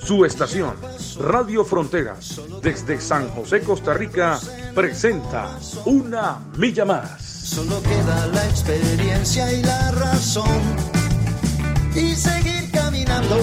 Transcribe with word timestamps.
Su 0.00 0.24
estación, 0.24 0.74
Radio 1.20 1.64
Fronteras, 1.64 2.40
desde 2.62 3.00
San 3.00 3.28
José, 3.28 3.60
Costa 3.60 3.92
Rica, 3.94 4.38
presenta 4.74 5.58
Una 5.84 6.38
Milla 6.56 6.84
Más. 6.84 7.22
Solo 7.22 7.82
queda 7.82 8.26
la 8.28 8.44
experiencia 8.46 9.52
y 9.52 9.62
la 9.62 9.90
razón. 9.92 10.60
Y 11.94 12.14
seguir 12.14 12.70
caminando. 12.72 13.40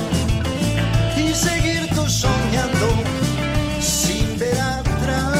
Y 1.17 1.33
seguir 1.33 1.89
tú 1.93 2.07
soñando. 2.07 2.87
Sin 3.79 4.39
ver 4.39 4.59
atrás. 4.59 5.37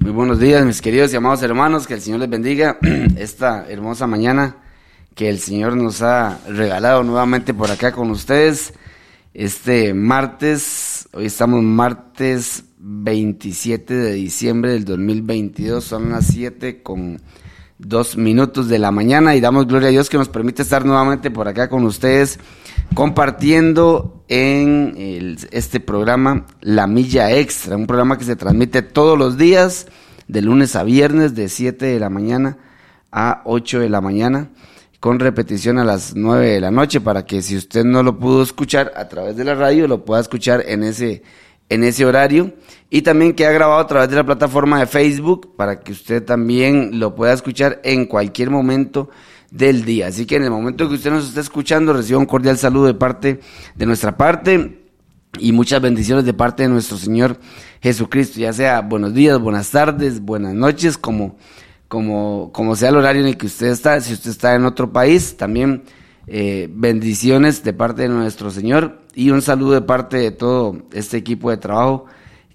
Muy 0.00 0.12
buenos 0.12 0.38
días, 0.38 0.64
mis 0.64 0.80
queridos 0.80 1.12
y 1.12 1.16
amados 1.16 1.42
hermanos. 1.42 1.86
Que 1.86 1.94
el 1.94 2.00
Señor 2.00 2.20
les 2.20 2.30
bendiga 2.30 2.78
esta 3.16 3.66
hermosa 3.68 4.06
mañana 4.06 4.65
que 5.16 5.30
el 5.30 5.38
Señor 5.40 5.76
nos 5.76 6.02
ha 6.02 6.38
regalado 6.46 7.02
nuevamente 7.02 7.54
por 7.54 7.70
acá 7.70 7.90
con 7.90 8.10
ustedes. 8.10 8.74
Este 9.32 9.94
martes, 9.94 11.08
hoy 11.14 11.24
estamos 11.26 11.62
martes 11.62 12.64
27 12.78 13.94
de 13.94 14.12
diciembre 14.12 14.72
del 14.72 14.84
2022, 14.84 15.82
son 15.82 16.10
las 16.10 16.26
7 16.26 16.82
con 16.82 17.20
2 17.78 18.16
minutos 18.18 18.68
de 18.68 18.78
la 18.78 18.90
mañana 18.90 19.34
y 19.34 19.40
damos 19.40 19.66
gloria 19.66 19.88
a 19.88 19.90
Dios 19.90 20.10
que 20.10 20.18
nos 20.18 20.28
permite 20.28 20.60
estar 20.62 20.84
nuevamente 20.84 21.30
por 21.30 21.48
acá 21.48 21.68
con 21.70 21.84
ustedes 21.84 22.38
compartiendo 22.94 24.22
en 24.28 24.94
el- 24.98 25.38
este 25.50 25.80
programa 25.80 26.44
La 26.60 26.86
Milla 26.86 27.32
Extra, 27.32 27.76
un 27.76 27.86
programa 27.86 28.18
que 28.18 28.24
se 28.24 28.36
transmite 28.36 28.82
todos 28.82 29.18
los 29.18 29.38
días 29.38 29.86
de 30.28 30.42
lunes 30.42 30.76
a 30.76 30.84
viernes 30.84 31.34
de 31.34 31.48
7 31.48 31.86
de 31.86 32.00
la 32.00 32.10
mañana 32.10 32.58
a 33.10 33.40
8 33.46 33.80
de 33.80 33.88
la 33.88 34.02
mañana 34.02 34.50
con 35.00 35.18
repetición 35.18 35.78
a 35.78 35.84
las 35.84 36.14
9 36.16 36.50
de 36.50 36.60
la 36.60 36.70
noche 36.70 37.00
para 37.00 37.24
que 37.26 37.42
si 37.42 37.56
usted 37.56 37.84
no 37.84 38.02
lo 38.02 38.18
pudo 38.18 38.42
escuchar 38.42 38.92
a 38.96 39.08
través 39.08 39.36
de 39.36 39.44
la 39.44 39.54
radio 39.54 39.88
lo 39.88 40.04
pueda 40.04 40.20
escuchar 40.20 40.64
en 40.66 40.82
ese 40.82 41.22
en 41.68 41.84
ese 41.84 42.04
horario 42.04 42.54
y 42.90 43.02
también 43.02 43.34
queda 43.34 43.50
grabado 43.50 43.80
a 43.80 43.86
través 43.86 44.08
de 44.08 44.16
la 44.16 44.24
plataforma 44.24 44.78
de 44.78 44.86
Facebook 44.86 45.56
para 45.56 45.80
que 45.80 45.92
usted 45.92 46.24
también 46.24 46.98
lo 46.98 47.14
pueda 47.14 47.32
escuchar 47.32 47.80
en 47.84 48.06
cualquier 48.06 48.50
momento 48.50 49.10
del 49.50 49.84
día. 49.84 50.08
Así 50.08 50.26
que 50.26 50.36
en 50.36 50.44
el 50.44 50.50
momento 50.50 50.88
que 50.88 50.94
usted 50.94 51.10
nos 51.10 51.28
esté 51.28 51.40
escuchando, 51.40 51.92
reciba 51.92 52.18
un 52.18 52.26
cordial 52.26 52.58
saludo 52.58 52.86
de 52.86 52.94
parte 52.94 53.40
de 53.74 53.86
nuestra 53.86 54.16
parte 54.16 54.86
y 55.38 55.52
muchas 55.52 55.80
bendiciones 55.80 56.24
de 56.24 56.34
parte 56.34 56.62
de 56.62 56.68
nuestro 56.68 56.96
Señor 56.96 57.38
Jesucristo, 57.80 58.40
ya 58.40 58.52
sea 58.52 58.80
buenos 58.80 59.12
días, 59.12 59.38
buenas 59.38 59.70
tardes, 59.70 60.20
buenas 60.20 60.54
noches, 60.54 60.96
como, 60.96 61.36
como, 61.88 62.50
como 62.52 62.76
sea 62.76 62.88
el 62.90 62.96
horario 62.96 63.22
en 63.22 63.28
el 63.28 63.36
que 63.36 63.46
usted 63.46 63.68
está, 63.68 64.00
si 64.00 64.12
usted 64.12 64.30
está 64.30 64.54
en 64.54 64.64
otro 64.64 64.92
país, 64.92 65.36
también 65.36 65.84
eh, 66.26 66.68
bendiciones 66.72 67.62
de 67.62 67.72
parte 67.72 68.02
de 68.02 68.08
nuestro 68.08 68.50
Señor 68.50 69.00
y 69.14 69.30
un 69.30 69.42
saludo 69.42 69.72
de 69.72 69.82
parte 69.82 70.16
de 70.16 70.32
todo 70.32 70.76
este 70.92 71.16
equipo 71.16 71.50
de 71.50 71.56
trabajo 71.56 72.06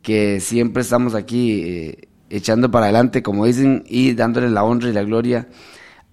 que 0.02 0.40
siempre 0.40 0.82
estamos 0.82 1.16
aquí 1.16 1.62
eh, 1.64 2.08
echando 2.30 2.72
para 2.72 2.86
adelante, 2.86 3.24
como 3.24 3.46
dicen, 3.46 3.84
y 3.88 4.14
dándole 4.14 4.50
la 4.50 4.64
honra 4.64 4.90
y 4.90 4.94
la 4.94 5.04
gloria 5.04 5.48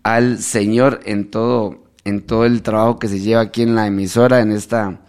al 0.02 0.38
Señor 0.38 1.00
en 1.04 1.30
todo, 1.30 1.84
en 2.04 2.22
todo 2.26 2.44
el 2.44 2.62
trabajo 2.62 2.98
que 2.98 3.08
se 3.08 3.20
lleva 3.20 3.40
aquí 3.40 3.62
en 3.62 3.74
la 3.74 3.86
emisora, 3.86 4.40
en 4.40 4.52
esta, 4.52 5.00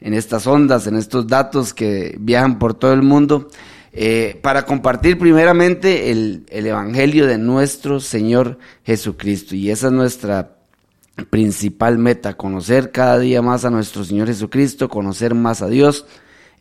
en 0.00 0.14
estas 0.14 0.46
ondas, 0.46 0.86
en 0.86 0.96
estos 0.96 1.26
datos 1.26 1.74
que 1.74 2.16
viajan 2.18 2.58
por 2.58 2.74
todo 2.74 2.92
el 2.92 3.02
mundo, 3.02 3.48
eh, 3.92 4.38
para 4.42 4.64
compartir 4.66 5.18
primeramente 5.18 6.10
el, 6.10 6.44
el 6.50 6.66
Evangelio 6.66 7.26
de 7.26 7.38
nuestro 7.38 8.00
Señor 8.00 8.58
Jesucristo. 8.84 9.54
Y 9.54 9.70
esa 9.70 9.86
es 9.88 9.92
nuestra 9.92 10.58
principal 11.30 11.98
meta, 11.98 12.36
conocer 12.36 12.92
cada 12.92 13.18
día 13.18 13.42
más 13.42 13.64
a 13.64 13.70
nuestro 13.70 14.04
Señor 14.04 14.28
Jesucristo, 14.28 14.88
conocer 14.88 15.34
más 15.34 15.62
a 15.62 15.68
Dios, 15.68 16.06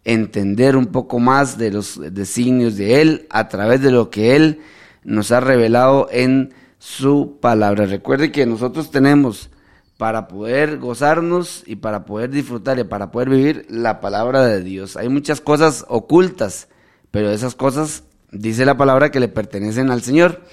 entender 0.03 0.75
un 0.75 0.87
poco 0.87 1.19
más 1.19 1.57
de 1.57 1.71
los 1.71 1.99
designios 2.13 2.77
de 2.77 3.01
Él 3.01 3.27
a 3.29 3.49
través 3.49 3.81
de 3.81 3.91
lo 3.91 4.09
que 4.09 4.35
Él 4.35 4.61
nos 5.03 5.31
ha 5.31 5.39
revelado 5.39 6.07
en 6.11 6.53
su 6.79 7.37
palabra. 7.41 7.85
Recuerde 7.85 8.31
que 8.31 8.45
nosotros 8.45 8.91
tenemos 8.91 9.49
para 9.97 10.27
poder 10.27 10.77
gozarnos 10.77 11.63
y 11.66 11.77
para 11.77 12.05
poder 12.05 12.29
disfrutar 12.29 12.77
y 12.79 12.83
para 12.83 13.11
poder 13.11 13.29
vivir 13.29 13.66
la 13.69 13.99
palabra 13.99 14.45
de 14.45 14.61
Dios. 14.61 14.95
Hay 14.95 15.09
muchas 15.09 15.41
cosas 15.41 15.85
ocultas, 15.87 16.69
pero 17.17 17.31
esas 17.31 17.55
cosas, 17.55 18.03
dice 18.31 18.63
la 18.63 18.78
palabra, 18.78 19.09
que 19.09 19.19
le 19.19 19.28
pertenecen 19.28 19.89
al 19.89 20.03
Señor. 20.03 20.44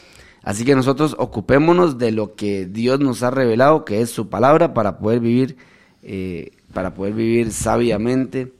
Así 0.42 0.64
que 0.64 0.74
nosotros 0.74 1.14
ocupémonos 1.18 1.98
de 1.98 2.10
lo 2.10 2.36
que 2.36 2.64
Dios 2.64 3.00
nos 3.00 3.22
ha 3.22 3.30
revelado, 3.30 3.84
que 3.84 4.00
es 4.00 4.08
su 4.08 4.30
palabra, 4.30 4.72
para 4.72 4.96
poder 4.96 5.20
vivir, 5.20 5.58
eh, 6.02 6.52
para 6.72 6.94
poder 6.94 7.12
vivir 7.12 7.52
sabiamente, 7.52 8.50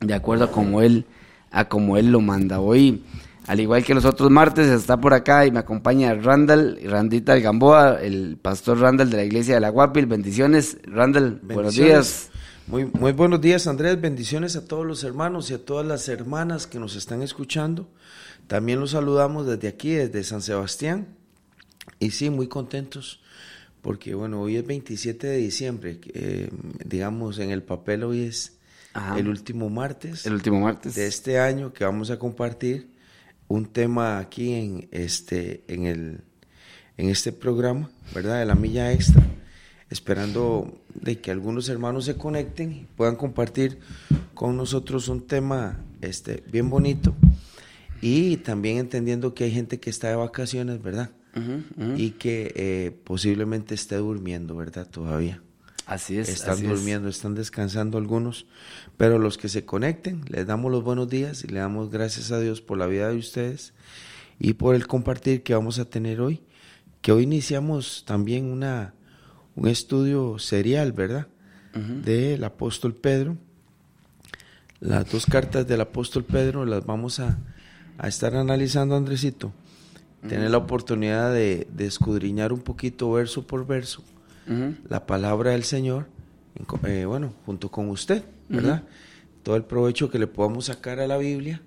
de 0.00 0.14
acuerdo 0.14 0.46
a 0.46 0.50
como 0.50 0.80
Él, 0.80 1.04
a 1.50 1.68
como 1.68 1.98
Él 1.98 2.10
lo 2.10 2.22
manda. 2.22 2.58
Hoy, 2.58 3.02
al 3.46 3.60
igual 3.60 3.84
que 3.84 3.92
los 3.92 4.06
otros 4.06 4.30
martes, 4.30 4.68
está 4.68 4.98
por 4.98 5.12
acá 5.12 5.44
y 5.44 5.50
me 5.50 5.58
acompaña 5.58 6.14
Randall, 6.14 6.80
Randita 6.86 7.38
Gamboa, 7.38 8.00
el 8.00 8.38
pastor 8.40 8.80
Randall 8.80 9.10
de 9.10 9.16
la 9.18 9.24
iglesia 9.24 9.56
de 9.56 9.60
la 9.60 9.68
Guapil. 9.68 10.06
Bendiciones, 10.06 10.78
Randall, 10.84 11.38
buenos 11.42 11.74
días. 11.74 12.30
Muy, 12.66 12.84
muy 12.86 13.12
buenos 13.12 13.40
días, 13.40 13.66
Andrés. 13.66 14.00
Bendiciones 14.00 14.56
a 14.56 14.66
todos 14.66 14.84
los 14.84 15.04
hermanos 15.04 15.50
y 15.50 15.54
a 15.54 15.64
todas 15.64 15.86
las 15.86 16.08
hermanas 16.08 16.66
que 16.66 16.78
nos 16.80 16.96
están 16.96 17.22
escuchando. 17.22 17.88
También 18.48 18.80
los 18.80 18.90
saludamos 18.92 19.46
desde 19.46 19.68
aquí, 19.68 19.90
desde 19.90 20.24
San 20.24 20.42
Sebastián. 20.42 21.06
Y 22.00 22.10
sí, 22.10 22.28
muy 22.30 22.48
contentos 22.48 23.20
porque, 23.82 24.14
bueno, 24.14 24.40
hoy 24.40 24.56
es 24.56 24.66
27 24.66 25.26
de 25.28 25.36
diciembre. 25.36 26.00
eh, 26.14 26.50
digamos, 26.84 27.38
en 27.38 27.50
el 27.52 27.62
papel 27.62 28.02
hoy 28.02 28.22
es 28.22 28.56
Ajá. 28.94 29.16
el 29.18 29.28
último 29.28 29.70
martes 29.70 30.26
El 30.26 30.32
último 30.34 30.60
martes. 30.60 30.96
de 30.96 31.06
este 31.06 31.38
año 31.38 31.72
que 31.72 31.84
vamos 31.84 32.10
a 32.10 32.18
compartir 32.18 32.90
un 33.46 33.66
tema 33.66 34.18
aquí 34.18 34.54
en 34.54 34.88
este 34.90 35.62
en 35.68 35.86
el 35.86 36.20
en 36.96 37.10
este 37.10 37.30
programa, 37.30 37.90
¿verdad? 38.12 38.40
De 38.40 38.46
la 38.46 38.54
milla 38.56 38.92
extra, 38.92 39.22
esperando 39.90 40.80
de 41.00 41.18
que 41.20 41.30
algunos 41.30 41.68
hermanos 41.68 42.04
se 42.04 42.16
conecten 42.16 42.72
y 42.72 42.86
puedan 42.96 43.16
compartir 43.16 43.78
con 44.34 44.56
nosotros 44.56 45.08
un 45.08 45.26
tema 45.26 45.78
este 46.00 46.42
bien 46.50 46.70
bonito 46.70 47.14
y 48.00 48.36
también 48.38 48.78
entendiendo 48.78 49.34
que 49.34 49.44
hay 49.44 49.50
gente 49.50 49.80
que 49.80 49.90
está 49.90 50.08
de 50.08 50.16
vacaciones, 50.16 50.82
¿verdad? 50.82 51.10
Y 51.96 52.12
que 52.12 52.52
eh, 52.56 52.98
posiblemente 53.04 53.74
esté 53.74 53.96
durmiendo, 53.96 54.56
¿verdad? 54.56 54.88
Todavía 54.88 55.42
Así 55.86 56.18
es. 56.18 56.28
están 56.28 56.54
así 56.54 56.64
es. 56.64 56.70
durmiendo, 56.70 57.08
están 57.08 57.34
descansando 57.36 57.96
algunos, 57.96 58.46
pero 58.96 59.18
los 59.18 59.38
que 59.38 59.48
se 59.48 59.64
conecten, 59.64 60.22
les 60.28 60.46
damos 60.46 60.72
los 60.72 60.82
buenos 60.82 61.08
días 61.08 61.44
y 61.44 61.48
le 61.48 61.60
damos 61.60 61.90
gracias 61.90 62.32
a 62.32 62.40
Dios 62.40 62.60
por 62.60 62.76
la 62.76 62.86
vida 62.86 63.08
de 63.08 63.16
ustedes 63.16 63.72
y 64.40 64.54
por 64.54 64.74
el 64.74 64.88
compartir 64.88 65.44
que 65.44 65.54
vamos 65.54 65.78
a 65.78 65.84
tener 65.84 66.20
hoy, 66.20 66.42
que 67.02 67.12
hoy 67.12 67.22
iniciamos 67.22 68.04
también 68.04 68.46
una, 68.46 68.94
un 69.56 69.68
estudio 69.68 70.38
serial, 70.38 70.92
¿verdad? 70.92 71.26
Del 72.04 72.42
apóstol 72.44 72.94
Pedro. 72.94 73.36
Las 74.80 75.10
dos 75.10 75.26
cartas 75.26 75.66
del 75.66 75.80
apóstol 75.80 76.24
Pedro 76.24 76.64
las 76.64 76.86
vamos 76.86 77.18
a, 77.20 77.38
a 77.98 78.08
estar 78.08 78.34
analizando, 78.36 78.96
Andresito. 78.96 79.52
Tener 80.26 80.50
la 80.50 80.58
oportunidad 80.58 81.32
de, 81.32 81.66
de 81.70 81.86
escudriñar 81.86 82.52
un 82.52 82.60
poquito 82.60 83.12
verso 83.12 83.46
por 83.46 83.66
verso 83.66 84.02
la 84.88 85.06
palabra 85.06 85.50
del 85.50 85.64
Señor, 85.64 86.06
eh, 86.84 87.04
bueno, 87.04 87.32
junto 87.44 87.68
con 87.70 87.90
usted, 87.90 88.22
¿verdad? 88.48 88.84
Todo 89.42 89.56
el 89.56 89.64
provecho 89.64 90.08
que 90.08 90.18
le 90.20 90.28
podamos 90.28 90.66
sacar 90.66 91.00
a 91.00 91.06
la 91.08 91.16
Biblia, 91.18 91.60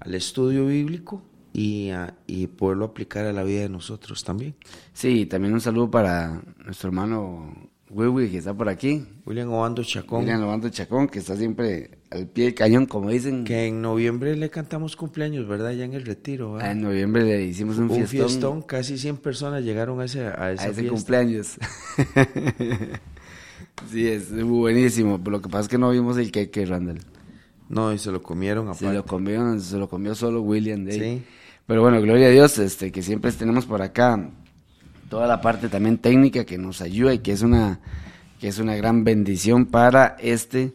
al 0.00 0.14
estudio 0.14 0.66
bíblico 0.66 1.22
y, 1.58 1.88
a- 1.90 2.14
y 2.26 2.46
poderlo 2.48 2.84
aplicar 2.84 3.24
a 3.24 3.32
la 3.32 3.42
vida 3.42 3.62
de 3.62 3.68
nosotros 3.70 4.22
también. 4.24 4.54
Sí, 4.92 5.24
también 5.26 5.54
un 5.54 5.60
saludo 5.62 5.90
para 5.90 6.42
nuestro 6.64 6.88
hermano 6.88 7.70
Wiwi 7.88 8.28
que 8.30 8.38
está 8.38 8.52
por 8.52 8.68
aquí. 8.68 9.06
William 9.24 9.50
Obando 9.52 9.82
Chacón, 9.82 10.20
William 10.20 10.40
Lobando 10.40 10.68
Chacón, 10.68 11.06
que 11.08 11.20
está 11.20 11.34
siempre 11.36 11.98
al 12.10 12.26
pie 12.28 12.44
del 12.46 12.54
cañón, 12.54 12.84
como 12.86 13.08
dicen. 13.10 13.44
que 13.44 13.66
en 13.68 13.80
noviembre 13.80 14.36
le 14.36 14.50
cantamos 14.50 14.96
cumpleaños, 14.96 15.46
¿verdad? 15.48 15.70
Ya 15.72 15.84
en 15.84 15.94
el 15.94 16.04
retiro, 16.04 16.52
¿verdad? 16.54 16.68
Ah, 16.68 16.72
En 16.72 16.82
noviembre 16.82 17.24
le 17.24 17.44
hicimos 17.44 17.78
un, 17.78 17.84
un 17.84 17.90
fiestón, 17.90 18.28
fiestón, 18.28 18.62
casi 18.62 18.98
100 18.98 19.16
personas 19.18 19.64
llegaron 19.64 19.98
a 20.00 20.04
ese, 20.04 20.26
a 20.26 20.52
esa 20.52 20.64
a 20.64 20.66
ese 20.68 20.74
fiesta. 20.74 20.92
cumpleaños. 20.94 21.56
sí, 23.90 24.06
es 24.06 24.44
buenísimo. 24.44 25.18
Pero 25.18 25.30
lo 25.32 25.42
que 25.42 25.48
pasa 25.48 25.62
es 25.62 25.68
que 25.68 25.78
no 25.78 25.90
vimos 25.90 26.16
el 26.18 26.30
cake, 26.30 26.66
Randall. 26.66 27.00
No, 27.68 27.92
y 27.92 27.98
se 27.98 28.12
lo 28.12 28.22
comieron 28.22 28.66
Se 28.74 28.84
aparte. 28.86 28.94
lo 28.94 29.04
comió, 29.04 29.58
se 29.60 29.76
lo 29.76 29.88
comió 29.88 30.14
solo 30.14 30.40
William 30.42 30.86
ahí. 30.86 30.92
Sí. 30.92 31.22
Pero 31.66 31.82
bueno, 31.82 32.00
gloria 32.00 32.28
a 32.28 32.30
Dios, 32.30 32.58
este, 32.58 32.92
que 32.92 33.02
siempre 33.02 33.32
tenemos 33.32 33.66
por 33.66 33.82
acá 33.82 34.30
toda 35.10 35.26
la 35.26 35.40
parte 35.40 35.68
también 35.68 35.98
técnica 35.98 36.44
que 36.44 36.58
nos 36.58 36.80
ayuda 36.80 37.12
y 37.12 37.18
que 37.18 37.32
es 37.32 37.42
una, 37.42 37.80
que 38.38 38.46
es 38.46 38.60
una 38.60 38.76
gran 38.76 39.02
bendición 39.02 39.66
para 39.66 40.16
este, 40.20 40.74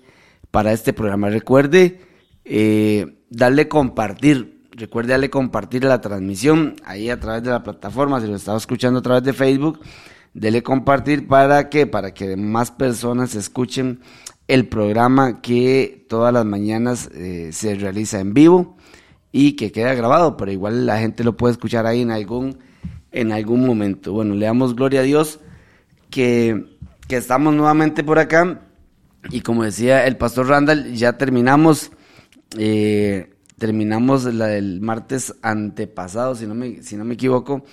para 0.52 0.74
este 0.74 0.92
programa. 0.92 1.30
Recuerde 1.30 2.02
eh, 2.44 3.24
darle 3.30 3.70
compartir, 3.70 4.68
recuerde 4.72 5.12
darle 5.12 5.30
compartir 5.30 5.86
la 5.86 6.02
transmisión 6.02 6.76
ahí 6.84 7.10
a 7.10 7.20
través 7.22 7.44
de 7.44 7.52
la 7.52 7.64
plataforma, 7.64 8.20
si 8.20 8.28
lo 8.28 8.36
estaba 8.36 8.58
escuchando 8.58 9.00
a 9.00 9.02
través 9.02 9.24
de 9.24 9.32
Facebook, 9.32 9.80
dele 10.34 10.62
compartir 10.62 11.26
para 11.26 11.70
que, 11.70 11.88
para 11.88 12.14
que 12.14 12.36
más 12.36 12.70
personas 12.70 13.36
escuchen 13.36 14.02
el 14.50 14.68
programa 14.68 15.42
que 15.42 16.06
todas 16.10 16.34
las 16.34 16.44
mañanas 16.44 17.10
eh, 17.14 17.52
se 17.54 17.76
realiza 17.76 18.20
en 18.20 18.34
vivo 18.34 18.76
y 19.32 19.54
que 19.54 19.72
queda 19.72 19.94
grabado, 19.94 20.38
pero 20.38 20.52
igual 20.52 20.86
la 20.86 21.00
gente 21.00 21.24
lo 21.24 21.38
puede 21.38 21.54
escuchar 21.54 21.86
ahí 21.86 22.02
en 22.02 22.12
algún, 22.12 22.60
en 23.12 23.32
algún 23.32 23.66
momento. 23.66 24.14
Bueno, 24.14 24.36
le 24.36 24.46
damos 24.46 24.76
gloria 24.76 25.02
a 25.02 25.04
Dios 25.04 25.40
que, 26.10 26.78
que 27.08 27.18
estamos 27.18 27.54
nuevamente 27.54 28.04
por 28.04 28.20
acá 28.20 28.62
y 29.30 29.42
como 29.42 29.64
decía 29.64 30.06
el 30.08 30.18
pastor 30.18 30.48
Randall, 30.48 30.94
ya 30.94 31.18
terminamos, 31.18 31.92
eh, 32.58 33.34
terminamos 33.58 34.26
la 34.26 34.48
del 34.48 34.82
martes 34.82 35.36
antepasado, 35.42 36.36
si 36.36 36.48
no 36.48 36.56
me, 36.56 36.82
si 36.82 36.96
no 36.98 37.06
me 37.06 37.14
equivoco, 37.14 37.64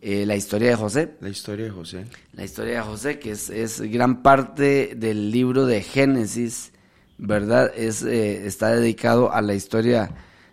eh, 0.00 0.24
la 0.26 0.36
historia 0.36 0.70
de 0.70 0.76
José. 0.76 1.14
La 1.20 1.28
historia 1.28 1.66
de 1.66 1.70
José. 1.70 2.06
La 2.32 2.44
historia 2.44 2.74
de 2.74 2.80
José, 2.80 3.18
que 3.18 3.32
es, 3.32 3.50
es 3.50 3.80
gran 3.80 4.22
parte 4.22 4.94
del 4.96 5.30
libro 5.30 5.66
de 5.66 5.82
Génesis, 5.82 6.72
¿verdad? 7.18 7.72
Es, 7.76 8.02
eh, 8.02 8.46
está 8.46 8.74
dedicado 8.74 9.32
a 9.32 9.42
la 9.42 9.54
historia 9.54 10.10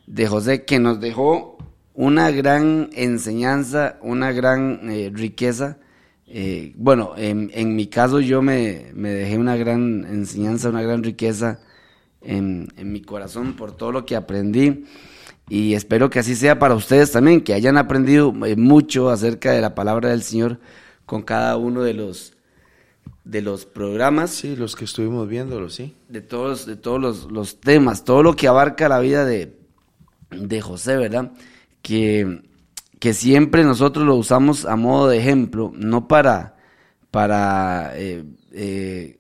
de 0.10 0.28
José, 0.28 0.66
que 0.66 0.80
nos 0.80 1.00
dejó 1.00 1.58
una 1.94 2.32
gran 2.32 2.90
enseñanza, 2.94 3.98
una 4.02 4.32
gran 4.32 4.90
eh, 4.90 5.12
riqueza. 5.14 5.78
Eh, 6.26 6.74
bueno, 6.76 7.14
en, 7.16 7.52
en 7.54 7.76
mi 7.76 7.88
caso 7.88 8.20
yo 8.20 8.42
me, 8.42 8.92
me 8.96 9.12
dejé 9.12 9.38
una 9.38 9.56
gran 9.56 10.06
enseñanza, 10.06 10.70
una 10.70 10.82
gran 10.82 11.04
riqueza 11.04 11.60
en, 12.22 12.68
en 12.76 12.92
mi 12.92 13.02
corazón 13.02 13.54
por 13.54 13.72
todo 13.78 13.92
lo 13.92 14.06
que 14.06 14.16
aprendí 14.16 14.84
y 15.48 15.74
espero 15.74 16.10
que 16.10 16.20
así 16.20 16.36
sea 16.36 16.60
para 16.60 16.76
ustedes 16.76 17.12
también, 17.12 17.42
que 17.42 17.54
hayan 17.54 17.78
aprendido 17.78 18.34
eh, 18.46 18.56
mucho 18.56 19.10
acerca 19.10 19.52
de 19.52 19.62
la 19.62 19.74
palabra 19.76 20.10
del 20.10 20.24
Señor 20.24 20.60
con 21.06 21.22
cada 21.22 21.56
uno 21.58 21.84
de 21.84 21.94
los 21.94 22.34
de 23.24 23.42
los 23.44 23.66
programas, 23.66 24.32
Sí, 24.32 24.56
los 24.56 24.76
que 24.76 24.86
estuvimos 24.86 25.28
viéndolo, 25.28 25.70
sí. 25.70 25.96
de 26.08 26.22
todos, 26.22 26.66
de 26.66 26.76
todos 26.76 27.00
los, 27.00 27.32
los 27.32 27.60
temas, 27.60 28.04
todo 28.04 28.24
lo 28.24 28.36
que 28.36 28.48
abarca 28.48 28.90
la 28.90 29.00
vida 29.00 29.24
de, 29.24 29.59
de 30.32 30.62
José, 30.62 30.98
¿verdad? 30.98 31.32
Que, 31.82 32.42
que 33.00 33.14
siempre 33.14 33.64
nosotros 33.64 34.06
lo 34.06 34.16
usamos 34.16 34.66
a 34.66 34.76
modo 34.76 35.10
de 35.10 35.18
ejemplo, 35.20 35.72
no 35.76 36.08
para, 36.08 36.56
para 37.12 37.94
eh, 37.96 38.24
eh, 38.52 39.20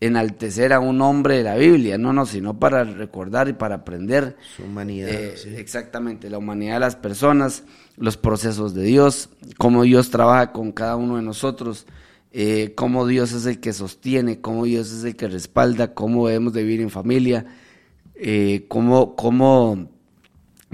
enaltecer 0.00 0.72
a 0.72 0.80
un 0.80 1.00
hombre 1.02 1.38
de 1.38 1.42
la 1.44 1.56
Biblia, 1.56 1.98
no, 1.98 2.12
no, 2.12 2.24
sino 2.24 2.58
para 2.58 2.84
recordar 2.84 3.48
y 3.48 3.52
para 3.52 3.76
aprender 3.76 4.36
Su 4.56 4.64
humanidad. 4.64 5.08
eh, 5.08 5.34
sí. 5.36 5.50
Exactamente, 5.56 6.30
la 6.30 6.38
humanidad 6.38 6.74
de 6.74 6.80
las 6.80 6.96
personas, 6.96 7.64
los 7.96 8.16
procesos 8.16 8.74
de 8.74 8.84
Dios, 8.84 9.30
cómo 9.58 9.82
Dios 9.82 10.10
trabaja 10.10 10.52
con 10.52 10.72
cada 10.72 10.96
uno 10.96 11.16
de 11.16 11.22
nosotros, 11.22 11.86
eh, 12.30 12.74
cómo 12.76 13.06
Dios 13.06 13.32
es 13.32 13.46
el 13.46 13.58
que 13.58 13.72
sostiene, 13.72 14.40
cómo 14.40 14.64
Dios 14.64 14.92
es 14.92 15.02
el 15.04 15.16
que 15.16 15.28
respalda, 15.28 15.94
cómo 15.94 16.28
debemos 16.28 16.52
de 16.52 16.62
vivir 16.62 16.80
en 16.80 16.90
familia, 16.90 17.46
eh, 18.14 18.66
cómo, 18.68 19.16
cómo 19.16 19.88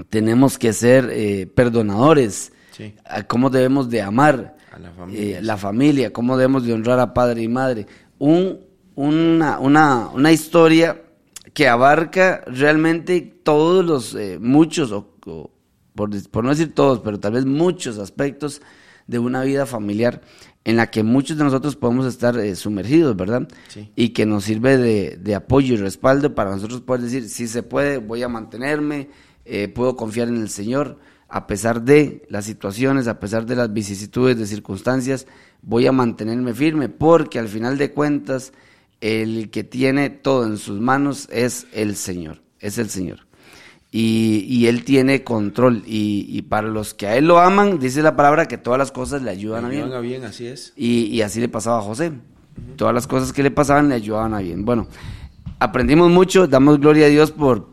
tenemos 0.09 0.57
que 0.57 0.73
ser 0.73 1.09
eh, 1.11 1.47
perdonadores, 1.47 2.51
Sí. 2.71 2.93
a 3.05 3.23
cómo 3.23 3.49
debemos 3.49 3.89
de 3.89 4.01
amar 4.01 4.57
A 4.73 4.79
la 4.79 4.91
familia, 4.91 5.39
eh, 5.39 5.41
la 5.41 5.55
familia, 5.55 6.11
cómo 6.11 6.35
debemos 6.35 6.65
de 6.65 6.73
honrar 6.73 6.99
a 6.99 7.13
padre 7.13 7.41
y 7.41 7.47
madre. 7.47 7.87
Un, 8.19 8.59
una, 8.95 9.59
una, 9.59 10.09
una 10.13 10.31
historia 10.33 11.01
que 11.53 11.69
abarca 11.69 12.43
realmente 12.47 13.21
todos 13.43 13.85
los, 13.85 14.13
eh, 14.15 14.39
muchos, 14.41 14.91
o, 14.91 15.15
o 15.25 15.51
por, 15.95 16.43
no 16.43 16.49
decir 16.49 16.73
todos, 16.73 16.99
pero 16.99 17.17
tal 17.17 17.31
vez 17.31 17.45
muchos 17.45 17.97
aspectos 17.97 18.61
de 19.07 19.19
una 19.19 19.41
vida 19.43 19.65
familiar 19.65 20.19
en 20.65 20.75
la 20.75 20.91
que 20.91 21.01
muchos 21.03 21.37
de 21.37 21.45
nosotros 21.45 21.77
podemos 21.77 22.05
estar 22.07 22.37
eh, 22.37 22.55
sumergidos, 22.55 23.15
¿verdad? 23.15 23.47
Sí. 23.69 23.89
Y 23.95 24.09
que 24.09 24.25
nos 24.25 24.43
sirve 24.43 24.75
de, 24.77 25.15
de 25.15 25.35
apoyo 25.35 25.75
y 25.75 25.77
respaldo 25.77 26.35
para 26.35 26.49
nosotros 26.51 26.81
poder 26.81 27.03
decir, 27.03 27.29
si 27.29 27.47
se 27.47 27.63
puede, 27.63 27.99
voy 27.99 28.21
a 28.23 28.27
mantenerme, 28.27 29.07
eh, 29.45 29.67
puedo 29.67 29.95
confiar 29.95 30.27
en 30.27 30.37
el 30.37 30.49
Señor, 30.49 30.97
a 31.29 31.47
pesar 31.47 31.83
de 31.83 32.25
las 32.29 32.45
situaciones, 32.45 33.07
a 33.07 33.19
pesar 33.19 33.45
de 33.45 33.55
las 33.55 33.71
vicisitudes, 33.73 34.37
de 34.37 34.45
circunstancias, 34.47 35.27
voy 35.61 35.87
a 35.87 35.91
mantenerme 35.91 36.53
firme, 36.53 36.89
porque 36.89 37.39
al 37.39 37.47
final 37.47 37.77
de 37.77 37.91
cuentas, 37.91 38.53
el 39.01 39.49
que 39.49 39.63
tiene 39.63 40.09
todo 40.09 40.45
en 40.45 40.57
sus 40.57 40.79
manos 40.79 41.27
es 41.31 41.67
el 41.73 41.95
Señor, 41.95 42.41
es 42.59 42.77
el 42.77 42.89
Señor. 42.89 43.25
Y, 43.91 44.45
y 44.49 44.67
Él 44.67 44.83
tiene 44.83 45.23
control. 45.23 45.83
Y, 45.85 46.25
y 46.27 46.41
para 46.41 46.67
los 46.67 46.93
que 46.93 47.07
a 47.07 47.15
Él 47.15 47.27
lo 47.27 47.39
aman, 47.39 47.79
dice 47.79 48.01
la 48.01 48.15
palabra 48.15 48.45
que 48.45 48.57
todas 48.57 48.77
las 48.77 48.91
cosas 48.91 49.21
le 49.21 49.31
ayudan 49.31 49.65
a 49.65 49.69
bien. 49.69 49.93
A 49.93 49.99
bien, 49.99 50.25
así 50.25 50.47
es. 50.47 50.73
Y, 50.75 51.05
y 51.05 51.21
así 51.21 51.39
le 51.39 51.47
pasaba 51.47 51.79
a 51.79 51.81
José. 51.81 52.11
Todas 52.75 52.93
las 52.93 53.07
cosas 53.07 53.31
que 53.31 53.43
le 53.43 53.51
pasaban 53.51 53.87
le 53.87 53.95
ayudaban 53.95 54.33
a 54.33 54.39
bien. 54.39 54.65
Bueno, 54.65 54.87
aprendimos 55.59 56.11
mucho, 56.11 56.47
damos 56.47 56.79
gloria 56.79 57.05
a 57.05 57.09
Dios 57.09 57.31
por, 57.31 57.69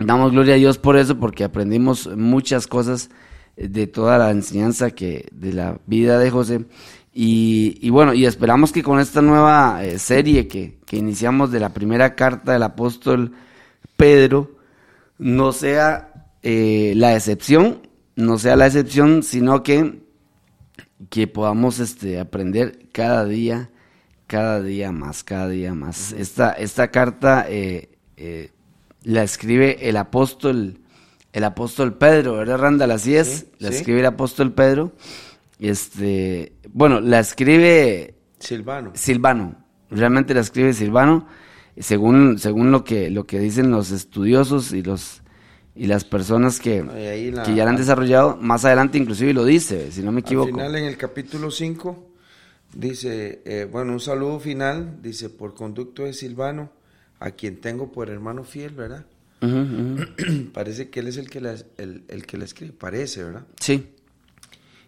damos 0.00 0.32
gloria 0.32 0.54
a 0.54 0.58
Dios 0.58 0.78
por 0.78 0.96
eso, 0.96 1.18
porque 1.18 1.44
aprendimos 1.44 2.08
muchas 2.16 2.66
cosas 2.66 3.10
de 3.56 3.86
toda 3.86 4.18
la 4.18 4.30
enseñanza 4.30 4.90
que, 4.90 5.28
de 5.32 5.52
la 5.52 5.78
vida 5.86 6.18
de 6.18 6.30
José. 6.30 6.64
Y, 7.12 7.78
y 7.80 7.90
bueno, 7.90 8.14
y 8.14 8.24
esperamos 8.24 8.72
que 8.72 8.82
con 8.82 9.00
esta 9.00 9.20
nueva 9.20 9.84
eh, 9.84 9.98
serie 9.98 10.46
que, 10.48 10.78
que 10.86 10.96
iniciamos 10.96 11.50
de 11.50 11.60
la 11.60 11.70
primera 11.70 12.14
carta 12.14 12.52
del 12.52 12.62
apóstol 12.62 13.32
Pedro, 13.96 14.56
no 15.18 15.52
sea 15.52 16.32
eh, 16.42 16.94
la 16.96 17.14
excepción, 17.14 17.88
no 18.16 18.38
sea 18.38 18.56
la 18.56 18.66
excepción, 18.66 19.22
sino 19.22 19.62
que 19.62 20.00
que 21.08 21.26
podamos 21.26 21.78
este, 21.78 22.20
aprender 22.20 22.88
cada 22.92 23.24
día, 23.24 23.70
cada 24.26 24.60
día 24.60 24.92
más, 24.92 25.24
cada 25.24 25.48
día 25.48 25.72
más. 25.72 26.12
Esta, 26.12 26.52
esta 26.52 26.90
carta 26.90 27.46
eh, 27.48 27.88
eh, 28.16 28.50
la 29.02 29.22
escribe 29.22 29.88
el 29.88 29.96
apóstol, 29.96 30.78
el 31.32 31.44
apóstol 31.44 31.96
Pedro, 31.96 32.34
¿verdad, 32.36 32.58
Randall? 32.58 32.90
Así 32.92 33.16
es, 33.16 33.28
Sí, 33.28 33.46
la 33.58 33.68
sí. 33.70 33.76
escribe 33.76 34.00
el 34.00 34.06
apóstol 34.06 34.52
Pedro. 34.52 34.92
Este, 35.58 36.52
bueno, 36.72 37.00
la 37.00 37.20
escribe 37.20 38.14
Silvano. 38.38 38.92
Silvano, 38.94 39.56
realmente 39.90 40.32
la 40.34 40.40
escribe 40.40 40.72
Silvano, 40.72 41.26
según, 41.78 42.38
según 42.38 42.70
lo 42.72 42.82
que, 42.84 43.10
lo 43.10 43.26
que 43.26 43.38
dicen 43.38 43.70
los 43.70 43.90
estudiosos 43.90 44.72
y 44.72 44.82
los 44.82 45.22
y 45.72 45.86
las 45.86 46.04
personas 46.04 46.58
que, 46.60 46.84
Y 46.84 47.06
ahí 47.06 47.30
la- 47.30 47.42
que 47.44 47.54
ya 47.54 47.64
la 47.64 47.70
han 47.70 47.76
desarrollado, 47.76 48.36
más 48.40 48.64
adelante 48.64 48.98
inclusive 48.98 49.32
lo 49.32 49.44
dice, 49.44 49.92
si 49.92 50.02
no 50.02 50.12
me 50.12 50.20
equivoco. 50.20 50.48
Al 50.48 50.54
final, 50.54 50.76
en 50.76 50.84
el 50.84 50.96
capítulo 50.96 51.50
5, 51.50 52.08
dice, 52.74 53.40
eh, 53.46 53.68
bueno, 53.70 53.92
un 53.92 54.00
saludo 54.00 54.40
final, 54.40 54.98
dice, 55.00 55.30
por 55.30 55.54
conducto 55.54 56.04
de 56.04 56.12
Silvano, 56.12 56.70
a 57.20 57.30
quien 57.30 57.60
tengo 57.60 57.92
por 57.92 58.10
hermano 58.10 58.42
fiel, 58.44 58.74
¿verdad? 58.74 59.06
Parece 60.52 60.90
que 60.90 61.00
él 61.00 61.08
es 61.08 61.16
el 61.16 61.30
que 61.30 61.40
la, 61.40 61.54
el, 61.78 62.04
el 62.08 62.26
que 62.26 62.36
la 62.36 62.44
escribe, 62.44 62.72
parece, 62.72 63.24
¿verdad? 63.24 63.46
Sí. 63.60 63.88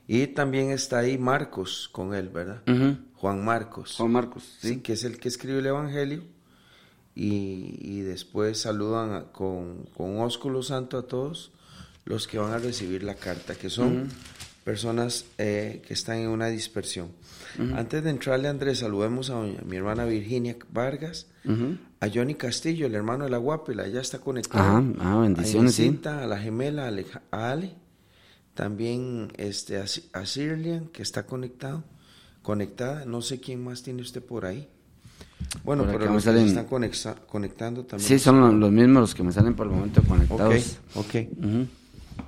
Y 0.08 0.26
también 0.28 0.70
está 0.70 0.98
ahí 0.98 1.16
Marcos 1.16 1.88
con 1.92 2.14
él, 2.14 2.28
¿verdad? 2.28 2.62
Juan 3.14 3.44
Marcos. 3.44 3.94
Juan 3.96 4.10
Marcos, 4.12 4.42
Sí, 4.60 4.68
sí. 4.68 4.76
que 4.80 4.94
es 4.94 5.04
el 5.04 5.18
que 5.18 5.28
escribe 5.28 5.60
el 5.60 5.66
Evangelio. 5.66 6.24
Y, 7.14 7.76
y 7.80 8.00
después 8.00 8.58
saludan 8.58 9.12
a- 9.12 9.24
con, 9.32 9.84
con 9.94 10.18
ósculo 10.20 10.62
santo 10.62 10.96
a 10.98 11.06
todos 11.06 11.52
los 12.04 12.26
que 12.26 12.38
van 12.38 12.52
a 12.52 12.58
recibir 12.58 13.02
la 13.02 13.14
carta, 13.14 13.54
que 13.54 13.68
son 13.70 14.08
personas 14.64 15.26
eh, 15.38 15.82
que 15.86 15.92
están 15.94 16.18
en 16.18 16.28
una 16.28 16.48
dispersión. 16.48 17.08
Antes 17.74 18.02
de 18.02 18.08
entrarle, 18.10 18.48
Andrés, 18.48 18.78
saludemos 18.78 19.28
a, 19.28 19.34
doña- 19.34 19.60
mi 19.62 19.76
hermana 19.76 20.04
Virginia 20.06 20.56
Vargas, 20.72 21.26
Ujú. 21.44 21.76
A 22.02 22.09
Johnny 22.12 22.35
Castillo, 22.35 22.87
el 22.87 22.97
hermano 22.97 23.25
de 23.25 23.30
la 23.30 23.37
Guapela, 23.37 23.87
ya 23.87 24.00
está 24.00 24.18
conectado. 24.18 24.64
Ajá, 24.78 24.82
ah, 24.99 25.18
bendiciones, 25.21 25.73
a 25.73 25.76
sí. 25.76 26.00
A 26.04 26.26
la 26.26 26.37
gemela, 26.37 26.90
a 27.30 27.50
Ale, 27.52 27.75
también 28.54 29.32
este, 29.37 29.76
a, 29.78 30.26
Cirlian, 30.26 30.87
que 30.88 31.00
está 31.02 31.25
conectado, 31.26 31.85
conectada, 32.42 33.04
no 33.04 33.23
sé 33.23 33.38
quién 33.38 33.62
más 33.62 33.85
tiene 33.85 34.02
usted 34.02 34.21
por 34.21 34.47
ahí. 34.47 34.68
Bueno, 35.62 35.85
Por 35.85 35.92
pero 35.92 36.12
los 36.12 36.25
que 36.25 36.30
salen- 36.30 36.47
están 36.49 36.66
conectando 37.28 37.85
también. 37.85 38.09
Sí, 38.09 38.18
son 38.18 38.40
lo- 38.40 38.50
los 38.52 38.73
mismos 38.73 39.00
los 39.02 39.14
que 39.14 39.23
me 39.23 39.30
salen 39.30 39.54
por 39.54 39.68
el 39.68 39.73
momento 39.73 40.00
Ok, 40.00 40.09
conectados. 40.09 40.78
ok. 40.97 41.14
Ujú. 41.38 41.66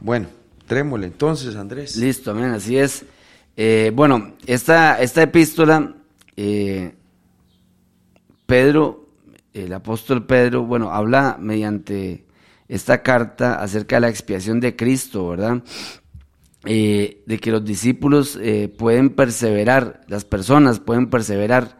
Bueno, 0.00 0.28
trémole 0.68 1.08
entonces, 1.08 1.56
Andrés. 1.56 1.96
Listo, 1.96 2.30
amén, 2.30 2.50
así 2.50 2.78
es. 2.78 3.04
Eh, 3.56 3.90
bueno, 3.92 4.34
esta, 4.46 5.00
esta 5.00 5.20
epístola, 5.24 5.94
eh, 6.36 6.94
Pedro 8.46 9.03
el 9.54 9.72
apóstol 9.72 10.26
Pedro, 10.26 10.64
bueno, 10.64 10.90
habla 10.90 11.36
mediante 11.40 12.26
esta 12.68 13.02
carta 13.02 13.62
acerca 13.62 13.96
de 13.96 14.00
la 14.00 14.08
expiación 14.08 14.60
de 14.60 14.76
Cristo, 14.76 15.28
¿verdad? 15.28 15.62
Eh, 16.66 17.22
de 17.26 17.38
que 17.38 17.50
los 17.50 17.64
discípulos 17.64 18.38
eh, 18.40 18.68
pueden 18.68 19.10
perseverar, 19.10 20.00
las 20.08 20.24
personas 20.24 20.80
pueden 20.80 21.08
perseverar 21.08 21.78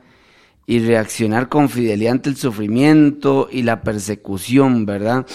y 0.67 0.79
reaccionar 0.79 1.49
con 1.49 1.69
fidelidad 1.69 2.13
ante 2.13 2.31
el 2.31 2.37
sufrimiento 2.37 3.49
y 3.51 3.63
la 3.63 3.83
persecución, 3.83 4.87
¿verdad? 4.87 5.27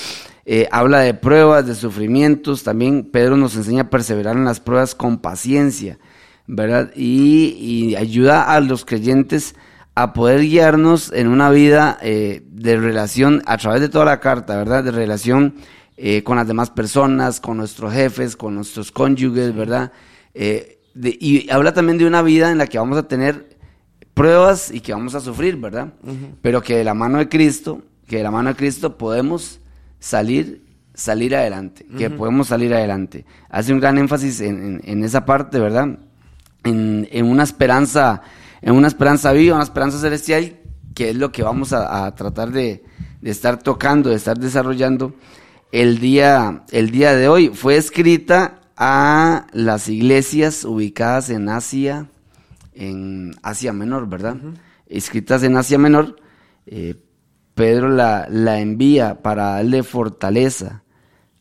Eh, 0.46 0.68
habla 0.72 1.00
de 1.02 1.14
pruebas, 1.14 1.68
de 1.68 1.76
sufrimientos, 1.76 2.64
también 2.64 3.10
Pedro 3.12 3.38
nos 3.38 3.56
enseña 3.56 3.84
a 3.84 3.90
perseverar 3.90 4.36
en 4.36 4.46
las 4.46 4.60
pruebas 4.60 4.96
con 4.96 5.20
paciencia, 5.20 6.00
¿verdad? 6.48 6.92
Y, 6.96 7.96
ayuda 7.96 8.54
a 8.54 8.60
los 8.60 8.86
creyentes 8.86 9.54
a 9.54 9.69
poder 10.14 10.42
guiarnos 10.42 11.12
en 11.14 11.28
una 11.28 11.50
vida 11.50 11.98
eh, 12.02 12.44
de 12.48 12.78
relación 12.78 13.42
a 13.46 13.58
través 13.58 13.82
de 13.82 13.90
toda 13.90 14.06
la 14.06 14.20
carta, 14.20 14.58
¿verdad? 14.58 14.84
De 14.84 14.92
relación 14.92 15.56
eh, 15.98 16.24
con 16.24 16.38
las 16.38 16.48
demás 16.48 16.70
personas, 16.70 17.40
con 17.40 17.58
nuestros 17.58 17.94
jefes, 17.94 18.36
con 18.36 18.56
nuestros 18.56 18.92
cónyuges, 18.92 19.56
¿verdad? 19.56 19.92
y 21.02 21.50
habla 21.50 21.74
también 21.74 21.98
de 21.98 22.06
una 22.06 22.22
vida 22.22 22.52
en 22.52 22.58
la 22.58 22.68
que 22.68 22.78
vamos 22.78 22.98
a 22.98 23.08
tener 23.08 23.58
pruebas 24.20 24.70
y 24.70 24.82
que 24.82 24.92
vamos 24.92 25.16
a 25.16 25.22
sufrir, 25.22 25.56
¿verdad? 25.56 25.94
Pero 26.42 26.62
que 26.62 26.76
de 26.76 26.84
la 26.84 26.94
mano 26.94 27.20
de 27.20 27.30
Cristo, 27.30 27.84
que 28.06 28.18
de 28.18 28.24
la 28.24 28.32
mano 28.32 28.50
de 28.50 28.56
Cristo 28.58 28.98
podemos 28.98 29.62
salir, 29.98 30.66
salir 30.94 31.34
adelante, 31.38 31.86
que 31.98 32.10
podemos 32.10 32.48
salir 32.48 32.74
adelante. 32.74 33.24
Hace 33.50 33.72
un 33.72 33.80
gran 33.80 33.98
énfasis 33.98 34.42
en, 34.42 35.04
esa 35.06 35.24
parte, 35.24 35.58
¿verdad? 35.58 36.00
En, 36.66 37.26
una 37.26 37.44
esperanza, 37.44 38.22
en 38.62 38.76
una 38.76 38.88
esperanza 38.88 39.32
viva, 39.32 39.56
una 39.56 39.64
esperanza 39.64 40.00
celestial, 40.00 40.60
que 40.94 41.12
es 41.12 41.16
lo 41.16 41.32
que 41.32 41.44
vamos 41.44 41.74
a, 41.74 42.14
tratar 42.16 42.52
de, 42.52 42.84
estar 43.22 43.60
tocando, 43.60 44.10
de 44.10 44.16
estar 44.16 44.38
desarrollando 44.38 45.14
el 45.72 46.00
día, 46.00 46.64
el 46.72 46.92
día 46.92 47.16
de 47.16 47.28
hoy. 47.28 47.50
Fue 47.50 47.78
escrita 47.78 48.62
a 48.76 49.48
las 49.54 49.88
iglesias 49.90 50.66
ubicadas 50.66 51.30
en 51.30 51.50
Asia, 51.50 52.10
en 52.74 53.32
Asia 53.44 53.74
Menor, 53.74 54.08
¿verdad? 54.10 54.38
Escritas 54.88 55.44
en 55.44 55.58
Asia 55.58 55.78
Menor, 55.78 56.16
eh, 56.66 56.96
Pedro 57.56 57.90
la, 57.90 58.28
la, 58.30 58.60
envía 58.60 59.22
para 59.22 59.56
darle 59.56 59.84
fortaleza 59.84 60.84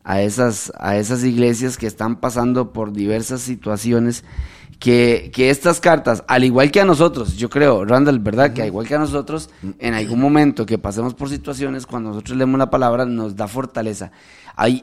a 0.03 0.21
esas, 0.21 0.71
a 0.77 0.97
esas 0.97 1.23
iglesias 1.23 1.77
que 1.77 1.87
están 1.87 2.19
pasando 2.19 2.73
por 2.73 2.91
diversas 2.91 3.41
situaciones, 3.41 4.23
que, 4.79 5.29
que, 5.33 5.49
estas 5.49 5.79
cartas, 5.79 6.23
al 6.27 6.43
igual 6.45 6.71
que 6.71 6.79
a 6.79 6.85
nosotros, 6.85 7.35
yo 7.35 7.49
creo, 7.49 7.85
Randall, 7.85 8.19
¿verdad? 8.19 8.53
Que 8.53 8.61
al 8.61 8.67
igual 8.67 8.87
que 8.87 8.95
a 8.95 8.99
nosotros, 8.99 9.49
en 9.77 9.93
algún 9.93 10.21
momento 10.21 10.65
que 10.65 10.77
pasemos 10.77 11.13
por 11.13 11.29
situaciones, 11.29 11.85
cuando 11.85 12.09
nosotros 12.09 12.37
leemos 12.37 12.57
la 12.57 12.69
palabra, 12.69 13.05
nos 13.05 13.35
da 13.35 13.47
fortaleza. 13.47 14.11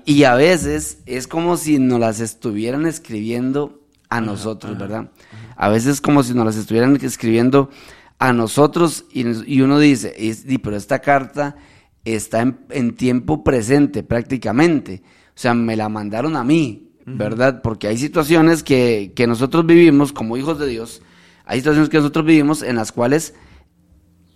y 0.05 0.25
a 0.25 0.35
veces 0.35 0.99
es 1.07 1.27
como 1.27 1.57
si 1.57 1.79
nos 1.79 1.99
las 1.99 2.21
estuvieran 2.21 2.87
escribiendo 2.87 3.81
a 4.09 4.21
nosotros, 4.21 4.79
¿verdad? 4.79 5.11
A 5.57 5.69
veces 5.69 6.01
como 6.01 6.23
si 6.23 6.35
nos 6.35 6.47
las 6.47 6.57
estuvieran 6.57 6.97
escribiendo 6.97 7.71
a 8.19 8.33
nosotros 8.33 9.05
y, 9.13 9.61
uno 9.61 9.79
dice, 9.79 10.15
pero 10.63 10.77
esta 10.77 11.01
carta 11.01 11.57
está 12.05 12.41
en, 12.71 12.97
tiempo 12.97 13.43
presente 13.45 14.03
prácticamente. 14.03 15.03
O 15.29 15.39
sea, 15.39 15.55
me 15.55 15.77
la 15.77 15.89
mandaron 15.89 16.37
a 16.37 16.45
mí, 16.45 16.86
¿verdad? 17.07 17.63
Porque 17.63 17.87
hay 17.87 17.97
situaciones 17.97 18.63
que, 18.63 19.13
que 19.15 19.27
nosotros 19.27 19.65
vivimos 19.65 20.13
como 20.13 20.37
hijos 20.37 20.59
de 20.59 20.67
Dios, 20.67 21.03
hay 21.45 21.61
situaciones 21.61 21.89
que 21.89 21.99
nosotros 21.99 22.27
vivimos 22.27 22.63
en 22.63 22.75
las 22.75 22.91
cuales 22.91 23.35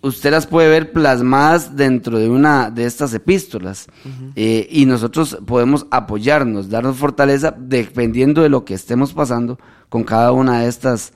usted 0.01 0.31
las 0.31 0.47
puede 0.47 0.69
ver 0.69 0.91
plasmadas 0.91 1.75
dentro 1.75 2.17
de 2.17 2.29
una 2.29 2.71
de 2.71 2.85
estas 2.85 3.13
epístolas 3.13 3.87
eh, 4.35 4.67
y 4.71 4.85
nosotros 4.85 5.37
podemos 5.45 5.85
apoyarnos, 5.91 6.69
darnos 6.69 6.97
fortaleza 6.97 7.53
dependiendo 7.57 8.41
de 8.41 8.49
lo 8.49 8.65
que 8.65 8.73
estemos 8.73 9.13
pasando 9.13 9.59
con 9.89 10.03
cada 10.03 10.31
una 10.31 10.61
de 10.61 10.69
estas 10.69 11.13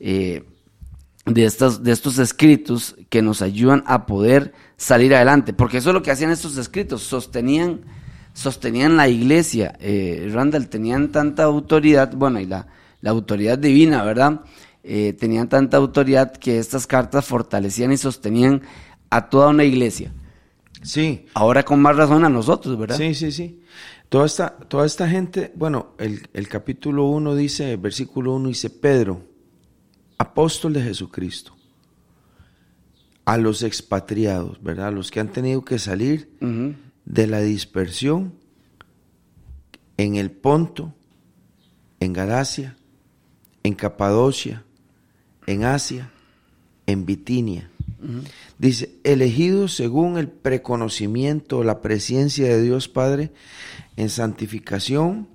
eh, 0.00 0.44
de 1.26 1.44
estas 1.44 1.82
de 1.82 1.92
estos 1.92 2.18
escritos 2.18 2.96
que 3.08 3.22
nos 3.22 3.42
ayudan 3.42 3.82
a 3.86 4.06
poder 4.06 4.52
salir 4.76 5.14
adelante, 5.14 5.52
porque 5.52 5.78
eso 5.78 5.90
es 5.90 5.94
lo 5.94 6.02
que 6.02 6.12
hacían 6.12 6.30
estos 6.30 6.56
escritos, 6.56 7.02
sostenían 7.02 7.80
sostenían 8.38 8.96
la 8.96 9.08
iglesia, 9.08 9.76
eh, 9.80 10.28
Randall 10.32 10.68
tenían 10.68 11.10
tanta 11.10 11.44
autoridad, 11.44 12.12
bueno 12.14 12.40
y 12.40 12.46
la 12.46 12.66
la 13.00 13.10
autoridad 13.10 13.58
divina, 13.58 14.02
¿verdad? 14.02 14.40
Eh, 14.82 15.12
tenían 15.12 15.48
tanta 15.48 15.76
autoridad 15.76 16.32
que 16.32 16.58
estas 16.58 16.86
cartas 16.86 17.24
fortalecían 17.24 17.92
y 17.92 17.96
sostenían 17.96 18.62
a 19.10 19.28
toda 19.28 19.48
una 19.48 19.64
iglesia. 19.64 20.12
Sí. 20.82 21.26
Ahora 21.34 21.64
con 21.64 21.80
más 21.80 21.96
razón 21.96 22.24
a 22.24 22.28
nosotros, 22.28 22.78
¿verdad? 22.78 22.96
Sí, 22.96 23.14
sí, 23.14 23.32
sí. 23.32 23.60
Toda 24.08 24.26
esta, 24.26 24.56
toda 24.56 24.86
esta 24.86 25.08
gente, 25.08 25.52
bueno, 25.54 25.94
el, 25.98 26.48
capítulo 26.48 27.06
1 27.06 27.34
dice, 27.34 27.76
versículo 27.76 28.34
1 28.34 28.48
dice, 28.48 28.70
Pedro, 28.70 29.22
apóstol 30.16 30.72
de 30.72 30.82
Jesucristo, 30.82 31.54
a 33.26 33.36
los 33.36 33.62
expatriados, 33.62 34.62
¿verdad? 34.62 34.88
A 34.88 34.92
los 34.92 35.10
que 35.10 35.20
han 35.20 35.28
tenido 35.28 35.62
que 35.62 35.78
salir 35.78 36.30
de 37.08 37.26
la 37.26 37.40
dispersión 37.40 38.34
en 39.96 40.16
el 40.16 40.30
Ponto, 40.30 40.94
en 42.00 42.12
Galacia, 42.12 42.76
en 43.62 43.74
Capadocia, 43.74 44.64
en 45.46 45.64
Asia, 45.64 46.12
en 46.86 47.06
Bitinia. 47.06 47.70
Dice, 48.58 48.94
elegidos 49.04 49.74
según 49.74 50.18
el 50.18 50.28
preconocimiento, 50.28 51.64
la 51.64 51.80
presencia 51.80 52.46
de 52.46 52.62
Dios 52.62 52.88
Padre 52.88 53.32
en 53.96 54.10
santificación 54.10 55.28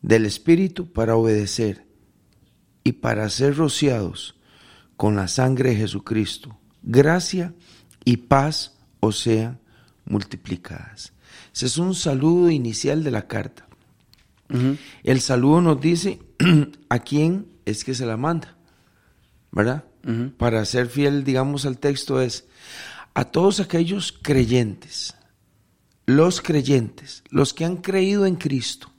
del 0.00 0.24
Espíritu 0.24 0.92
para 0.92 1.16
obedecer 1.16 1.84
y 2.84 2.92
para 2.92 3.28
ser 3.28 3.56
rociados 3.56 4.36
con 4.96 5.16
la 5.16 5.26
sangre 5.26 5.70
de 5.70 5.76
Jesucristo. 5.76 6.56
Gracia 6.82 7.52
y 8.04 8.18
paz 8.18 8.78
os 9.00 9.18
sean 9.18 9.63
multiplicadas. 10.06 11.12
Ese 11.54 11.66
es 11.66 11.78
un 11.78 11.94
saludo 11.94 12.50
inicial 12.50 13.04
de 13.04 13.10
la 13.10 13.26
carta. 13.26 13.66
El 15.02 15.20
saludo 15.20 15.60
nos 15.60 15.80
dice 15.80 16.20
a 16.88 16.98
quién 17.00 17.46
es 17.64 17.84
que 17.84 17.94
se 17.94 18.06
la 18.06 18.16
manda. 18.16 18.54
¿verdad? 19.54 19.84
Para 20.36 20.64
ser 20.64 20.88
fiel, 20.88 21.22
digamos, 21.22 21.64
al 21.64 21.78
texto 21.78 22.20
es 22.20 22.44
a 23.14 23.24
todos 23.24 23.60
aquellos 23.60 24.12
creyentes, 24.12 25.14
los 26.06 26.40
creyentes, 26.40 27.22
los 27.30 27.54
que 27.54 27.64
han 27.64 27.76
creído 27.76 28.26
en 28.26 28.34
Cristo 28.34 28.90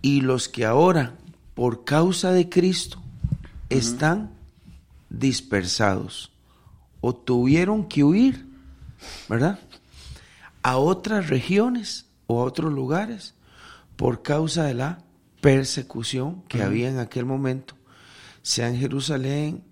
y 0.00 0.22
los 0.22 0.48
que 0.48 0.64
ahora, 0.64 1.18
por 1.52 1.84
causa 1.84 2.32
de 2.32 2.48
Cristo, 2.48 3.00
están 3.68 4.30
dispersados 5.10 6.32
o 7.02 7.14
tuvieron 7.14 7.86
que 7.86 8.02
huir, 8.02 8.46
¿verdad? 9.28 9.58
A 10.62 10.76
otras 10.78 11.28
regiones 11.28 12.06
o 12.26 12.40
a 12.40 12.44
otros 12.44 12.72
lugares 12.72 13.34
por 13.96 14.22
causa 14.22 14.64
de 14.64 14.74
la 14.74 14.98
persecución 15.40 16.42
que 16.48 16.62
había 16.62 16.88
en 16.88 16.98
aquel 16.98 17.26
momento 17.26 17.74
sea 18.44 18.68
en 18.68 18.76
Jerusalén 18.76 19.64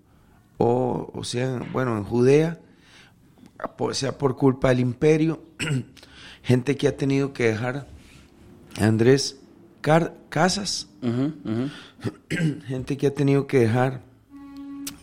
o, 0.57 1.23
sea, 1.23 1.59
bueno, 1.73 1.97
en 1.97 2.05
Judea, 2.05 2.59
sea 3.91 4.17
por 4.17 4.37
culpa 4.37 4.69
del 4.69 4.79
imperio, 4.79 5.43
gente 6.43 6.77
que 6.77 6.87
ha 6.87 6.95
tenido 6.95 7.33
que 7.33 7.49
dejar, 7.49 7.85
Andrés, 8.79 9.41
casas, 10.29 10.87
gente 12.65 12.97
que 12.97 13.07
ha 13.07 13.13
tenido 13.13 13.45
que 13.45 13.59
dejar 13.59 14.01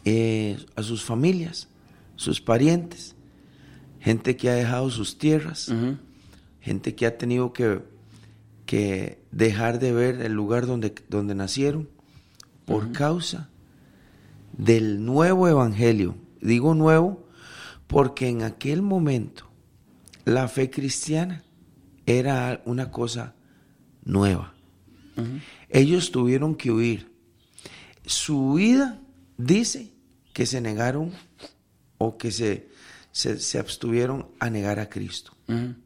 eh, 0.06 0.58
a 0.76 0.82
sus 0.82 1.04
familias, 1.04 1.68
sus 2.16 2.40
parientes, 2.40 3.14
gente 4.00 4.37
que 4.37 4.50
ha 4.50 4.54
dejado 4.54 4.90
sus 4.90 5.19
tierras, 5.19 5.73
gente 6.61 6.95
que 6.95 7.07
ha 7.07 7.16
tenido 7.16 7.52
que, 7.52 7.80
que, 8.66 9.23
dejar 9.30 9.78
de 9.78 9.92
ver 9.92 10.21
el 10.23 10.33
lugar 10.33 10.66
donde, 10.66 10.95
donde 11.09 11.35
nacieron 11.35 11.88
por 12.64 12.92
causa 12.92 13.50
del 14.57 15.04
nuevo 15.04 15.47
evangelio. 15.49 16.16
Digo 16.40 16.75
nuevo 16.75 17.28
porque 17.87 18.28
en 18.28 18.42
aquel 18.42 18.83
momento 18.83 19.50
la 20.25 20.49
fe 20.49 20.71
cristiana 20.71 21.45
era 22.07 22.62
una 22.64 22.90
cosa 22.90 23.35
nueva. 24.04 24.54
Ellos 25.69 26.11
tuvieron 26.11 26.54
que 26.54 26.71
huir. 26.71 27.12
Su 28.07 28.52
huida 28.52 29.00
dice 29.37 29.92
que 30.33 30.47
se 30.47 30.61
negaron 30.61 31.12
o 31.99 32.16
que 32.16 32.30
se, 32.30 32.70
se, 33.12 33.59
abstuvieron 33.59 34.29
a 34.38 34.50
negar 34.50 34.79
a 34.81 34.88
Cristo. 34.88 35.33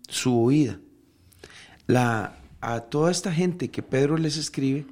Su 0.09 0.39
huida. 0.43 0.79
La, 1.87 2.37
a 2.61 2.81
toda 2.81 3.11
esta 3.11 3.33
gente 3.33 3.71
que 3.71 3.83
Pedro 3.83 4.17
les 4.17 4.37
escribe, 4.37 4.87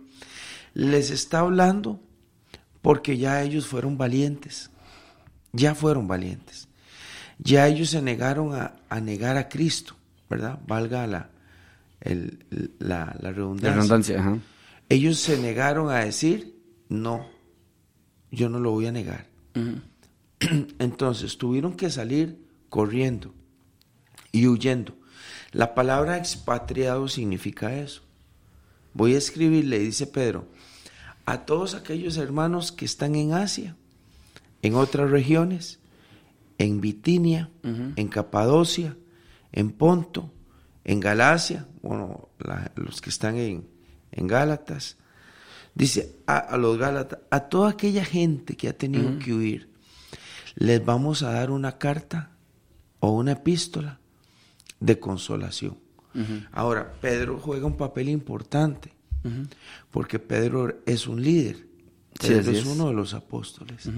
les 0.75 1.11
está 1.11 1.41
hablando 1.41 2.01
porque 2.81 3.17
ya 3.19 3.43
ellos 3.43 3.67
fueron 3.67 3.97
valientes, 3.99 4.71
ya 5.53 5.75
fueron 5.75 6.09
valientes, 6.09 6.69
ya 7.39 7.67
ellos 7.69 7.91
se 7.91 8.03
negaron 8.03 8.55
a, 8.55 8.77
a 8.89 9.01
negar 9.01 9.37
a 9.37 9.49
Cristo, 9.49 9.95
¿verdad? 10.29 10.59
Valga 10.67 11.07
la, 11.07 11.31
el- 12.01 12.45
la, 12.79 13.17
la 13.21 13.33
redundancia. 13.33 13.69
La 13.71 13.75
redundancia, 13.77 14.21
ajá. 14.21 14.39
Ellos 14.89 15.19
se 15.19 15.39
negaron 15.39 15.91
a 15.91 16.05
decir, 16.05 16.57
no, 16.89 17.27
yo 18.31 18.49
no 18.49 18.59
lo 18.59 18.73
voy 18.73 18.87
a 18.87 18.93
negar. 18.93 19.27
Entonces 20.79 21.39
tuvieron 21.39 21.75
que 21.75 21.91
salir 21.91 22.39
corriendo 22.69 23.35
y 24.33 24.47
huyendo. 24.47 24.95
La 25.53 25.75
palabra 25.75 26.17
expatriado 26.17 27.09
significa 27.09 27.75
eso. 27.77 28.03
Voy 28.95 29.15
a 29.15 29.19
escribirle, 29.19 29.79
dice 29.79 30.07
Pedro, 30.07 30.47
a 31.25 31.45
todos 31.45 31.75
aquellos 31.75 32.17
hermanos 32.17 32.73
que 32.73 32.85
están 32.85 33.15
en 33.15 33.33
Asia, 33.35 33.77
en 34.63 34.75
otras 34.75 35.11
regiones, 35.11 35.79
en 36.59 36.81
Bitinia, 36.81 37.51
en 37.97 38.09
Capadocia, 38.09 38.97
en 39.53 39.71
Ponto, 39.71 40.33
en 40.85 41.01
Galacia, 41.01 41.67
bueno, 41.83 42.29
la- 42.39 42.73
los 42.77 43.01
que 43.01 43.11
están 43.11 43.37
en, 43.37 43.67
en 44.13 44.27
Gálatas, 44.27 44.97
dice 45.75 46.17
a, 46.27 46.39
a 46.39 46.57
los 46.57 46.77
Gálatas, 46.79 47.21
a 47.31 47.41
toda 47.49 47.71
aquella 47.71 48.05
gente 48.05 48.57
que 48.57 48.69
ha 48.69 48.77
tenido 48.77 49.19
que 49.19 49.33
huir, 49.35 49.69
les 50.57 50.85
vamos 50.85 51.23
a 51.23 51.33
dar 51.33 51.51
una 51.51 51.79
carta 51.79 52.31
o 53.01 53.11
una 53.11 53.33
epístola 53.33 53.99
de 54.81 54.99
consolación. 54.99 55.77
Ahora, 56.53 56.93
Pedro 57.01 57.39
juega 57.41 57.67
un 57.67 57.77
papel 57.77 58.09
importante, 58.11 58.93
porque 59.91 60.19
Pedro 60.19 60.81
es 60.87 61.07
un 61.07 61.23
líder, 61.23 61.57
Sí, 62.21 62.29
Pedro 62.29 62.53
es, 62.53 62.59
es. 62.59 62.67
uno 62.67 62.89
de 62.89 62.95
los 62.95 63.15
apóstoles. 63.15 63.89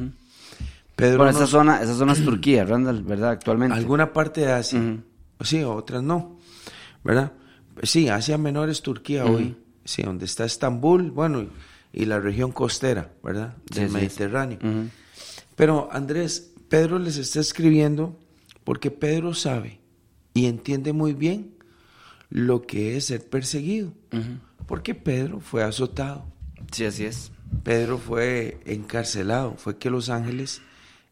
Pedro 0.95 1.17
Bueno, 1.19 1.31
esa 1.33 1.41
nos- 1.41 1.51
zona, 1.51 1.83
esa 1.83 1.95
zona 1.95 2.13
es 2.13 2.25
Turquía, 2.25 2.65
Randall, 2.65 3.03
¿verdad? 3.03 3.31
Actualmente. 3.31 3.77
alguna 3.77 4.13
parte 4.13 4.43
de 4.43 4.53
Asia, 4.53 4.81
sí, 5.41 5.63
otras 5.65 6.03
no, 6.05 6.39
¿verdad? 7.03 7.33
Sí, 7.83 8.09
Asia 8.09 8.39
Menor 8.39 8.69
es 8.71 8.81
Turquía 8.81 9.25
hoy, 9.25 9.57
sí, 9.85 10.03
donde 10.03 10.27
está 10.27 10.45
Estambul, 10.45 11.11
bueno, 11.11 11.43
y, 11.43 11.51
y 11.93 12.05
la 12.05 12.21
región 12.21 12.53
costera, 12.53 13.11
¿verdad? 13.25 13.57
Sí, 13.73 13.81
Del. 13.81 13.91
Mediterráneo. 13.91 14.59
Ujú. 14.63 14.89
Pero 15.57 15.89
Andrés, 15.93 16.53
Pedro 16.69 16.99
les 16.99 17.17
está 17.17 17.41
escribiendo 17.41 18.19
porque 18.65 18.91
Pedro 18.91 19.35
sabe 19.35 19.81
y 20.33 20.47
entiende 20.47 20.93
muy 20.93 21.13
bien 21.13 21.55
lo 22.31 22.63
que 22.63 22.97
es 22.97 23.07
ser 23.07 23.29
perseguido, 23.29 23.93
porque 24.67 24.95
Pedro 24.95 25.41
fue 25.41 25.63
azotado. 25.63 26.27
Sí, 26.73 26.85
así 26.85 27.05
es. 27.05 27.31
Pedro 27.63 27.99
fue 27.99 28.59
encarcelado, 28.65 29.55
fue 29.57 29.79
que 29.79 29.91
los 29.91 30.09
ángeles 30.09 30.61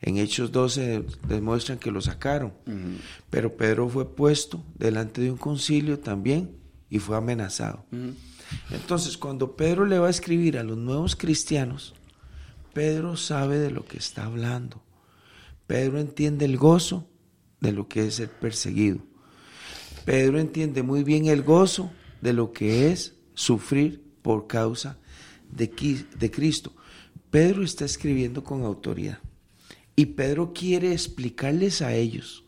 en 0.01 0.17
Hechos 0.17 0.51
12 0.51 1.05
demuestran 1.29 1.79
que 1.79 1.93
lo 1.93 2.01
sacaron, 2.01 2.53
pero 3.31 3.57
Pedro 3.57 3.89
fue 3.89 4.13
puesto 4.17 4.65
delante 4.75 5.21
de 5.21 5.31
un 5.31 5.37
concilio 5.37 6.01
también 6.01 6.51
y 6.91 6.99
fue 6.99 7.17
amenazado. 7.17 7.85
Entonces, 8.71 9.17
cuando 9.17 9.55
Pedro 9.57 9.87
le 9.87 10.01
va 10.01 10.09
a 10.09 10.11
escribir 10.11 10.59
a 10.59 10.65
los 10.65 10.77
nuevos 10.77 11.15
cristianos, 11.15 11.95
Pedro 12.73 13.17
sabe 13.17 13.59
de 13.59 13.71
lo 13.71 13.85
que 13.85 13.99
está 13.99 14.25
hablando. 14.25 14.83
Pedro 15.67 16.01
entiende 16.01 16.45
el 16.45 16.57
gozo 16.57 17.09
de 17.61 17.73
lo 17.73 17.89
que 17.89 18.07
es 18.07 18.15
ser 18.17 18.31
perseguido. 18.31 18.99
Pedro 20.05 20.41
entiende 20.41 20.83
muy 20.83 21.05
bien 21.05 21.27
el 21.27 21.43
gozo 21.43 21.91
de 22.21 22.33
lo 22.33 22.53
que 22.53 22.91
es 22.91 23.15
sufrir 23.35 24.03
por 24.23 24.47
causa 24.47 24.99
de, 25.51 25.71
Cristo. 26.31 26.73
Pedro 27.31 27.63
está 27.63 27.85
escribiendo 27.85 28.43
con 28.43 28.65
autoridad. 28.65 29.19
Y 29.95 30.07
Pedro 30.07 30.53
quiere 30.53 30.93
explicarles 30.93 31.83
a 31.83 31.95
ellos, 31.95 32.45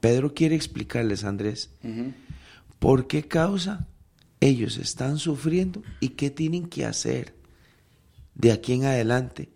Pedro 0.00 0.34
quiere 0.34 0.56
explicarles, 0.56 1.22
Andrés, 1.22 1.70
por 2.80 3.06
qué 3.06 3.22
causa 3.22 3.86
ellos 4.40 4.78
están 4.78 5.18
sufriendo 5.18 5.84
y 6.00 6.10
qué 6.10 6.28
tienen 6.28 6.66
que 6.66 6.84
hacer 6.84 7.36
de 8.34 8.50
aquí 8.50 8.72
en 8.72 8.84
adelante, 8.84 9.51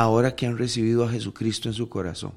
ahora 0.00 0.36
que 0.36 0.46
han 0.46 0.58
recibido 0.58 1.04
a 1.04 1.10
Jesucristo 1.10 1.68
en 1.68 1.74
su 1.74 1.88
corazón. 1.88 2.32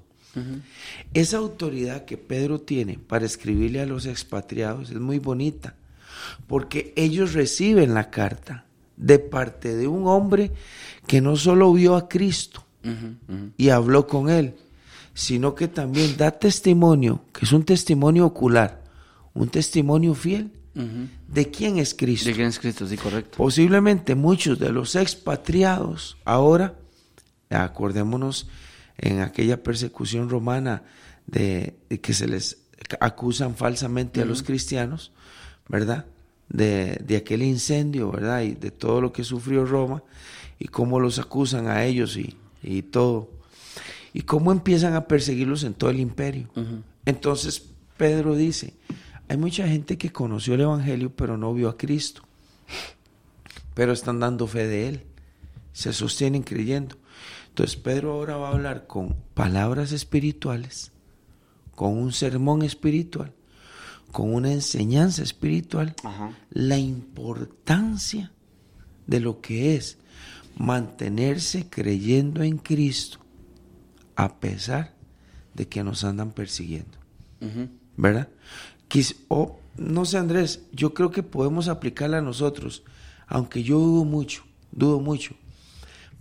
Esa 1.13 1.37
autoridad 1.37 2.05
que 2.05 2.17
Pedro 2.17 2.61
tiene 2.61 2.97
para 2.97 3.25
escribirle 3.25 3.81
a 3.81 3.85
los 3.85 4.05
expatriados 4.05 4.89
es 4.89 4.99
muy 4.99 5.19
bonita, 5.19 5.75
porque 6.47 6.93
ellos 6.95 7.33
reciben 7.33 7.93
la 7.93 8.09
carta 8.09 8.65
de 8.95 9.19
parte 9.19 9.75
de 9.75 9.87
un 9.87 10.07
hombre 10.07 10.51
que 11.05 11.21
no 11.21 11.35
solo 11.35 11.73
vio 11.73 11.95
a 11.95 12.07
Cristo 12.07 12.63
y 13.57 13.69
habló 13.69 14.07
con 14.07 14.29
él, 14.29 14.55
sino 15.13 15.53
que 15.53 15.67
también 15.67 16.17
da 16.17 16.31
testimonio, 16.31 17.25
que 17.33 17.45
es 17.45 17.51
un 17.51 17.63
testimonio 17.63 18.25
ocular, 18.25 18.81
un 19.33 19.49
testimonio 19.49 20.15
fiel 20.15 20.51
de 21.27 21.51
quién 21.51 21.77
es 21.77 21.93
Cristo. 21.93 22.29
De 22.29 22.35
quién 22.35 22.47
es 22.47 22.57
Cristo, 22.57 22.87
sí, 22.87 22.97
correcto. 22.97 23.37
Posiblemente 23.37 24.15
muchos 24.15 24.57
de 24.57 24.71
los 24.71 24.95
expatriados 24.95 26.17
ahora, 26.23 26.75
acordémonos 27.51 28.47
en 28.97 29.19
aquella 29.21 29.63
persecución 29.63 30.29
romana 30.29 30.83
de, 31.27 31.75
de 31.89 31.99
que 31.99 32.13
se 32.13 32.27
les 32.27 32.63
acusan 32.99 33.55
falsamente 33.55 34.21
a 34.21 34.25
los 34.25 34.43
cristianos, 34.43 35.11
¿verdad? 35.67 36.05
De, 36.49 37.01
de 37.05 37.17
aquel 37.17 37.43
incendio, 37.43 38.11
¿verdad? 38.11 38.41
Y 38.41 38.55
de 38.55 38.71
todo 38.71 39.01
lo 39.01 39.13
que 39.13 39.23
sufrió 39.23 39.65
Roma 39.65 40.03
y 40.59 40.67
cómo 40.67 40.99
los 40.99 41.19
acusan 41.19 41.67
a 41.67 41.85
ellos 41.85 42.17
y, 42.17 42.35
y 42.61 42.81
todo. 42.81 43.31
Y 44.13 44.23
cómo 44.23 44.51
empiezan 44.51 44.95
a 44.95 45.07
perseguirlos 45.07 45.63
en 45.63 45.73
todo 45.73 45.89
el 45.89 45.99
imperio. 45.99 46.49
Entonces 47.05 47.69
Pedro 47.97 48.35
dice, 48.35 48.73
hay 49.29 49.37
mucha 49.37 49.67
gente 49.67 49.97
que 49.97 50.11
conoció 50.11 50.55
el 50.55 50.61
Evangelio 50.61 51.15
pero 51.15 51.37
no 51.37 51.53
vio 51.53 51.69
a 51.69 51.77
Cristo 51.77 52.23
pero 53.73 53.93
están 53.93 54.19
dando 54.19 54.47
fe 54.47 54.67
de 54.67 54.89
Él, 54.89 55.03
se 55.73 55.93
sostienen 55.93 56.43
creyendo. 56.43 56.97
Entonces 57.51 57.75
Pedro 57.75 58.13
ahora 58.13 58.37
va 58.37 58.49
a 58.49 58.53
hablar 58.53 58.87
con 58.87 59.15
palabras 59.33 59.91
espirituales, 59.91 60.91
con 61.75 61.97
un 61.97 62.11
sermón 62.13 62.61
espiritual, 62.63 63.33
con 64.11 64.33
una 64.33 64.51
enseñanza 64.51 65.21
espiritual, 65.21 65.93
Ajá. 66.03 66.31
la 66.49 66.77
importancia 66.77 68.31
de 69.07 69.19
lo 69.19 69.41
que 69.41 69.75
es 69.75 69.97
mantenerse 70.57 71.67
creyendo 71.69 72.43
en 72.43 72.57
Cristo 72.57 73.19
a 74.15 74.39
pesar 74.39 74.93
de 75.53 75.67
que 75.67 75.83
nos 75.83 76.03
andan 76.03 76.31
persiguiendo. 76.31 76.97
¿verdad? 77.97 78.29
Quis- 78.89 79.15
no 79.77 80.05
sé, 80.05 80.17
Andrés, 80.17 80.61
yo 80.71 80.93
creo 80.93 81.11
que 81.11 81.23
podemos 81.23 81.67
aplicarla 81.67 82.19
a 82.19 82.21
nosotros, 82.21 82.83
aunque 83.27 83.63
yo 83.63 83.79
dudo 83.79 84.05
mucho, 84.05 84.43
dudo 84.71 84.99
mucho, 84.99 85.35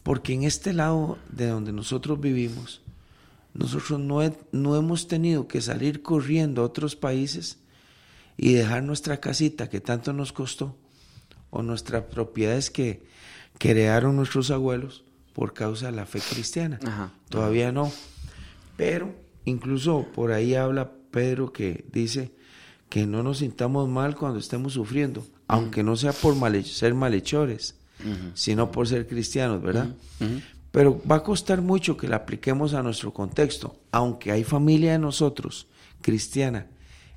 porque 0.02 0.32
en 0.34 0.44
este 0.44 0.72
lado 0.72 1.18
de 1.30 1.46
donde 1.48 1.72
nosotros 1.72 2.20
vivimos, 2.20 2.80
nosotros 3.54 3.98
no, 4.00 4.22
he- 4.22 4.36
no 4.52 4.76
hemos 4.76 5.08
tenido 5.08 5.48
que 5.48 5.60
salir 5.60 6.02
corriendo 6.02 6.62
a 6.62 6.66
otros 6.66 6.96
países 6.96 7.58
y 8.36 8.52
dejar 8.54 8.82
nuestra 8.82 9.18
casita 9.20 9.68
que 9.68 9.80
tanto 9.80 10.12
nos 10.12 10.32
costó, 10.32 10.76
o 11.50 11.62
nuestras 11.62 12.04
propiedades 12.04 12.70
que 12.70 13.02
crearon 13.58 14.16
nuestros 14.16 14.50
abuelos 14.50 15.04
por 15.34 15.52
causa 15.52 15.86
de 15.86 15.92
la 15.92 16.06
fe 16.06 16.20
cristiana. 16.20 16.78
Ajá. 16.86 17.12
Todavía 17.28 17.72
no. 17.72 17.90
Pero 18.76 19.14
incluso 19.44 20.06
por 20.14 20.32
ahí 20.32 20.54
habla 20.54 20.92
Pedro 21.10 21.52
que 21.52 21.84
dice 21.92 22.30
que 22.88 23.06
no 23.06 23.22
nos 23.22 23.38
sintamos 23.38 23.88
mal 23.88 24.16
cuando 24.16 24.38
estemos 24.38 24.72
sufriendo, 24.74 25.26
aunque 25.48 25.82
no 25.82 25.96
sea 25.96 26.12
por 26.12 26.34
male- 26.36 26.62
ser 26.64 26.94
malhechores, 26.94 27.74
sino 28.34 28.70
por 28.70 28.88
ser 28.88 29.06
cristianos, 29.06 29.62
¿verdad? 29.62 29.88
Pero 30.70 31.02
va 31.10 31.16
a 31.16 31.22
costar 31.22 31.62
mucho 31.62 31.96
que 31.96 32.08
la 32.08 32.16
apliquemos 32.16 32.74
a 32.74 32.82
nuestro 32.82 33.12
contexto, 33.12 33.76
aunque 33.90 34.30
hay 34.30 34.44
familia 34.44 34.92
de 34.92 34.98
nosotros, 34.98 35.66
cristiana, 36.00 36.68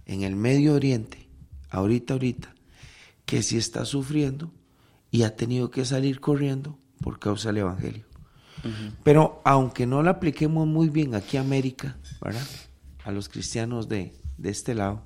en 0.05 0.23
el 0.23 0.35
Medio 0.35 0.73
Oriente, 0.73 1.29
ahorita, 1.69 2.13
ahorita, 2.13 2.53
que 3.25 3.43
sí 3.43 3.57
está 3.57 3.85
sufriendo 3.85 4.51
y 5.11 5.23
ha 5.23 5.35
tenido 5.35 5.69
que 5.69 5.85
salir 5.85 6.19
corriendo 6.19 6.77
por 7.01 7.19
causa 7.19 7.49
del 7.49 7.59
Evangelio. 7.59 8.05
Pero 9.03 9.41
aunque 9.43 9.85
no 9.85 10.01
la 10.03 10.11
apliquemos 10.11 10.65
muy 10.65 10.89
bien 10.89 11.15
aquí 11.15 11.37
a 11.37 11.41
América, 11.41 11.97
¿verdad? 12.21 12.45
A 13.03 13.11
los 13.11 13.27
cristianos 13.27 13.89
de, 13.89 14.13
de 14.37 14.49
este 14.49 14.73
lado, 14.73 15.03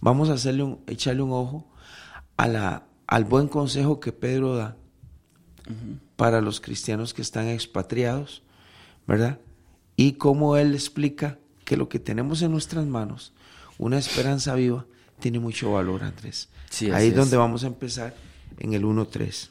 vamos 0.00 0.30
a 0.30 0.34
hacerle 0.34 0.64
un, 0.64 0.80
echarle 0.86 1.22
un 1.22 1.32
ojo 1.32 1.70
a 2.36 2.48
la, 2.48 2.86
al 3.06 3.24
buen 3.24 3.48
consejo 3.48 4.00
que 4.00 4.12
Pedro 4.12 4.56
da 4.56 4.76
para 6.16 6.40
los 6.40 6.60
cristianos 6.60 7.14
que 7.14 7.22
están 7.22 7.48
expatriados, 7.48 8.42
¿verdad? 9.06 9.38
Y 9.96 10.12
cómo 10.12 10.56
él 10.56 10.74
explica 10.74 11.38
que 11.64 11.76
lo 11.76 11.88
que 11.88 11.98
tenemos 11.98 12.42
en 12.42 12.50
nuestras 12.50 12.86
manos, 12.86 13.32
una 13.78 13.98
esperanza 13.98 14.54
viva, 14.54 14.86
tiene 15.20 15.38
mucho 15.38 15.72
valor, 15.72 16.02
Andrés. 16.02 16.48
Sí, 16.70 16.90
Ahí 16.90 17.08
es 17.08 17.16
donde 17.16 17.36
vamos 17.36 17.64
a 17.64 17.68
empezar 17.68 18.14
en 18.58 18.72
el 18.74 18.84
1.3. 18.84 19.50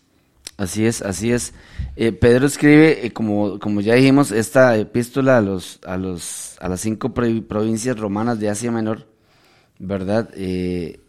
Así 0.58 0.86
es, 0.86 1.02
así 1.02 1.32
es. 1.32 1.54
Eh, 1.96 2.12
Pedro 2.12 2.46
escribe, 2.46 3.06
eh, 3.06 3.12
como, 3.12 3.58
como 3.58 3.82
ya 3.82 3.96
dijimos, 3.96 4.32
esta 4.32 4.78
epístola 4.78 5.38
a 5.38 5.42
los, 5.42 5.80
a 5.86 5.98
los, 5.98 6.56
a 6.60 6.70
las 6.70 6.82
cinco 6.82 7.14
provincias 7.14 7.98
romanas 7.98 8.40
de 8.40 8.50
Asia 8.50 8.72
Menor, 8.72 9.08
¿verdad? 9.80 10.30
Eh, 10.36 11.00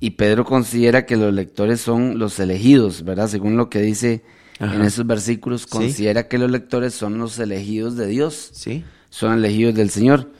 y 0.00 0.10
Pedro 0.10 0.44
considera 0.44 1.06
que 1.06 1.16
los 1.16 1.32
lectores 1.32 1.80
son 1.80 2.18
los 2.18 2.38
elegidos, 2.38 3.04
¿verdad? 3.04 3.28
Según 3.28 3.56
lo 3.56 3.70
que 3.70 3.80
dice 3.80 4.22
en 4.60 4.82
esos 4.82 5.06
versículos, 5.06 5.66
considera 5.66 6.28
que 6.28 6.38
los 6.38 6.50
lectores 6.50 6.94
son 6.94 7.18
los 7.18 7.38
elegidos 7.38 7.96
de 7.96 8.06
Dios. 8.06 8.50
Sí. 8.52 8.84
Son 9.10 9.32
elegidos 9.32 9.74
del 9.74 9.90
Señor. 9.90 10.32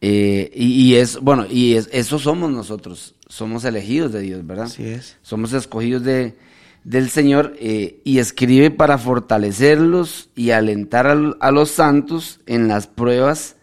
y, 0.00 0.48
y, 0.54 0.94
es, 0.96 1.18
bueno, 1.18 1.46
y 1.50 1.74
es, 1.74 1.88
eso 1.92 2.18
somos 2.18 2.50
nosotros, 2.50 3.14
somos 3.28 3.64
elegidos 3.64 4.12
de 4.12 4.20
Dios, 4.20 4.46
¿verdad? 4.46 4.66
Así 4.66 4.84
es. 4.84 5.16
Somos 5.22 5.52
escogidos 5.52 6.04
de, 6.04 6.36
del 6.84 7.10
Señor 7.10 7.54
eh, 7.60 8.00
y 8.04 8.18
escribe 8.18 8.70
para 8.70 8.96
fortalecerlos 8.98 10.30
y 10.34 10.50
alentar 10.50 11.06
a, 11.06 11.50
los 11.50 11.70
santos 11.70 12.40
en 12.46 12.68
las 12.68 12.86
pruebas 12.86 13.56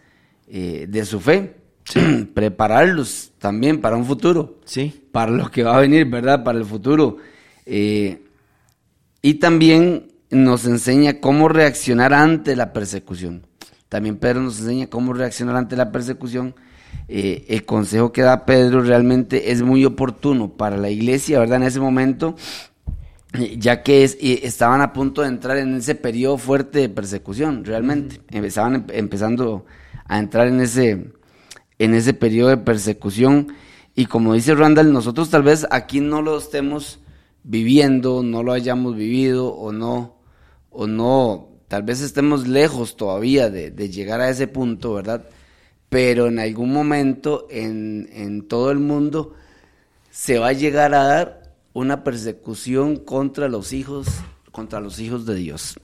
eh, 0.48 0.86
de 0.88 1.04
su 1.04 1.20
fe. 1.20 1.56
Prepararlos 2.34 3.32
también 3.38 3.80
para 3.80 3.96
un 3.96 4.04
futuro. 4.04 4.60
Sí. 4.64 5.02
Para 5.16 5.32
lo 5.32 5.50
que 5.50 5.62
va 5.62 5.78
a 5.78 5.80
venir, 5.80 6.04
¿verdad? 6.04 6.44
Para 6.44 6.58
el 6.58 6.66
futuro. 6.66 7.16
Eh, 7.64 8.22
y 9.22 9.34
también 9.34 10.12
nos 10.28 10.66
enseña 10.66 11.20
cómo 11.20 11.48
reaccionar 11.48 12.12
ante 12.12 12.54
la 12.54 12.74
persecución. 12.74 13.46
También 13.88 14.18
Pedro 14.18 14.42
nos 14.42 14.60
enseña 14.60 14.88
cómo 14.88 15.14
reaccionar 15.14 15.56
ante 15.56 15.74
la 15.74 15.90
persecución. 15.90 16.54
el 17.08 17.64
consejo 17.64 18.12
que 18.12 18.20
da 18.20 18.44
Pedro 18.44 18.82
realmente 18.82 19.52
es 19.52 19.62
muy 19.62 19.86
oportuno 19.86 20.50
para 20.50 20.76
la 20.76 20.90
iglesia, 20.90 21.38
¿verdad? 21.38 21.62
En 21.62 21.68
ese 21.68 21.80
momento 21.80 22.36
ya 23.56 23.82
que 23.82 24.04
estaban 24.04 24.82
a 24.82 24.92
punto 24.92 25.22
de 25.22 25.28
entrar 25.28 25.56
en 25.56 25.76
ese 25.76 25.94
periodo 25.94 26.36
fuerte 26.36 26.80
de 26.80 26.88
persecución, 26.90 27.64
realmente. 27.64 28.20
Estaban 28.28 28.74
em, 28.74 28.84
empezando 28.90 29.64
a 30.04 30.18
entrar 30.18 30.48
en 30.48 30.60
ese, 30.60 31.12
en 31.78 31.94
ese 31.94 32.12
periodo 32.12 32.50
de 32.50 32.58
persecución. 32.58 33.48
Y 33.98 34.04
como 34.06 34.34
dice 34.34 34.54
Randall, 34.54 34.92
nosotros 34.92 35.30
tal 35.30 35.42
vez 35.42 35.66
aquí 35.70 36.00
no 36.00 36.20
lo 36.20 36.36
estemos 36.36 37.00
viviendo, 37.42 38.22
no 38.22 38.42
lo 38.42 38.52
hayamos 38.52 38.94
vivido 38.94 39.48
o 39.48 39.72
no, 39.72 40.18
o 40.68 40.86
no, 40.86 41.48
tal 41.66 41.82
vez 41.82 42.02
estemos 42.02 42.46
lejos 42.46 42.96
todavía 42.96 43.48
de, 43.48 43.70
llegar 43.88 44.20
a 44.20 44.28
ese 44.28 44.48
punto, 44.48 44.92
¿verdad? 44.92 45.24
Pero 45.88 46.26
en 46.26 46.38
algún 46.38 46.74
momento 46.74 47.46
en, 47.48 48.10
en 48.12 48.46
todo 48.46 48.70
el 48.70 48.80
mundo 48.80 49.32
se 50.10 50.38
va 50.38 50.48
a 50.48 50.52
llegar 50.52 50.94
a 50.94 51.04
dar 51.04 51.54
una 51.72 52.04
persecución 52.04 52.96
contra 52.96 53.48
los 53.48 53.72
hijos, 53.72 54.08
contra 54.52 54.80
los 54.80 54.98
hijos 55.00 55.24
de 55.24 55.36
Dios. 55.36 55.80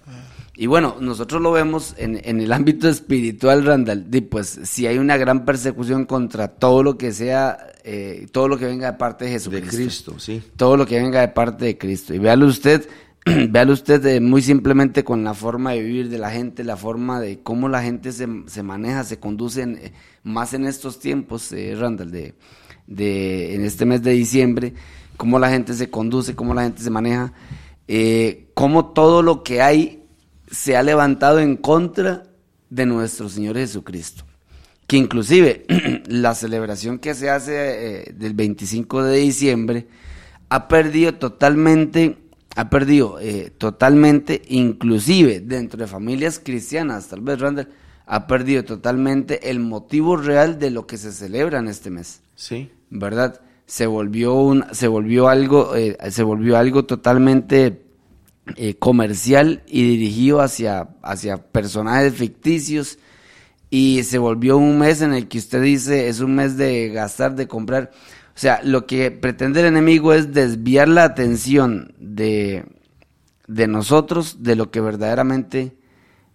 Y 0.55 0.67
bueno, 0.67 0.97
nosotros 1.01 1.41
lo 1.41 1.51
vemos 1.51 1.95
en, 1.97 2.19
el 2.25 2.53
ámbito 2.53 2.89
espiritual, 2.89 3.65
Randall. 3.65 4.05
pues 4.31 4.61
si 4.65 4.87
hay 4.87 4.99
una 4.99 5.17
gran 5.17 5.45
persecución 5.47 6.05
contra 6.05 6.49
todo 6.49 6.83
lo 6.83 6.99
que 6.99 7.13
sea, 7.13 7.59
eh, 7.85 8.27
todo 8.33 8.49
lo 8.49 8.59
que 8.59 8.67
venga 8.67 8.93
de 8.93 8.99
parte 8.99 9.25
de 9.25 9.31
Jesucristo. 9.33 9.77
De 9.77 9.83
Cristo, 9.83 10.15
sí. 10.19 10.43
Todo 10.57 10.77
lo 10.77 10.85
que 10.85 11.01
venga 11.01 11.21
de 11.21 11.29
parte 11.29 11.65
de 11.65 11.79
Cristo. 11.79 12.13
Y 12.13 12.19
véalo 12.19 12.47
usted, 12.47 12.87
véalo 13.25 13.73
usted 13.73 14.05
eh, 14.05 14.21
muy 14.21 14.43
simplemente 14.43 15.05
con 15.05 15.25
la 15.25 15.33
forma 15.33 15.73
de 15.73 15.83
vivir 15.83 16.11
de 16.11 16.19
la 16.19 16.31
gente, 16.31 16.65
la 16.65 16.77
forma 16.77 17.19
de 17.19 17.41
cómo 17.41 17.71
la 17.71 17.83
gente 17.83 18.13
se, 18.13 18.29
se 18.47 18.63
maneja, 18.63 19.05
se 19.05 19.19
conduce 19.19 19.63
eh, 19.63 19.93
más 20.23 20.53
en 20.53 20.67
estos 20.67 20.99
tiempos, 20.99 21.51
Randall, 21.79 22.11
de, 22.11 22.35
de, 22.87 23.55
en 23.55 23.65
este 23.65 23.87
mes 23.87 24.03
de 24.03 24.11
diciembre 24.13 24.75
cómo 25.23 25.39
la 25.39 25.51
gente 25.51 25.75
se 25.75 25.89
conduce, 25.89 26.35
cómo 26.35 26.53
la 26.53 26.63
gente 26.63 26.83
se 26.83 26.91
maneja, 26.91 27.33
eh, 27.87 28.49
cómo 28.55 28.87
todo 28.87 29.23
lo 29.23 29.43
que 29.43 29.63
hay 29.63 30.02
se 30.53 30.77
ha 30.77 30.83
levantado 30.83 31.41
en 31.41 31.57
contra 31.57 32.25
de 32.71 32.87
nuestro 32.87 33.29
Señor 33.29 33.57
Jesucristo. 33.57 34.25
Que 34.87 34.99
inclusive 34.99 35.65
la 36.07 36.35
celebración 36.35 36.99
que 36.99 37.15
se 37.15 37.31
hace 37.31 37.55
eh, 37.57 38.13
del 38.15 38.35
25 38.35 39.03
de 39.03 39.19
diciembre 39.19 39.87
ha 40.51 40.69
perdido 40.69 41.15
totalmente, 41.15 42.19
ha 42.55 42.69
perdido 42.69 43.19
eh, 43.19 43.51
totalmente, 43.57 44.43
inclusive 44.49 45.41
dentro 45.41 45.81
de 45.81 45.87
familias 45.87 46.39
cristianas, 46.39 47.09
tal 47.09 47.23
vez 47.23 47.41
Randall, 47.41 47.71
ha 48.05 48.27
perdido 48.27 48.65
totalmente 48.65 49.51
el 49.51 49.59
motivo 49.61 50.17
real 50.17 50.59
de 50.59 50.71
lo 50.71 50.87
que 50.87 50.99
se 50.99 51.13
celebra 51.13 51.61
en 51.61 51.69
este 51.69 51.89
mes. 51.89 52.21
Sí. 52.35 52.71
¿Verdad? 52.91 53.41
se 53.73 53.87
volvió 53.87 54.35
un, 54.35 54.67
se 54.73 54.87
volvió 54.87 55.29
algo, 55.29 55.75
eh, 55.77 55.97
se 56.11 56.23
volvió 56.23 56.59
algo 56.59 56.85
totalmente 56.85 57.82
eh, 58.57 58.75
comercial 58.75 59.63
y 59.67 59.87
dirigido 59.87 60.41
hacia, 60.41 60.89
hacia 61.03 61.37
personajes 61.37 62.15
ficticios 62.15 62.99
y 63.71 64.03
se 64.03 64.19
volvió 64.19 64.59
un 64.59 64.79
mes 64.79 65.01
en 65.01 65.15
el 65.15 65.29
que 65.29 65.39
usted 65.39 65.63
dice 65.63 66.09
es 66.09 66.21
un 66.21 66.35
mes 66.35 66.57
de 66.57 66.89
gastar, 66.91 67.35
de 67.35 67.49
comprar. 67.49 67.91
O 68.35 68.39
sea, 68.39 68.61
lo 68.65 68.87
que 68.87 69.11
pretende 69.11 69.61
el 69.61 69.67
enemigo 69.67 70.13
es 70.13 70.33
desviar 70.33 70.89
la 70.89 71.05
atención 71.05 71.95
de, 71.99 72.65
de 73.47 73.67
nosotros 73.69 74.43
de 74.43 74.57
lo 74.57 74.71
que 74.71 74.81
verdaderamente 74.81 75.77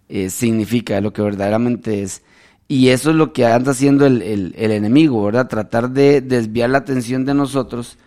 eh, 0.08 0.30
significa, 0.30 0.94
de 0.94 1.00
lo 1.02 1.12
que 1.12 1.22
verdaderamente 1.22 2.02
es. 2.02 2.22
Y 2.66 2.88
eso 2.88 3.10
es 3.10 3.16
lo 3.16 3.32
que 3.32 3.46
anda 3.46 3.72
haciendo 3.72 4.06
el, 4.06 4.22
el, 4.22 4.70
enemigo, 4.72 5.24
¿verdad? 5.24 5.48
Tratar 5.48 5.90
de 5.90 6.20
desviar 6.20 6.70
la 6.70 6.78
atención 6.78 7.24
de 7.24 7.34
nosotros, 7.34 7.98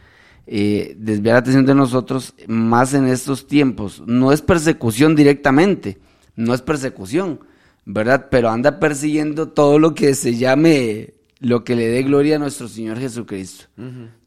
eh, 0.48 0.96
desviar 0.98 1.36
la 1.36 1.40
atención 1.40 1.66
de 1.66 1.76
nosotros 1.76 2.34
más 2.48 2.94
en 2.94 3.08
estos 3.08 3.48
tiempos. 3.48 4.04
No 4.06 4.32
es 4.32 4.42
persecución 4.42 5.16
directamente, 5.16 6.00
no 6.36 6.54
es 6.54 6.62
persecución, 6.62 7.40
¿verdad? 7.86 8.28
Pero 8.30 8.50
anda 8.50 8.80
persiguiendo 8.80 9.50
todo 9.50 9.80
lo 9.80 9.94
que 9.94 10.14
se 10.16 10.36
llame, 10.36 11.14
lo 11.40 11.64
que 11.64 11.76
le 11.76 11.88
dé 11.88 12.04
gloria 12.04 12.36
a 12.36 12.40
nuestro 12.40 12.68
Señor 12.68 13.00
Jesucristo. 13.00 13.66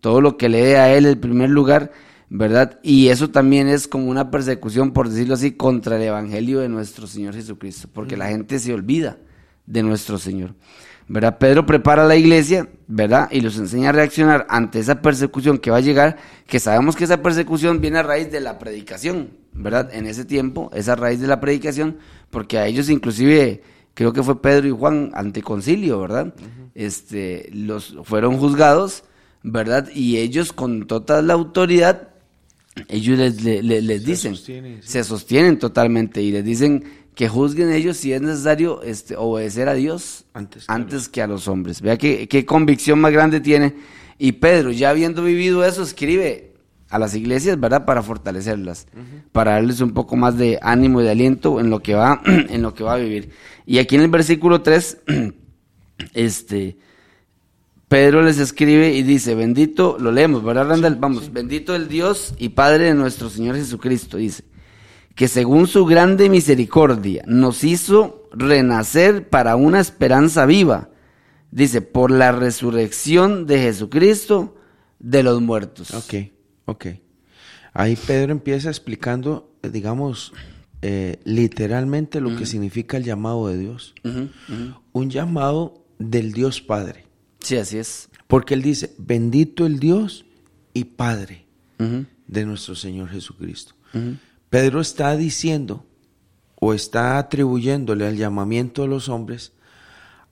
Todo 0.00 0.20
lo 0.20 0.37
que 0.37 0.48
le 0.48 0.62
dé 0.62 0.77
a 0.77 0.94
Él 0.94 1.07
el 1.07 1.18
primer 1.18 1.50
lugar, 1.50 1.92
¿verdad? 2.29 2.81
Y 2.83 3.09
eso 3.09 3.31
también 3.31 3.68
es 3.68 3.87
como 3.87 4.07
una 4.07 4.31
persecución, 4.31 4.92
por 4.92 5.09
decirlo 5.09 5.35
así, 5.35 5.53
contra 5.53 5.96
el 5.96 6.03
Evangelio 6.03 6.61
de 6.61 6.68
nuestro 6.68 7.07
Señor 7.07 7.35
Jesucristo, 7.35 7.88
porque 7.92 8.16
la 8.16 8.29
gente 8.29 8.59
se 8.59 8.72
olvida 8.72 9.18
de 9.66 9.83
nuestro 9.83 10.18
Señor. 10.18 10.55
¿Verdad? 11.07 11.38
Pedro 11.38 11.67
prepara 11.67 12.05
a 12.05 12.09
la 12.09 12.17
iglesia, 12.17 12.69
¿verdad? 12.87 13.29
Y 13.31 13.40
los 13.40 13.59
enseña 13.59 13.90
a 13.90 13.93
reaccionar 13.93 14.47
ante 14.49 14.79
esa 14.79 15.03
persecución 15.03 15.59
que 15.59 15.71
va 15.71 15.77
a 15.77 15.81
llegar, 15.81 16.17
que 16.47 16.59
sabemos 16.59 16.97
que 16.97 17.05
esa 17.05 17.23
persecución 17.23 17.81
viene 17.81 17.99
a 17.99 18.03
raíz 18.03 18.31
de 18.33 18.40
la 18.40 18.59
predicación, 18.59 19.31
¿verdad? 19.53 19.90
En 19.93 20.07
ese 20.07 20.25
tiempo, 20.25 20.71
esa 20.75 20.97
raíz 20.97 21.21
de 21.21 21.27
la 21.27 21.40
predicación, 21.40 21.99
porque 22.31 22.59
a 22.59 22.67
ellos 22.67 22.88
inclusive, 22.88 23.62
creo 23.93 24.14
que 24.14 24.23
fue 24.23 24.40
Pedro 24.40 24.67
y 24.67 24.71
Juan 24.71 25.11
ante 25.14 25.43
concilio, 25.43 26.01
¿verdad? 26.01 26.35
Este, 26.75 27.51
los 27.53 27.97
fueron 28.05 28.38
juzgados, 28.38 29.05
¿verdad? 29.43 29.90
Y 29.95 30.17
ellos 30.17 30.55
con 30.55 30.87
toda 30.87 31.21
la 31.21 31.35
autoridad, 31.35 32.09
ellos 32.88 33.19
les, 33.19 33.45
les, 33.45 34.05
dicen, 34.05 34.37
se 34.83 35.05
sostienen 35.05 35.59
totalmente 35.59 36.23
y 36.23 36.33
les 36.33 36.45
dicen 36.45 36.85
que 37.14 37.29
juzguen 37.29 37.72
ellos 37.72 37.96
si 37.96 38.12
es 38.12 38.20
necesario 38.20 38.83
este, 38.83 39.16
obedecer 39.16 39.68
a 39.68 39.74
Dios 39.74 40.24
antes, 40.35 40.64
antes 40.68 41.09
que 41.09 41.22
a 41.22 41.27
los 41.27 41.46
hombres. 41.48 41.81
Vea 41.81 41.96
qué, 41.96 42.29
qué 42.29 42.44
convicción 42.44 43.00
más 43.00 43.12
grande 43.12 43.40
tiene. 43.40 43.74
Y 44.18 44.33
Pedro, 44.33 44.72
ya 44.72 44.90
habiendo 44.90 45.22
vivido 45.22 45.64
eso, 45.64 45.83
escribe 45.83 46.55
a 46.88 46.98
las 46.98 47.14
iglesias, 47.14 47.59
¿verdad? 47.59 47.85
Para 47.85 48.03
fortalecerlas, 48.03 48.87
para 49.33 49.53
darles 49.53 49.81
un 49.81 49.92
poco 49.92 50.16
más 50.16 50.37
de 50.37 50.59
ánimo 50.62 51.00
y 51.00 51.05
de 51.05 51.11
aliento 51.11 51.61
en 51.61 51.70
lo 51.70 51.81
que 51.81 51.94
va, 51.94 52.20
en 52.27 52.62
lo 52.62 52.74
que 52.74 52.85
va 52.85 52.94
a 52.94 52.98
vivir. 52.98 53.31
Y 53.66 53.79
aquí 53.79 53.96
en 53.96 54.03
el 54.03 54.09
versículo 54.09 54.62
3, 54.62 54.98
este, 56.14 56.77
Pedro 57.88 58.22
les 58.22 58.38
escribe 58.38 58.92
y 58.92 59.03
dice, 59.03 59.35
bendito, 59.35 59.96
lo 60.00 60.11
leemos, 60.12 60.44
¿verdad, 60.44 60.68
Randall? 60.68 60.96
Vamos, 60.96 61.33
bendito 61.33 61.74
el 61.74 61.88
Dios 61.88 62.35
y 62.38 62.50
Padre 62.50 62.85
de 62.85 62.94
nuestro 62.94 63.29
Señor 63.31 63.57
Jesucristo, 63.57 64.16
dice 64.16 64.44
que 65.14 65.29
según 65.29 65.66
su 65.66 65.85
grande 65.87 66.29
misericordia 66.29 67.22
nos 67.27 67.64
hizo 67.64 68.29
renacer 68.33 69.29
para 69.29 69.57
una 69.57 69.81
esperanza 69.81 70.44
viva, 70.46 70.90
dice, 71.50 71.83
por 71.83 72.11
la 72.11 72.33
resurrección 72.33 73.46
de 73.46 73.61
Jesucristo 73.61 74.57
de 74.98 75.22
los 75.22 75.40
muertos. 75.40 75.92
Ok, 75.92 76.14
ok. 76.64 76.87
Ahí 77.72 77.96
Pedro 77.96 78.33
empieza 78.33 78.68
explicando, 78.68 79.53
digamos, 79.62 80.33
eh, 80.83 81.18
literalmente 81.24 82.20
lo 82.20 82.37
que 82.37 82.46
significa 82.46 82.96
el 82.96 83.05
llamado 83.05 83.48
de 83.48 83.59
Dios. 83.59 83.94
Un 84.92 85.11
llamado 85.11 85.85
del 85.98 86.33
Dios 86.33 86.61
Padre. 86.61 87.07
Sí, 87.40 87.57
así 87.57 87.79
es. 87.79 88.11
Porque 88.27 88.55
él 88.55 88.62
dice, 88.62 88.94
bendito 88.98 89.66
el 89.66 89.79
Dios 89.79 90.24
y 90.72 90.85
Padre 90.85 91.46
de 91.79 92.44
nuestro 92.44 92.74
Señor 92.74 93.11
Jesucristo. 93.11 93.74
Pedro 94.50 94.80
está 94.80 95.16
diciendo 95.16 95.85
o 96.54 96.74
está 96.74 97.18
atribuyéndole 97.18 98.07
al 98.07 98.16
llamamiento 98.16 98.83
de 98.83 98.88
los 98.88 99.09
hombres 99.09 99.52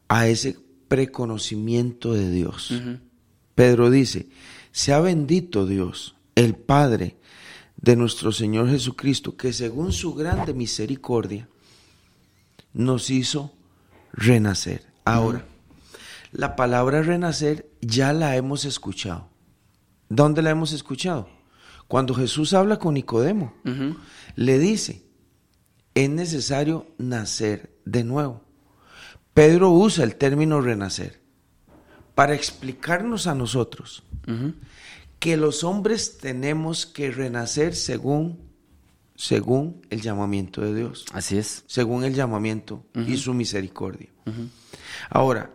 a 0.08 0.28
ese 0.28 0.58
preconocimiento 0.88 2.12
de 2.12 2.30
Dios. 2.30 2.72
Pedro 3.54 3.90
dice, 3.90 4.28
sea 4.70 5.00
bendito 5.00 5.66
Dios, 5.66 6.16
el 6.34 6.54
Padre 6.54 7.16
de 7.76 7.96
nuestro 7.96 8.32
Señor 8.32 8.70
Jesucristo, 8.70 9.36
que 9.36 9.52
según 9.52 9.92
su 9.92 10.14
grande 10.14 10.54
misericordia 10.54 11.48
nos 12.72 13.10
hizo 13.10 13.52
renacer. 14.12 14.86
Ahora, 15.04 15.44
la 16.30 16.56
palabra 16.56 17.02
renacer 17.02 17.68
ya 17.80 18.12
la 18.12 18.36
hemos 18.36 18.64
escuchado. 18.64 19.28
¿Dónde 20.08 20.42
la 20.42 20.50
hemos 20.50 20.72
escuchado? 20.72 21.28
Cuando 21.92 22.14
Jesús 22.14 22.54
habla 22.54 22.78
con 22.78 22.94
Nicodemo, 22.94 23.52
le 24.34 24.58
dice, 24.58 25.02
es 25.92 26.08
necesario 26.08 26.86
nacer 26.96 27.76
de 27.84 28.02
nuevo. 28.02 28.40
Pedro 29.34 29.72
usa 29.72 30.02
el 30.02 30.16
término 30.16 30.62
renacer 30.62 31.20
para 32.14 32.34
explicarnos 32.34 33.26
a 33.26 33.34
nosotros 33.34 34.04
que 35.18 35.36
los 35.36 35.64
hombres 35.64 36.16
tenemos 36.16 36.86
que 36.86 37.10
renacer 37.10 37.74
según, 37.74 38.40
según 39.14 39.82
el 39.90 40.00
llamamiento 40.00 40.62
de 40.62 40.74
Dios. 40.74 41.04
Así 41.12 41.36
es. 41.36 41.62
Según 41.66 42.04
el 42.04 42.14
llamamiento 42.14 42.86
y 43.06 43.18
su 43.18 43.34
misericordia. 43.34 44.08
Ahora, 45.10 45.50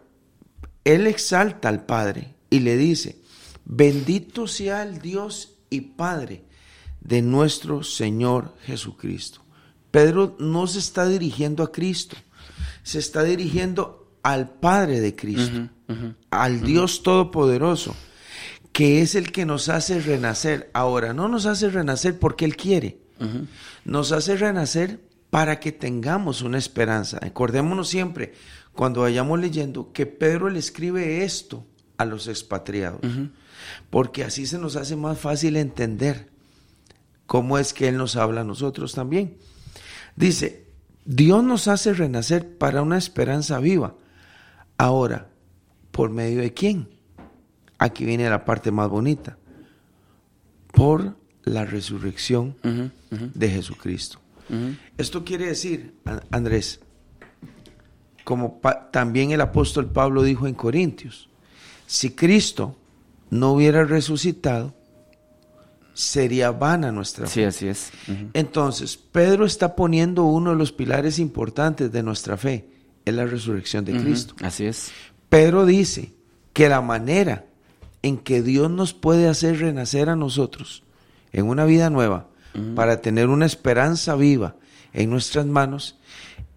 él 0.83 1.07
exalta 1.07 1.67
al 1.67 1.87
Padre 1.87 2.35
y 2.51 2.59
le 2.59 2.77
dice, 2.77 3.23
bendito 3.65 4.47
sea 4.47 4.83
el 4.83 5.01
Dios 5.01 5.56
y 5.69 5.81
Padre 5.81 6.43
de 7.01 7.21
nuestro 7.21 7.83
Señor 7.83 8.53
Jesucristo. 8.65 9.41
Pedro 9.91 10.35
no 10.39 10.67
se 10.67 10.79
está 10.79 11.07
dirigiendo 11.07 11.63
a 11.63 11.71
Cristo, 11.71 12.17
se 12.83 12.99
está 12.99 13.23
dirigiendo 13.23 14.11
al 14.23 14.49
Padre 14.49 14.99
de 14.99 15.15
Cristo, 15.15 15.69
al 16.29 16.61
Dios 16.61 17.01
Todopoderoso, 17.03 17.95
que 18.73 19.01
es 19.01 19.15
el 19.15 19.31
que 19.31 19.45
nos 19.45 19.69
hace 19.69 19.99
renacer. 20.01 20.69
Ahora, 20.73 21.13
no 21.13 21.27
nos 21.29 21.45
hace 21.45 21.69
renacer 21.69 22.19
porque 22.19 22.45
Él 22.45 22.57
quiere, 22.57 22.99
nos 23.85 24.11
hace 24.11 24.35
renacer 24.35 24.99
para 25.29 25.59
que 25.59 25.71
tengamos 25.71 26.41
una 26.41 26.57
esperanza. 26.57 27.19
Acordémonos 27.21 27.89
siempre, 27.89 28.33
cuando 28.73 29.01
vayamos 29.01 29.39
leyendo, 29.39 29.91
que 29.93 30.05
Pedro 30.05 30.49
le 30.49 30.59
escribe 30.59 31.23
esto 31.23 31.65
a 31.97 32.05
los 32.05 32.27
expatriados, 32.27 33.01
porque 33.89 34.23
así 34.23 34.45
se 34.45 34.57
nos 34.57 34.75
hace 34.75 34.95
más 34.95 35.19
fácil 35.19 35.55
entender 35.55 36.29
cómo 37.25 37.57
es 37.57 37.73
que 37.73 37.87
Él 37.87 37.97
nos 37.97 38.15
habla 38.15 38.41
a 38.41 38.45
nosotros 38.45 38.93
también. 38.93 39.37
Dice, 40.15 40.65
Dios 41.05 41.43
nos 41.43 41.67
hace 41.67 41.93
renacer 41.93 42.57
para 42.57 42.81
una 42.81 42.97
esperanza 42.97 43.59
viva. 43.59 43.95
Ahora, 44.77 45.29
¿por 45.91 46.09
medio 46.09 46.41
de 46.41 46.53
quién? 46.53 46.89
Aquí 47.77 48.05
viene 48.05 48.29
la 48.29 48.45
parte 48.45 48.71
más 48.71 48.89
bonita. 48.89 49.37
Por 50.73 51.15
la 51.43 51.65
resurrección 51.65 52.55
de 53.09 53.49
Jesucristo. 53.49 54.19
Esto 54.97 55.23
quiere 55.23 55.47
decir, 55.47 55.95
Andrés, 56.31 56.81
como 58.23 58.59
también 58.91 59.31
el 59.31 59.41
apóstol 59.41 59.91
Pablo 59.91 60.23
dijo 60.23 60.47
en 60.47 60.53
Corintios, 60.53 61.29
si 61.85 62.11
Cristo 62.11 62.77
no 63.29 63.53
hubiera 63.53 63.83
resucitado, 63.83 64.73
sería 65.93 66.51
vana 66.51 66.91
nuestra 66.91 67.27
fe. 67.27 67.33
Sí, 67.33 67.43
así 67.43 67.67
es. 67.67 67.91
Entonces, 68.33 68.97
Pedro 68.97 69.45
está 69.45 69.75
poniendo 69.75 70.25
uno 70.25 70.51
de 70.51 70.55
los 70.55 70.71
pilares 70.71 71.19
importantes 71.19 71.91
de 71.91 72.03
nuestra 72.03 72.37
fe, 72.37 72.69
es 73.03 73.13
la 73.13 73.25
resurrección 73.25 73.83
de 73.85 73.99
Cristo. 73.99 74.35
Así 74.41 74.65
es. 74.65 74.91
Pedro 75.29 75.65
dice 75.65 76.13
que 76.53 76.69
la 76.69 76.81
manera 76.81 77.45
en 78.01 78.17
que 78.17 78.41
Dios 78.41 78.69
nos 78.69 78.93
puede 78.93 79.27
hacer 79.27 79.59
renacer 79.59 80.09
a 80.09 80.15
nosotros 80.15 80.83
en 81.33 81.47
una 81.47 81.65
vida 81.65 81.89
nueva, 81.89 82.27
para 82.75 83.01
tener 83.01 83.29
una 83.29 83.45
esperanza 83.45 84.15
viva 84.15 84.55
en 84.93 85.11
nuestras 85.11 85.45
manos, 85.45 85.99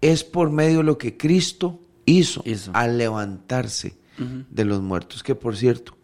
es 0.01 0.23
por 0.23 0.49
medio 0.49 0.79
de 0.79 0.83
lo 0.83 0.97
que 0.97 1.15
Cristo 1.15 1.79
hizo, 2.05 2.43
al 2.73 2.97
levantarse 2.97 3.95
de 4.17 4.65
los 4.65 4.81
muertos, 4.81 5.21
que 5.23 5.35
por 5.35 5.55
cierto, 5.55 5.97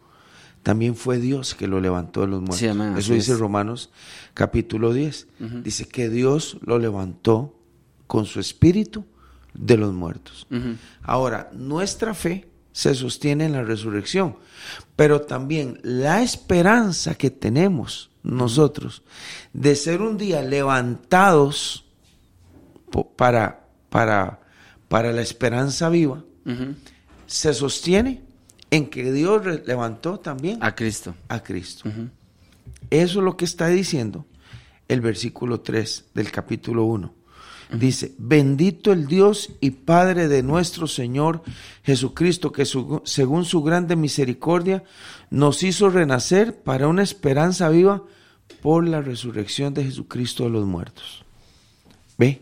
también 0.67 0.97
fue 0.97 1.17
Dios 1.17 1.55
que 1.55 1.65
lo 1.65 1.79
levantó 1.79 2.19
de 2.19 2.27
los 2.27 2.41
muertos. 2.41 2.59
Eso 2.97 3.13
dice 3.13 3.35
Romanos 3.35 3.89
capítulo 4.33 4.91
10. 4.91 5.27
Dice 5.63 5.87
que 5.87 6.09
Dios 6.09 6.57
lo 6.59 6.77
levantó 6.77 7.57
con 8.05 8.25
su 8.25 8.41
espíritu 8.41 9.05
de 9.53 9.77
los 9.77 9.93
muertos. 9.93 10.45
Ahora, 11.03 11.49
nuestra 11.53 12.13
fe 12.13 12.49
se 12.73 12.93
sostiene 12.95 13.45
en 13.45 13.53
la 13.53 13.63
resurrección, 13.63 14.35
pero 14.97 15.21
también 15.21 15.79
la 15.83 16.21
esperanza 16.21 17.15
que 17.15 17.31
tenemos 17.31 18.09
nosotros 18.23 19.03
de 19.53 19.73
ser 19.73 20.01
un 20.01 20.17
día 20.17 20.41
levantados 20.41 21.85
para, 23.15 23.69
para, 23.87 24.41
para 24.89 25.13
la 25.13 25.21
esperanza 25.21 25.87
viva, 25.87 26.25
se 27.25 27.53
sostiene 27.53 28.26
en 28.71 28.89
que 28.89 29.11
Dios 29.11 29.45
levantó 29.65 30.19
también 30.19 30.59
a 30.61 30.75
Cristo. 30.75 31.15
A 31.27 31.41
Cristo. 31.41 31.89
Eso 32.89 33.19
es 33.19 33.25
lo 33.25 33.37
que 33.37 33.45
está 33.45 33.67
diciendo 33.67 34.25
el 34.87 35.01
versículo 35.01 35.61
3 35.61 36.05
del 36.13 36.31
capítulo 36.31 36.85
1. 36.85 37.13
Dice, 37.73 38.13
bendito 38.17 38.93
el 38.93 39.07
Dios 39.07 39.51
y 39.59 39.71
Padre 39.71 40.29
de 40.29 40.41
nuestro 40.41 40.87
Señor 40.87 41.43
Jesucristo, 41.83 42.53
que 42.53 42.65
según 42.65 43.43
su 43.43 43.61
grande 43.61 43.97
misericordia 43.97 44.85
nos 45.29 45.63
hizo 45.63 45.89
renacer 45.89 46.61
para 46.61 46.87
una 46.87 47.03
esperanza 47.03 47.67
viva 47.67 48.03
por 48.61 48.87
la 48.87 49.01
resurrección 49.01 49.73
de 49.73 49.83
Jesucristo 49.83 50.45
de 50.45 50.49
los 50.51 50.65
muertos. 50.65 51.25
¿Ve? 52.17 52.41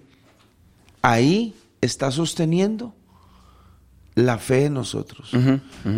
Ahí 1.02 1.56
está 1.82 2.12
sosteniendo 2.12 2.94
la 4.16 4.38
fe 4.38 4.62
de 4.62 4.70
nosotros. 4.70 5.32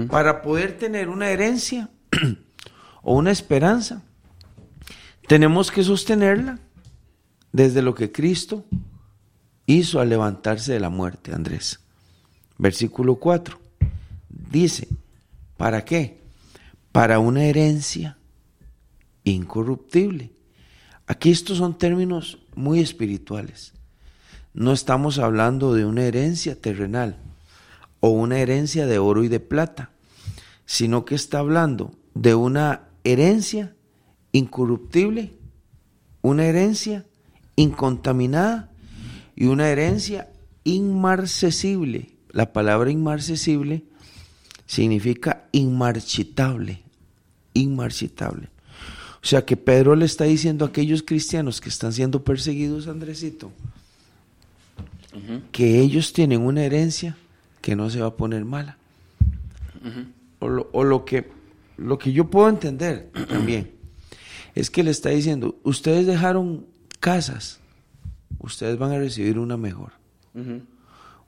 Para 0.10 0.42
poder 0.42 0.78
tener 0.78 1.08
una 1.08 1.30
herencia 1.30 1.90
o 3.04 3.16
una 3.16 3.32
esperanza, 3.32 4.04
tenemos 5.28 5.72
que 5.72 5.84
sostenerla 5.84 6.60
desde 7.52 7.82
lo 7.82 7.94
que 7.94 8.12
Cristo 8.12 8.66
hizo 9.68 10.00
al 10.00 10.10
levantarse 10.10 10.74
de 10.74 10.80
la 10.80 10.90
muerte, 10.90 11.34
Andrés. 11.34 11.80
Versículo 12.58 13.16
4. 13.16 13.60
Dice, 14.30 14.88
¿para 15.56 15.86
qué? 15.86 16.22
Para 16.92 17.20
una 17.20 17.44
herencia 17.44 18.18
incorruptible. 19.24 20.32
Aquí 21.06 21.30
estos 21.30 21.60
son 21.60 21.78
términos 21.78 22.40
muy 22.56 22.80
espirituales. 22.80 23.74
No 24.54 24.74
estamos 24.74 25.20
hablando 25.20 25.74
de 25.76 25.86
una 25.86 26.04
herencia 26.04 26.60
terrenal 26.60 27.18
o 28.00 28.10
una 28.10 28.40
herencia 28.40 28.86
de 28.86 29.00
oro 29.00 29.24
y 29.24 29.28
de 29.28 29.40
plata, 29.40 29.92
sino 30.66 31.06
que 31.06 31.16
está 31.16 31.40
hablando 31.40 31.94
de 32.14 32.36
una 32.36 32.90
herencia 33.04 33.74
incorruptible, 34.32 35.34
una 36.22 36.46
herencia 36.46 37.06
incontaminada 37.56 38.72
y 39.36 39.46
una 39.46 39.70
herencia 39.70 40.30
inmarcesible. 40.64 42.12
La 42.32 42.54
palabra 42.54 42.92
inmarcesible 42.92 43.84
significa 44.66 45.48
inmarchitable, 45.52 46.84
inmarchitable. 47.54 48.50
O 49.24 49.26
sea 49.26 49.46
que 49.46 49.58
Pedro 49.58 49.96
le 49.96 50.06
está 50.06 50.26
diciendo 50.26 50.66
a 50.66 50.70
aquellos 50.70 51.04
cristianos 51.04 51.60
que 51.60 51.70
están 51.70 51.94
siendo 51.94 52.24
perseguidos, 52.24 52.88
Andresito, 52.88 53.52
que 55.52 55.80
ellos 55.80 56.14
tienen 56.14 56.42
una 56.42 56.64
herencia 56.64 57.18
que 57.62 57.76
no 57.76 57.90
se 57.90 58.00
va 58.00 58.08
a 58.08 58.16
poner 58.16 58.46
mala. 58.46 58.78
o, 60.40 60.84
lo, 60.84 61.06
que, 61.06 61.30
lo 61.78 61.98
que 61.98 62.12
yo 62.12 62.30
puedo 62.30 62.50
entender 62.50 63.10
también 63.30 63.72
es 64.56 64.70
que 64.70 64.84
le 64.84 64.92
está 64.92 65.10
diciendo, 65.10 65.60
ustedes 65.64 66.08
dejaron 66.08 66.66
casas, 67.00 67.60
ustedes 68.40 68.78
van 68.78 68.92
a 68.92 68.98
recibir 68.98 69.38
una 69.38 69.58
mejor. 69.58 69.94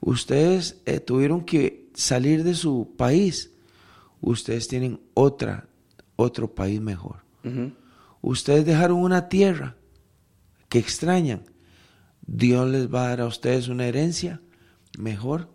Ustedes 0.01 0.81
eh, 0.85 0.99
tuvieron 0.99 1.43
que 1.43 1.89
salir 1.93 2.43
de 2.43 2.55
su 2.55 2.93
país, 2.97 3.51
ustedes 4.21 4.67
tienen 4.67 4.99
otra, 5.13 5.67
otro 6.15 6.53
país 6.53 6.79
mejor. 6.79 7.17
Ustedes 8.21 8.65
dejaron 8.65 8.97
una 8.97 9.29
tierra 9.29 9.75
que 10.67 10.79
extrañan, 10.79 11.43
Dios 12.25 12.69
les 12.69 12.93
va 12.93 13.05
a 13.05 13.09
dar 13.09 13.21
a 13.21 13.25
ustedes 13.25 13.67
una 13.67 13.87
herencia 13.87 14.41
mejor 14.97 15.49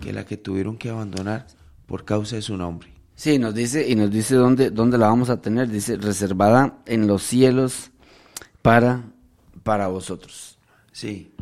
que 0.00 0.12
la 0.12 0.24
que 0.24 0.36
tuvieron 0.36 0.76
que 0.76 0.90
abandonar 0.90 1.46
por 1.86 2.04
causa 2.04 2.36
de 2.36 2.42
su 2.42 2.56
nombre. 2.56 2.88
Sí, 3.14 3.38
nos 3.38 3.54
dice, 3.54 3.88
y 3.88 3.96
nos 3.96 4.10
dice 4.10 4.34
dónde, 4.34 4.70
dónde 4.70 4.96
la 4.96 5.08
vamos 5.08 5.28
a 5.28 5.40
tener, 5.40 5.68
dice, 5.68 5.96
reservada 5.96 6.78
en 6.86 7.06
los 7.06 7.22
cielos 7.22 7.90
para, 8.62 9.04
para 9.62 9.88
vosotros. 9.88 10.58
Sí. 10.92 11.32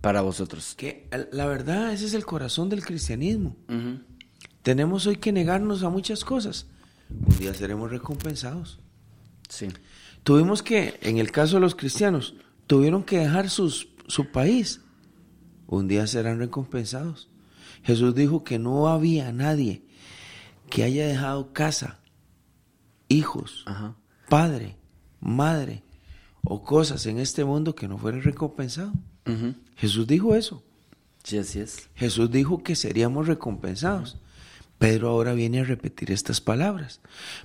Para 0.00 0.22
vosotros. 0.22 0.74
Que 0.76 1.08
la 1.32 1.46
verdad, 1.46 1.92
ese 1.92 2.06
es 2.06 2.14
el 2.14 2.24
corazón 2.24 2.68
del 2.70 2.84
cristianismo. 2.84 3.54
Tenemos 4.62 5.06
hoy 5.06 5.16
que 5.16 5.32
negarnos 5.32 5.82
a 5.82 5.90
muchas 5.90 6.24
cosas. 6.24 6.66
Un 7.10 7.38
día 7.38 7.52
seremos 7.54 7.90
recompensados. 7.90 8.78
Sí. 9.48 9.68
Tuvimos 10.22 10.62
que, 10.62 10.98
en 11.02 11.18
el 11.18 11.30
caso 11.32 11.56
de 11.56 11.60
los 11.60 11.74
cristianos, 11.74 12.34
tuvieron 12.66 13.02
que 13.02 13.18
dejar 13.18 13.50
sus, 13.50 13.88
su 14.06 14.30
país. 14.30 14.80
Un 15.66 15.88
día 15.88 16.06
serán 16.06 16.38
recompensados. 16.38 17.29
Jesús 17.82 18.14
dijo 18.14 18.44
que 18.44 18.58
no 18.58 18.88
había 18.88 19.32
nadie 19.32 19.82
que 20.68 20.84
haya 20.84 21.06
dejado 21.06 21.52
casa, 21.52 21.98
hijos, 23.08 23.64
padre, 24.28 24.76
madre 25.20 25.82
o 26.44 26.62
cosas 26.62 27.06
en 27.06 27.18
este 27.18 27.44
mundo 27.44 27.74
que 27.74 27.88
no 27.88 27.98
fueran 27.98 28.22
recompensados. 28.22 28.94
Jesús 29.76 30.06
dijo 30.06 30.34
eso. 30.34 30.62
Sí, 31.22 31.38
así 31.38 31.60
es. 31.60 31.88
Jesús 31.94 32.30
dijo 32.30 32.62
que 32.62 32.74
seríamos 32.74 33.26
recompensados. 33.26 34.18
Pedro 34.78 35.10
ahora 35.10 35.34
viene 35.34 35.60
a 35.60 35.64
repetir 35.64 36.10
estas 36.10 36.40
palabras. 36.40 37.00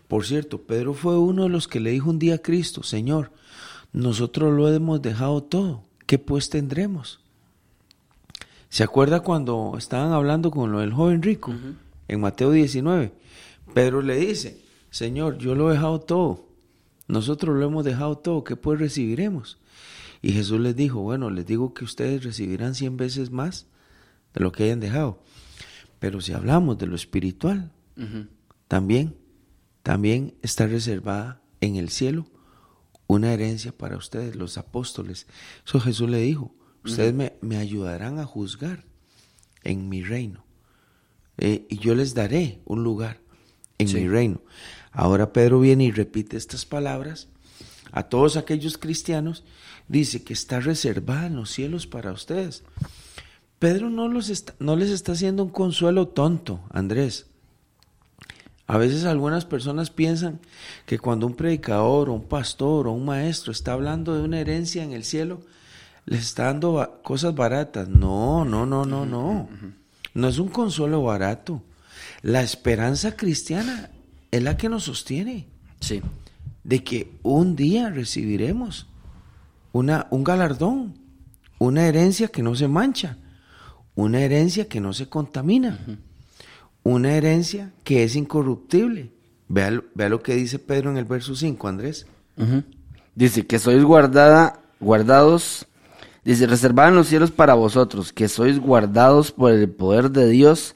Por 0.07 0.25
cierto, 0.25 0.61
Pedro 0.61 0.93
fue 0.93 1.19
uno 1.19 1.43
de 1.43 1.49
los 1.49 1.67
que 1.67 1.81
le 1.81 1.91
dijo 1.91 2.09
un 2.09 2.17
día 2.17 2.35
a 2.35 2.37
Cristo, 2.37 2.81
Señor, 2.81 3.33
nosotros 3.91 4.53
lo 4.53 4.71
hemos 4.73 5.01
dejado 5.01 5.43
todo, 5.43 5.83
¿qué 6.05 6.17
pues 6.17 6.49
tendremos? 6.49 7.19
¿Se 8.69 8.83
acuerda 8.83 9.21
cuando 9.21 9.75
estaban 9.77 10.11
hablando 10.11 10.51
con 10.51 10.71
lo 10.71 10.79
del 10.79 10.93
joven 10.93 11.21
rico? 11.21 11.53
En 12.07 12.21
Mateo 12.21 12.51
19. 12.51 13.13
Pedro 13.73 14.01
le 14.01 14.15
dice, 14.17 14.61
Señor, 14.89 15.37
yo 15.37 15.55
lo 15.55 15.69
he 15.69 15.73
dejado 15.73 15.99
todo. 15.99 16.47
Nosotros 17.07 17.55
lo 17.55 17.65
hemos 17.65 17.85
dejado 17.85 18.17
todo, 18.17 18.43
¿qué 18.43 18.55
pues 18.55 18.79
recibiremos? 18.79 19.59
Y 20.21 20.31
Jesús 20.31 20.59
les 20.59 20.75
dijo, 20.75 21.01
bueno, 21.01 21.29
les 21.29 21.45
digo 21.45 21.73
que 21.73 21.83
ustedes 21.83 22.23
recibirán 22.23 22.73
cien 22.73 22.97
veces 22.97 23.31
más 23.31 23.67
de 24.33 24.41
lo 24.41 24.51
que 24.51 24.63
hayan 24.63 24.79
dejado. 24.79 25.21
Pero 25.99 26.21
si 26.21 26.33
hablamos 26.33 26.77
de 26.77 26.87
lo 26.87 26.95
espiritual, 26.95 27.71
también, 28.67 29.15
también 29.83 30.33
está 30.41 30.65
reservada 30.67 31.41
en 31.61 31.75
el 31.75 31.89
cielo 31.89 32.25
una 33.07 33.33
herencia 33.33 33.71
para 33.71 33.97
ustedes, 33.97 34.35
los 34.35 34.57
apóstoles. 34.57 35.27
Eso 35.65 35.79
Jesús 35.79 36.09
le 36.09 36.19
dijo, 36.19 36.55
ustedes 36.85 37.13
me, 37.13 37.57
ayudarán 37.57 38.19
a 38.19 38.25
juzgar 38.25 38.83
en 39.63 39.89
mi 39.89 40.03
reino. 40.03 40.43
Eh, 41.37 41.65
y 41.69 41.79
yo 41.79 41.95
les 41.95 42.13
daré 42.13 42.61
un 42.65 42.83
lugar 42.83 43.19
en 43.77 43.93
mi 43.93 44.07
reino. 44.07 44.41
Ahora 44.91 45.33
Pedro 45.33 45.59
viene 45.59 45.83
y 45.85 45.91
repite 45.91 46.37
estas 46.37 46.65
palabras 46.65 47.27
a 47.91 48.03
todos 48.03 48.37
aquellos 48.37 48.77
cristianos, 48.77 49.43
dice 49.87 50.23
que 50.23 50.33
está 50.33 50.59
reservada 50.59 51.27
en 51.27 51.35
los 51.35 51.51
cielos 51.51 51.87
para 51.87 52.11
ustedes. 52.11 52.63
Pedro 53.59 53.89
no, 53.89 54.07
los 54.07 54.29
está, 54.29 54.53
no 54.59 54.75
les 54.75 54.89
está 54.89 55.13
haciendo 55.13 55.43
un 55.43 55.49
consuelo 55.49 56.07
tonto, 56.07 56.61
Andrés. 56.71 57.27
A 58.67 58.77
veces 58.77 59.05
algunas 59.05 59.45
personas 59.45 59.91
piensan 59.91 60.39
que 60.85 60.97
cuando 60.97 61.27
un 61.27 61.35
predicador 61.35 62.09
o 62.09 62.13
un 62.13 62.23
pastor 62.27 62.87
o 62.87 62.91
un 62.91 63.05
maestro 63.05 63.51
está 63.51 63.73
hablando 63.73 64.15
de 64.15 64.23
una 64.23 64.39
herencia 64.39 64.83
en 64.83 64.91
el 64.91 65.03
cielo, 65.03 65.41
les 66.05 66.21
está 66.21 66.45
dando 66.45 66.99
cosas 67.03 67.35
baratas. 67.35 67.87
No, 67.87 68.45
no, 68.45 68.65
no, 68.65 68.85
no, 68.85 69.05
no. 69.05 69.49
No 70.13 70.27
es 70.27 70.37
un 70.37 70.49
consuelo 70.49 71.03
barato. 71.03 71.61
La 72.21 72.41
esperanza 72.41 73.15
cristiana 73.15 73.89
es 74.31 74.43
la 74.43 74.57
que 74.57 74.69
nos 74.69 74.83
sostiene. 74.83 75.47
Sí. 75.79 76.01
De 76.63 76.83
que 76.83 77.11
un 77.23 77.55
día 77.55 77.89
recibiremos 77.89 78.87
una, 79.71 80.07
un 80.09 80.23
galardón, 80.23 80.95
una 81.59 81.85
herencia 81.85 82.27
que 82.29 82.41
no 82.41 82.55
se 82.55 82.67
mancha 82.67 83.17
una 83.95 84.19
herencia 84.21 84.67
que 84.67 84.81
no 84.81 84.93
se 84.93 85.07
contamina, 85.07 85.79
una 86.83 87.13
herencia 87.13 87.71
que 87.83 88.03
es 88.03 88.15
incorruptible. 88.15 89.11
Vea, 89.47 89.71
lo 89.71 90.21
que 90.21 90.35
dice 90.35 90.59
Pedro 90.59 90.91
en 90.91 90.97
el 90.97 91.05
verso 91.05 91.35
5, 91.35 91.67
Andrés. 91.67 92.05
Dice 93.15 93.47
que 93.47 93.57
sois 93.57 93.83
guardada, 93.83 94.59
guardados, 94.79 95.65
dice, 96.25 96.47
reservada 96.47 96.89
en 96.89 96.95
los 96.95 97.07
cielos 97.07 97.31
para 97.31 97.53
vosotros, 97.53 98.11
que 98.11 98.27
sois 98.27 98.59
guardados 98.59 99.31
por 99.31 99.51
el 99.51 99.69
poder 99.69 100.11
de 100.11 100.27
Dios 100.27 100.75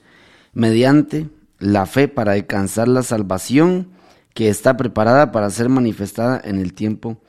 mediante 0.54 1.28
la 1.60 1.86
fe 1.86 2.08
para 2.08 2.34
alcanzar 2.34 2.88
la 2.88 3.04
salvación 3.04 3.90
que 4.34 4.48
está 4.48 4.78
preparada 4.78 5.32
para 5.32 5.50
ser 5.50 5.68
manifestada 5.68 6.40
en 6.44 6.60
el 6.60 6.74
tiempo 6.74 7.22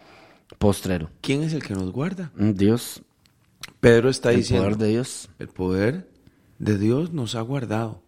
postrero. 0.58 1.10
¿Quién 1.22 1.42
es 1.42 1.52
el 1.54 1.62
que 1.62 1.74
nos 1.74 1.90
guarda? 1.90 2.30
Mm, 2.36 2.52
Dios. 2.52 3.02
Pedro 3.80 4.10
está 4.10 4.30
diciendo. 4.30 4.68
El 4.68 4.74
poder 4.74 4.86
de 4.86 4.92
Dios. 4.92 5.28
El 5.38 5.48
poder 5.48 6.08
de 6.58 6.78
Dios 6.78 7.12
nos 7.12 7.34
ha 7.34 7.40
guardado. 7.40 8.02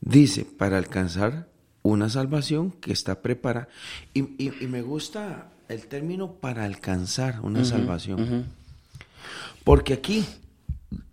Dice, 0.00 0.44
para 0.44 0.78
alcanzar 0.78 1.48
una 1.82 2.08
salvación 2.10 2.70
que 2.70 2.92
está 2.92 3.22
preparada. 3.22 3.68
Y, 4.14 4.22
me 4.68 4.82
gusta 4.82 5.48
el 5.68 5.86
término 5.86 6.32
para 6.32 6.64
alcanzar 6.64 7.40
una 7.40 7.64
salvación. 7.64 8.46
Porque 9.64 9.94
aquí 9.94 10.26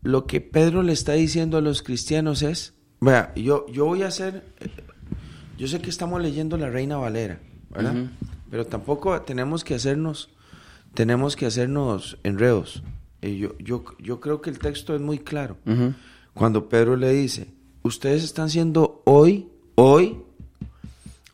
lo 0.02 0.26
que 0.26 0.42
Pedro 0.42 0.84
le 0.84 0.94
está 0.94 1.14
diciendo 1.14 1.58
a 1.58 1.62
los 1.62 1.84
cristianos 1.84 2.42
es, 2.42 2.74
vea, 3.02 3.34
yo, 3.36 3.66
yo 3.68 3.86
voy 3.86 4.04
a 4.04 4.08
hacer, 4.08 4.44
yo 5.58 5.68
sé 5.68 5.80
que 5.80 5.90
estamos 5.90 6.22
leyendo 6.22 6.58
la 6.58 6.70
Reina 6.70 6.98
Valera, 6.98 7.40
¿verdad? 7.70 8.10
Pero 8.50 8.66
tampoco 8.66 9.22
tenemos 9.22 9.64
que 9.64 9.76
hacernos, 9.76 10.30
tenemos 10.94 11.36
que 11.36 11.46
hacernos 11.46 12.18
enredos 12.24 12.84
yo, 13.22 13.58
yo, 13.60 13.84
yo 14.00 14.20
creo 14.20 14.42
que 14.42 14.50
el 14.50 14.60
texto 14.60 14.96
es 14.96 15.02
muy 15.02 15.20
claro. 15.20 15.58
Cuando 16.34 16.70
Pedro 16.70 16.96
le 16.96 17.12
dice, 17.12 17.48
ustedes 17.84 18.24
están 18.24 18.50
siendo 18.50 19.02
hoy, 19.06 19.50
hoy, 19.76 20.18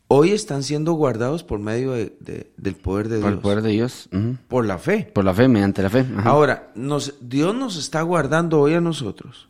hoy 0.08 0.32
están 0.32 0.62
siendo 0.62 0.92
guardados 0.92 1.42
por 1.42 1.58
medio 1.58 1.92
del 1.92 2.76
poder 2.76 3.08
de 3.08 3.16
Dios. 3.16 3.24
Por 3.24 3.32
el 3.32 3.38
poder 3.40 3.62
de 3.62 3.70
Dios. 3.70 4.08
Por 4.48 4.66
la 4.66 4.78
fe. 4.78 5.10
Por 5.12 5.24
la 5.24 5.34
fe, 5.34 5.48
mediante 5.48 5.82
la 5.82 5.90
fe. 5.90 6.06
Ahora, 6.24 6.70
nos, 6.74 7.14
Dios 7.20 7.54
nos 7.54 7.76
está 7.76 8.02
guardando 8.02 8.60
hoy 8.60 8.74
a 8.74 8.80
nosotros 8.80 9.48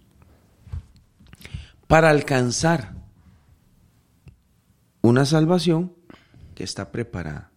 para 1.86 2.10
alcanzar 2.10 2.94
una 5.02 5.24
salvación 5.24 5.92
que 6.54 6.64
está 6.64 6.90
preparada. 6.90 7.50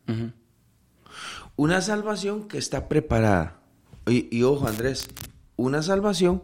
Una 1.55 1.81
salvación 1.81 2.47
que 2.47 2.57
está 2.57 2.87
preparada 2.87 3.59
y, 4.07 4.43
ojo, 4.43 4.67
Andrés, 4.67 5.07
una 5.55 5.81
salvación 5.81 6.43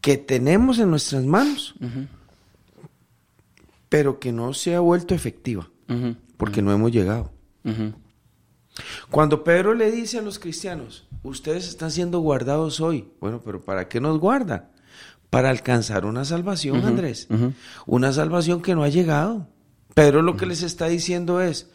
que 0.00 0.16
tenemos 0.16 0.78
en 0.78 0.90
nuestras 0.90 1.24
manos, 1.24 1.74
pero 3.88 4.18
que 4.18 4.32
no 4.32 4.54
se 4.54 4.74
ha 4.74 4.80
vuelto 4.80 5.14
efectiva, 5.14 5.70
porque 6.36 6.62
no 6.62 6.72
hemos 6.72 6.92
llegado. 6.92 7.32
Cuando 9.10 9.44
Pedro 9.44 9.74
le 9.74 9.90
dice 9.90 10.18
a 10.18 10.22
los 10.22 10.38
cristianos, 10.38 11.06
ustedes 11.22 11.68
están 11.68 11.90
siendo 11.90 12.20
guardados 12.20 12.80
hoy, 12.80 13.08
bueno, 13.20 13.40
pero 13.44 13.64
¿para 13.64 13.88
qué 13.88 14.00
nos 14.00 14.18
guarda? 14.18 14.70
Para 15.30 15.50
alcanzar 15.50 16.04
una 16.04 16.24
salvación, 16.24 16.84
Andrés, 16.84 17.28
una 17.86 18.12
salvación 18.12 18.62
que 18.62 18.74
no 18.74 18.82
ha 18.82 18.88
llegado. 18.88 19.48
Pedro 19.94 20.22
lo 20.22 20.36
que 20.36 20.46
les 20.46 20.62
está 20.62 20.86
diciendo 20.88 21.40
es, 21.40 21.70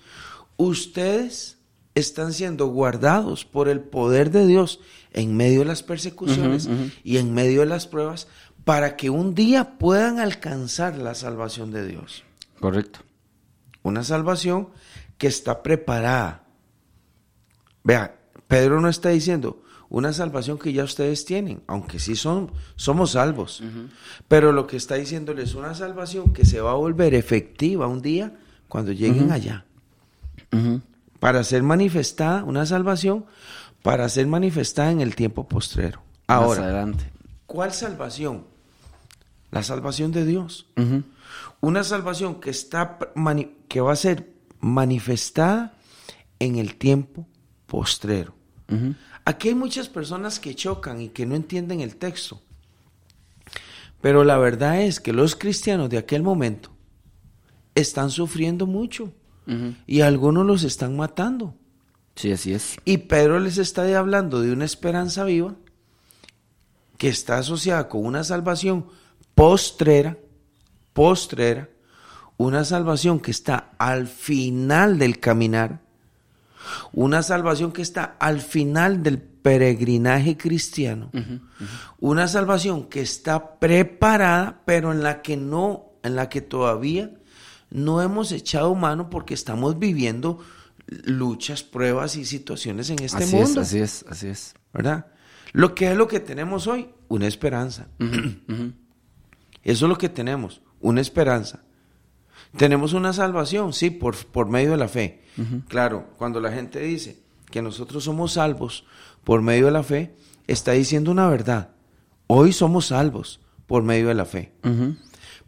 ustedes 0.57 1.57
están 1.95 2.33
siendo 2.33 2.67
guardados 2.67 3.45
por 3.45 3.67
el 3.67 3.81
poder 3.81 4.31
de 4.31 4.47
Dios 4.47 4.79
en 5.11 5.35
medio 5.35 5.59
de 5.59 5.65
las 5.65 5.83
persecuciones 5.83 6.69
y 7.03 7.17
en 7.17 7.33
medio 7.33 7.61
de 7.61 7.65
las 7.65 7.87
pruebas 7.87 8.27
para 8.63 8.95
que 8.95 9.09
un 9.09 9.35
día 9.35 9.77
puedan 9.77 10.19
alcanzar 10.19 10.97
la 10.97 11.15
salvación 11.15 11.71
de 11.71 11.87
Dios. 11.87 12.23
Correcto. 12.59 12.99
Una 13.83 14.03
salvación 14.03 14.69
que 15.17 15.27
está 15.27 15.63
preparada. 15.63 16.43
Vea, 17.83 18.15
Pedro 18.47 18.81
no 18.81 18.89
está 18.89 19.09
diciendo 19.09 19.63
una 19.89 20.13
salvación 20.13 20.57
que 20.57 20.71
ya 20.71 20.83
ustedes 20.83 21.25
tienen, 21.25 21.63
aunque 21.67 21.99
sí 21.99 22.15
son, 22.15 22.51
somos 22.75 23.11
salvos. 23.11 23.61
Pero 24.27 24.51
lo 24.51 24.67
que 24.67 24.77
está 24.77 24.95
diciéndoles 24.95 25.49
es 25.49 25.55
una 25.55 25.73
salvación 25.73 26.31
que 26.31 26.45
se 26.45 26.61
va 26.61 26.71
a 26.71 26.75
volver 26.75 27.13
efectiva 27.13 27.87
un 27.87 28.01
día 28.01 28.33
cuando 28.67 28.91
lleguen 28.91 29.31
allá 29.31 29.65
para 31.21 31.43
ser 31.43 31.61
manifestada, 31.61 32.43
una 32.43 32.65
salvación, 32.65 33.25
para 33.83 34.09
ser 34.09 34.25
manifestada 34.25 34.89
en 34.91 35.01
el 35.01 35.15
tiempo 35.15 35.47
postrero. 35.47 36.01
Ahora, 36.25 36.63
adelante. 36.63 37.10
¿Cuál 37.51 37.73
salvación? 37.73 38.45
La 39.51 39.61
salvación 39.61 40.13
de 40.13 40.25
Dios. 40.25 40.67
Una 41.59 41.83
salvación 41.83 42.39
que, 42.39 42.49
está, 42.49 42.97
que 43.67 43.81
va 43.81 43.91
a 43.91 43.97
ser 43.97 44.33
manifestada 44.61 45.77
en 46.39 46.55
el 46.55 46.75
tiempo 46.75 47.27
postrero. 47.67 48.33
Aquí 49.25 49.49
hay 49.49 49.55
muchas 49.55 49.89
personas 49.89 50.39
que 50.39 50.55
chocan 50.55 51.01
y 51.01 51.09
que 51.09 51.25
no 51.25 51.35
entienden 51.35 51.81
el 51.81 51.97
texto. 51.97 52.41
Pero 53.99 54.23
la 54.23 54.37
verdad 54.37 54.81
es 54.81 55.01
que 55.01 55.11
los 55.11 55.35
cristianos 55.35 55.89
de 55.89 55.97
aquel 55.97 56.23
momento 56.23 56.71
están 57.75 58.11
sufriendo 58.11 58.65
mucho. 58.65 59.11
Y 59.87 59.99
algunos 59.99 60.45
los 60.45 60.63
están 60.63 60.95
matando. 60.95 61.53
Sí, 62.15 62.31
así 62.31 62.53
es. 62.53 62.77
Y 62.85 62.99
Pedro 62.99 63.41
les 63.41 63.57
está 63.57 63.83
hablando 63.99 64.39
de 64.39 64.53
una 64.53 64.63
esperanza 64.63 65.25
viva 65.25 65.55
que 67.01 67.09
está 67.09 67.39
asociada 67.39 67.89
con 67.89 68.05
una 68.05 68.23
salvación 68.23 68.85
postrera, 69.33 70.19
postrera, 70.93 71.67
una 72.37 72.63
salvación 72.63 73.19
que 73.19 73.31
está 73.31 73.71
al 73.79 74.05
final 74.05 74.99
del 74.99 75.19
caminar, 75.19 75.81
Una 76.93 77.23
salvación 77.23 77.71
que 77.71 77.81
está 77.81 78.17
al 78.19 78.39
final 78.39 79.01
del 79.01 79.17
peregrinaje 79.17 80.37
cristiano. 80.37 81.09
Una 81.99 82.27
salvación 82.27 82.87
que 82.87 83.01
está 83.01 83.59
preparada, 83.59 84.61
pero 84.65 84.91
en 84.91 85.01
la 85.01 85.23
que 85.23 85.37
no, 85.37 85.93
en 86.03 86.15
la 86.15 86.29
que 86.29 86.41
todavía 86.41 87.09
no 87.71 88.03
hemos 88.03 88.31
echado 88.31 88.75
mano 88.75 89.09
porque 89.09 89.33
estamos 89.33 89.79
viviendo 89.79 90.37
luchas, 90.85 91.63
pruebas 91.63 92.15
y 92.15 92.25
situaciones 92.25 92.91
en 92.91 93.01
este 93.01 93.23
así 93.23 93.35
mundo. 93.35 93.61
Es, 93.61 93.67
así 93.69 93.79
es, 93.79 94.05
así 94.07 94.27
es. 94.27 94.53
¿Verdad? 94.71 95.07
Lo 95.51 95.75
que 95.75 95.91
es 95.91 95.97
lo 95.97 96.07
que 96.07 96.19
tenemos 96.19 96.67
hoy, 96.67 96.89
una 97.07 97.27
esperanza. 97.27 97.87
Eso 99.63 99.85
es 99.85 99.89
lo 99.89 99.97
que 99.97 100.09
tenemos, 100.09 100.61
una 100.79 101.01
esperanza. 101.01 101.63
Tenemos 102.57 102.93
una 102.93 103.13
salvación, 103.13 103.73
sí, 103.73 103.89
por, 103.89 104.15
por 104.27 104.47
medio 104.47 104.71
de 104.71 104.77
la 104.77 104.87
fe. 104.87 105.21
Claro, 105.67 106.09
cuando 106.17 106.39
la 106.39 106.51
gente 106.51 106.79
dice 106.79 107.19
que 107.49 107.61
nosotros 107.61 108.03
somos 108.03 108.33
salvos 108.33 108.85
por 109.23 109.41
medio 109.41 109.65
de 109.65 109.71
la 109.71 109.83
fe, 109.83 110.15
está 110.47 110.71
diciendo 110.71 111.11
una 111.11 111.27
verdad. 111.27 111.71
Hoy 112.27 112.53
somos 112.53 112.87
salvos 112.87 113.41
por 113.67 113.83
medio 113.83 114.07
de 114.07 114.15
la 114.15 114.25
fe. 114.25 114.53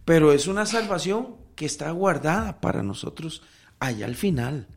Pero 0.06 0.32
es 0.34 0.48
una 0.48 0.66
salvación 0.66 1.36
que 1.56 1.66
está 1.66 1.92
guardada 1.92 2.60
para 2.62 2.84
nosotros 2.84 3.42
allá 3.80 4.06
al 4.06 4.16
final. 4.16 4.68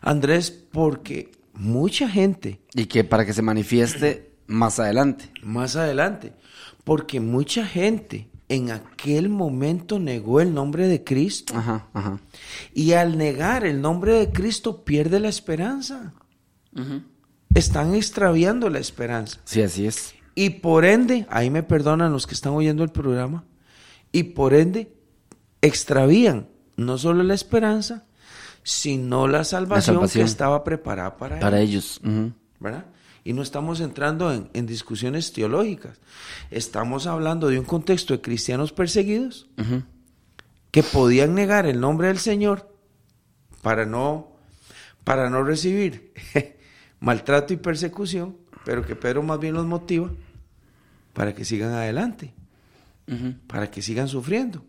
Andrés, 0.00 0.50
porque 0.50 1.32
mucha 1.54 2.08
gente... 2.08 2.60
Y 2.74 2.86
que 2.86 3.04
para 3.04 3.24
que 3.24 3.32
se 3.32 3.42
manifieste 3.42 4.36
más 4.46 4.78
adelante. 4.78 5.30
Más 5.42 5.76
adelante. 5.76 6.32
Porque 6.84 7.20
mucha 7.20 7.66
gente 7.66 8.28
en 8.48 8.70
aquel 8.70 9.28
momento 9.28 9.98
negó 9.98 10.40
el 10.40 10.52
nombre 10.52 10.86
de 10.86 11.02
Cristo. 11.02 11.54
Ajá, 11.56 11.88
ajá. 11.94 12.20
Y 12.74 12.92
al 12.92 13.16
negar 13.16 13.64
el 13.64 13.80
nombre 13.80 14.12
de 14.12 14.30
Cristo 14.30 14.84
pierde 14.84 15.20
la 15.20 15.28
esperanza. 15.28 16.12
Están 17.54 17.94
extraviando 17.94 18.68
la 18.68 18.80
esperanza. 18.80 19.40
Sí, 19.44 19.62
así 19.62 19.86
es. 19.86 20.14
Y 20.34 20.50
por 20.50 20.84
ende, 20.84 21.26
ahí 21.30 21.48
me 21.48 21.62
perdonan 21.62 22.12
los 22.12 22.26
que 22.26 22.34
están 22.34 22.52
oyendo 22.52 22.82
el 22.82 22.90
programa, 22.90 23.44
y 24.10 24.24
por 24.24 24.52
ende 24.52 24.92
extravían 25.60 26.48
no 26.76 26.98
solo 26.98 27.22
la 27.22 27.34
esperanza, 27.34 28.04
sino 28.64 29.28
la 29.28 29.44
salvación, 29.44 29.96
salvación. 29.96 30.24
que 30.24 30.30
estaba 30.30 30.64
preparada 30.64 31.16
para, 31.16 31.38
Para 31.38 31.60
ellos. 31.60 32.00
¿verdad? 32.58 32.86
Y 33.22 33.32
no 33.34 33.42
estamos 33.42 33.80
entrando 33.80 34.32
en, 34.32 34.50
en 34.54 34.66
discusiones 34.66 35.32
teológicas. 35.32 36.00
Estamos 36.50 37.06
hablando 37.06 37.48
de 37.48 37.58
un 37.58 37.64
contexto 37.64 38.14
de 38.14 38.20
cristianos 38.20 38.72
perseguidos 38.72 39.48
que 40.70 40.82
podían 40.82 41.34
negar 41.34 41.66
el 41.66 41.78
nombre 41.78 42.08
del 42.08 42.18
Señor 42.18 42.74
para 43.62 43.86
no, 43.86 44.32
para 45.04 45.30
no 45.30 45.44
recibir 45.44 46.12
maltrato 47.00 47.52
y 47.52 47.58
persecución, 47.58 48.36
pero 48.64 48.84
que 48.84 48.96
Pedro 48.96 49.22
más 49.22 49.38
bien 49.38 49.54
los 49.54 49.66
motiva 49.66 50.10
para 51.12 51.34
que 51.34 51.44
sigan 51.44 51.72
adelante, 51.72 52.34
para 53.46 53.70
que 53.70 53.82
sigan 53.82 54.08
sufriendo. 54.08 54.64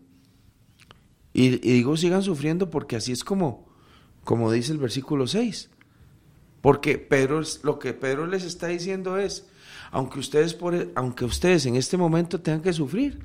Y, 1.32 1.46
y 1.46 1.72
digo 1.72 1.96
sigan 1.96 2.22
sufriendo 2.22 2.70
porque 2.70 2.96
así 2.96 3.12
es 3.12 3.24
como, 3.24 3.65
como 4.26 4.50
dice 4.50 4.72
el 4.72 4.78
versículo 4.78 5.28
6. 5.28 5.70
Porque 6.60 6.98
Pedro, 6.98 7.42
lo 7.62 7.78
que 7.78 7.94
Pedro 7.94 8.26
les 8.26 8.42
está 8.42 8.66
diciendo 8.66 9.18
es, 9.18 9.46
aunque 9.92 10.18
ustedes, 10.18 10.52
por, 10.52 10.74
aunque 10.96 11.24
ustedes 11.24 11.64
en 11.64 11.76
este 11.76 11.96
momento 11.96 12.40
tengan 12.40 12.60
que 12.60 12.72
sufrir, 12.72 13.24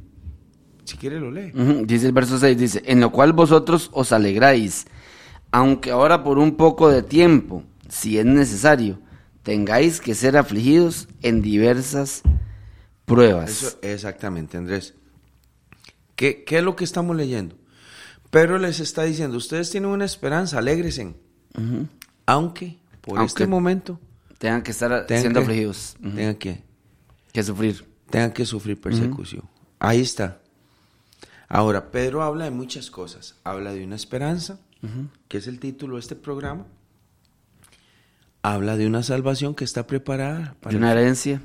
si 0.86 0.98
quiere 0.98 1.20
lo 1.20 1.32
lee. 1.32 1.52
Dice 1.86 2.06
el 2.06 2.12
verso 2.12 2.38
6, 2.38 2.56
dice, 2.56 2.84
en 2.86 3.00
lo 3.02 3.12
cual 3.12 3.34
vosotros 3.34 3.90
os 3.94 4.12
alegráis, 4.12 4.86
aunque 5.50 5.90
ahora 5.90 6.24
por 6.24 6.38
un 6.38 6.56
poco 6.56 6.90
de 6.90 7.02
tiempo, 7.02 7.64
si 7.90 8.20
es 8.20 8.26
necesario, 8.26 9.00
tengáis 9.42 10.02
que 10.02 10.14
ser 10.14 10.38
afligidos 10.38 11.08
en 11.24 11.42
diversas 11.42 12.22
pruebas. 13.06 13.50
Eso, 13.50 13.80
exactamente, 13.82 14.56
Andrés. 14.56 14.94
¿Qué, 16.16 16.44
¿Qué 16.44 16.60
es 16.60 16.64
lo 16.64 16.76
que 16.76 16.84
estamos 16.84 17.16
leyendo? 17.16 17.56
Pedro 18.32 18.58
les 18.58 18.80
está 18.80 19.04
diciendo, 19.04 19.38
ustedes 19.38 19.70
tienen 19.70 19.90
una 19.92 20.06
esperanza, 20.06 20.58
alégresen, 20.58 21.16
Ujú. 21.56 21.88
aunque 22.26 22.78
por 23.02 23.20
Aunque 23.20 23.28
este 23.30 23.48
momento 23.48 24.00
Tengan 24.40 24.64
que 24.64 24.72
estar 24.72 25.06
tengan 25.06 25.22
siendo 25.22 25.40
que, 25.42 25.44
afligidos, 25.46 25.96
tengan 26.02 26.36
que, 26.36 26.64
que 27.32 27.44
sufrir. 27.44 27.86
tengan 28.10 28.32
que 28.34 28.44
sufrir 28.46 28.80
persecución. 28.82 29.44
Ahí 29.78 30.02
está. 30.02 30.40
Ahora, 31.48 31.92
Pedro 31.92 32.24
habla 32.24 32.46
de 32.46 32.52
muchas 32.52 32.90
cosas. 32.90 33.36
Habla 33.44 33.72
de 33.74 33.84
una 33.84 33.96
esperanza, 33.96 34.60
que 35.28 35.38
es 35.38 35.46
el 35.48 35.60
título 35.60 35.96
de 35.96 36.00
este 36.00 36.16
programa. 36.16 36.66
Habla 38.44 38.78
de 38.78 38.88
una 38.88 39.04
salvación 39.04 39.54
que 39.54 39.64
está 39.64 39.86
preparada 39.86 40.56
para 40.62 40.72
De 40.72 40.78
una 40.78 40.92
herencia. 40.92 41.42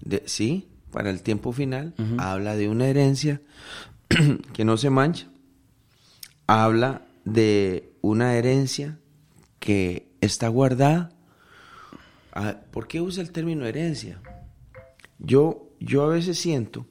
de- 0.00 0.22
sí, 0.26 0.68
para 0.92 1.10
el 1.10 1.22
tiempo 1.22 1.52
final. 1.52 1.94
Habla 2.18 2.54
de 2.56 2.68
una 2.68 2.86
herencia 2.86 3.40
que 4.52 4.64
no 4.64 4.76
se 4.76 4.90
mancha. 4.90 5.26
Habla 6.48 7.06
de 7.26 7.92
una 8.00 8.34
herencia 8.34 8.98
que 9.58 10.10
está 10.22 10.48
guardada. 10.48 11.10
Ah, 12.32 12.62
¿Por 12.70 12.88
qué 12.88 13.02
usa 13.02 13.22
el 13.22 13.32
término 13.32 13.66
herencia? 13.66 14.22
Yo, 15.18 15.68
yo 15.78 16.04
a 16.04 16.08
veces 16.08 16.38
siento 16.38 16.86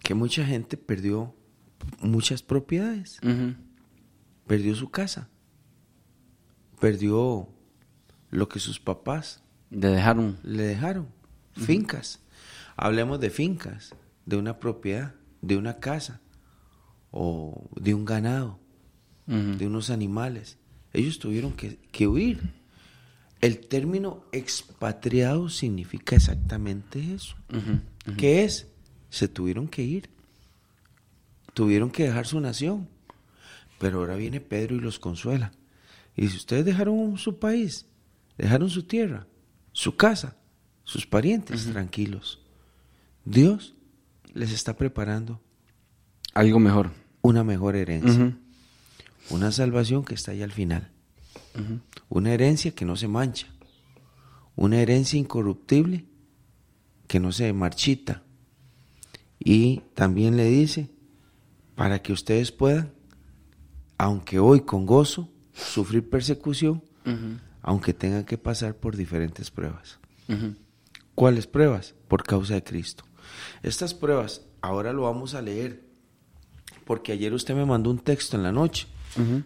que 0.00 0.12
mucha 0.12 0.44
gente 0.44 0.76
perdió 0.76 1.34
muchas 1.98 2.42
propiedades. 2.42 3.20
Perdió 4.46 4.74
su 4.74 4.90
casa. 4.90 5.30
Perdió 6.78 7.48
lo 8.28 8.48
que 8.50 8.58
sus 8.58 8.80
papás 8.80 9.42
De 9.70 9.88
dejar 9.88 10.18
un... 10.18 10.36
le 10.42 10.64
dejaron. 10.64 11.08
Fincas. 11.52 12.20
Hablemos 12.76 13.18
de 13.18 13.30
fincas, 13.30 13.94
de 14.26 14.36
una 14.36 14.58
propiedad, 14.58 15.14
de 15.40 15.56
una 15.56 15.78
casa 15.78 16.20
o 17.16 17.70
de 17.76 17.94
un 17.94 18.04
ganado, 18.04 18.58
de 19.26 19.66
unos 19.68 19.90
animales. 19.90 20.58
Ellos 20.92 21.20
tuvieron 21.20 21.52
que, 21.52 21.78
que 21.92 22.08
huir. 22.08 22.52
El 23.40 23.60
término 23.60 24.24
expatriado 24.32 25.48
significa 25.48 26.16
exactamente 26.16 27.14
eso. 27.14 27.36
¿Qué 28.16 28.42
es? 28.42 28.66
Se 29.10 29.28
tuvieron 29.28 29.68
que 29.68 29.82
ir. 29.82 30.10
Tuvieron 31.54 31.92
que 31.92 32.02
dejar 32.02 32.26
su 32.26 32.40
nación. 32.40 32.88
Pero 33.78 34.00
ahora 34.00 34.16
viene 34.16 34.40
Pedro 34.40 34.74
y 34.74 34.80
los 34.80 34.98
consuela. 34.98 35.52
Y 36.16 36.22
dice, 36.22 36.36
ustedes 36.36 36.64
dejaron 36.64 37.16
su 37.16 37.38
país, 37.38 37.86
dejaron 38.36 38.70
su 38.70 38.82
tierra, 38.84 39.28
su 39.70 39.96
casa, 39.96 40.36
sus 40.82 41.06
parientes, 41.06 41.66
tranquilos. 41.66 42.40
Dios 43.24 43.74
les 44.32 44.52
está 44.52 44.76
preparando 44.76 45.40
Algo 46.34 46.58
mejor. 46.58 47.03
Una 47.24 47.42
mejor 47.42 47.74
herencia. 47.74 48.36
Una 49.30 49.50
salvación 49.50 50.04
que 50.04 50.14
está 50.14 50.32
ahí 50.32 50.42
al 50.42 50.52
final. 50.52 50.90
Una 52.10 52.34
herencia 52.34 52.72
que 52.72 52.84
no 52.84 52.96
se 52.96 53.08
mancha. 53.08 53.46
Una 54.56 54.78
herencia 54.78 55.18
incorruptible 55.18 56.04
que 57.06 57.20
no 57.20 57.32
se 57.32 57.50
marchita. 57.54 58.22
Y 59.38 59.80
también 59.94 60.36
le 60.36 60.44
dice, 60.44 60.90
para 61.74 62.02
que 62.02 62.12
ustedes 62.12 62.52
puedan, 62.52 62.92
aunque 63.96 64.38
hoy 64.38 64.60
con 64.60 64.84
gozo, 64.84 65.30
sufrir 65.54 66.08
persecución, 66.10 66.84
aunque 67.62 67.94
tengan 67.94 68.24
que 68.24 68.36
pasar 68.36 68.76
por 68.76 68.96
diferentes 68.96 69.50
pruebas. 69.50 69.98
¿Cuáles 71.14 71.46
pruebas? 71.46 71.94
Por 72.06 72.22
causa 72.22 72.52
de 72.52 72.62
Cristo. 72.62 73.04
Estas 73.62 73.94
pruebas, 73.94 74.42
ahora 74.60 74.92
lo 74.92 75.04
vamos 75.04 75.32
a 75.32 75.40
leer, 75.40 75.93
porque 76.84 77.12
ayer 77.12 77.32
usted 77.32 77.54
me 77.54 77.64
mandó 77.64 77.90
un 77.90 77.98
texto 77.98 78.36
en 78.36 78.42
la 78.42 78.52
noche 78.52 78.86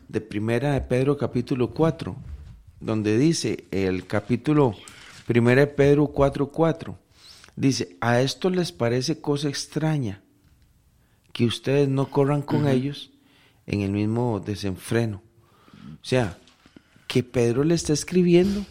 de 0.08 0.20
Primera 0.20 0.72
de 0.72 0.80
Pedro 0.80 1.18
capítulo 1.18 1.70
4, 1.70 2.16
donde 2.80 3.18
dice 3.18 3.64
el 3.70 4.06
capítulo 4.06 4.74
Primera 5.26 5.60
de 5.62 5.66
Pedro 5.66 6.06
4, 6.06 6.50
4, 6.50 6.98
dice, 7.54 7.96
a 8.00 8.20
esto 8.22 8.48
les 8.48 8.72
parece 8.72 9.20
cosa 9.20 9.48
extraña 9.48 10.22
que 11.32 11.44
ustedes 11.44 11.88
no 11.88 12.10
corran 12.10 12.42
con 12.42 12.66
ellos 12.66 13.10
en 13.66 13.82
el 13.82 13.90
mismo 13.90 14.40
desenfreno. 14.40 15.22
O 16.00 16.04
sea, 16.04 16.38
que 17.06 17.22
Pedro 17.22 17.62
le 17.62 17.74
está 17.74 17.92
escribiendo 17.92 18.64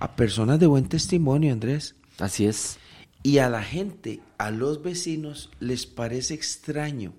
a 0.00 0.16
personas 0.16 0.58
de 0.58 0.66
buen 0.66 0.88
testimonio, 0.88 1.52
Andrés, 1.52 1.96
Así 2.18 2.46
es. 2.46 2.78
y 3.22 3.38
a 3.38 3.50
la 3.50 3.62
gente, 3.62 4.20
a 4.38 4.50
los 4.50 4.82
vecinos, 4.82 5.50
les 5.60 5.86
parece 5.86 6.34
extraño 6.34 7.12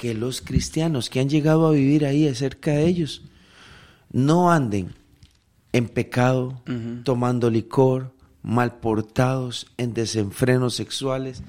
que 0.00 0.14
los 0.14 0.40
cristianos 0.40 1.10
que 1.10 1.20
han 1.20 1.28
llegado 1.28 1.66
a 1.66 1.72
vivir 1.72 2.06
ahí 2.06 2.34
cerca 2.34 2.70
de 2.70 2.86
ellos 2.86 3.20
no 4.10 4.50
anden 4.50 4.94
en 5.74 5.90
pecado, 5.90 6.62
tomando 7.04 7.50
licor, 7.50 8.14
mal 8.42 8.80
portados, 8.80 9.66
en 9.76 9.92
desenfrenos 9.92 10.74
sexuales. 10.74 11.42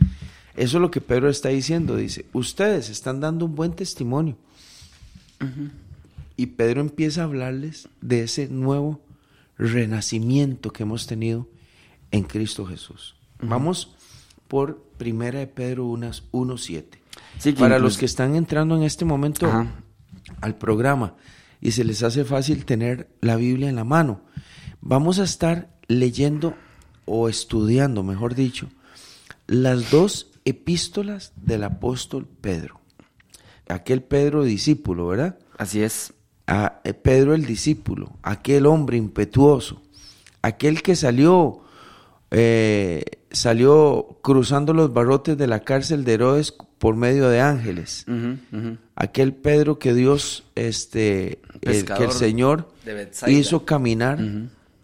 Eso 0.58 0.78
es 0.78 0.82
lo 0.82 0.91
que 0.91 0.99
Pedro 0.99 1.30
está 1.30 1.47
diciendo. 1.47 1.95
Dice, 1.95 2.26
ustedes 2.34 2.89
están 2.89 3.22
dando 3.22 3.45
un 3.45 3.56
buen 3.56 3.72
testimonio. 3.72 4.36
Y 6.36 6.47
Pedro 6.47 6.82
empieza 6.82 7.22
a 7.22 7.24
hablarles 7.24 7.88
de 8.02 8.24
ese 8.24 8.49
nuevo 8.49 8.99
renacimiento 9.58 10.74
que 10.74 10.84
hemos 10.84 11.08
tenido 11.08 11.47
en 12.12 12.24
Cristo 12.24 12.66
Jesús. 12.66 13.16
Vamos 13.39 13.95
por 14.49 14.84
Primera 14.97 15.39
de 15.39 15.47
Pedro 15.47 15.88
1.7. 15.88 17.01
Sí, 17.40 17.52
Para 17.54 17.76
incluso- 17.76 17.84
los 17.84 17.98
que 17.98 18.06
están 18.06 18.36
entrando 18.36 18.76
en 18.76 18.84
este 18.84 19.06
momento 19.06 19.48
Ajá. 19.48 19.68
al 20.42 20.56
programa 20.58 21.16
y 21.60 21.72
se 21.72 21.84
les 21.84 22.04
hace 22.04 22.24
fácil 22.26 22.66
tener 22.66 23.10
la 23.22 23.36
Biblia 23.36 23.70
en 23.70 23.76
la 23.76 23.84
mano, 23.84 24.22
vamos 24.82 25.20
a 25.20 25.24
estar 25.24 25.70
leyendo 25.88 26.56
o 27.06 27.30
estudiando, 27.30 28.04
mejor 28.04 28.36
dicho, 28.36 28.68
las 29.48 29.92
dos 29.92 30.28
epístolas 30.46 31.34
del 31.36 31.64
apóstol 31.64 32.28
Pedro. 32.42 32.80
Aquel 33.68 34.02
Pedro 34.04 34.44
discípulo, 34.44 35.08
¿verdad? 35.08 35.38
Así 35.58 35.82
es. 35.82 36.14
a 36.48 36.82
eh, 36.84 36.94
Pedro 36.94 37.34
el 37.34 37.46
discípulo, 37.46 38.12
aquel 38.24 38.66
hombre 38.66 38.98
impetuoso, 38.98 39.82
aquel 40.42 40.82
que 40.82 40.96
salió, 40.98 41.62
eh, 42.32 43.04
salió 43.32 44.20
cruzando 44.22 44.74
los 44.74 44.92
barrotes 44.94 45.38
de 45.38 45.48
la 45.48 45.62
cárcel 45.62 46.04
de 46.04 46.14
Herodes 46.14 46.54
por 46.82 46.96
medio 46.96 47.30
de 47.30 47.40
ángeles, 47.42 48.06
aquel 48.96 49.36
Pedro 49.36 49.78
que 49.78 49.94
Dios, 49.94 50.46
este, 50.56 51.40
el- 51.62 51.86
que 51.98 52.04
el 52.06 52.12
Señor 52.12 52.72
hizo 53.32 53.66
caminar 53.66 54.18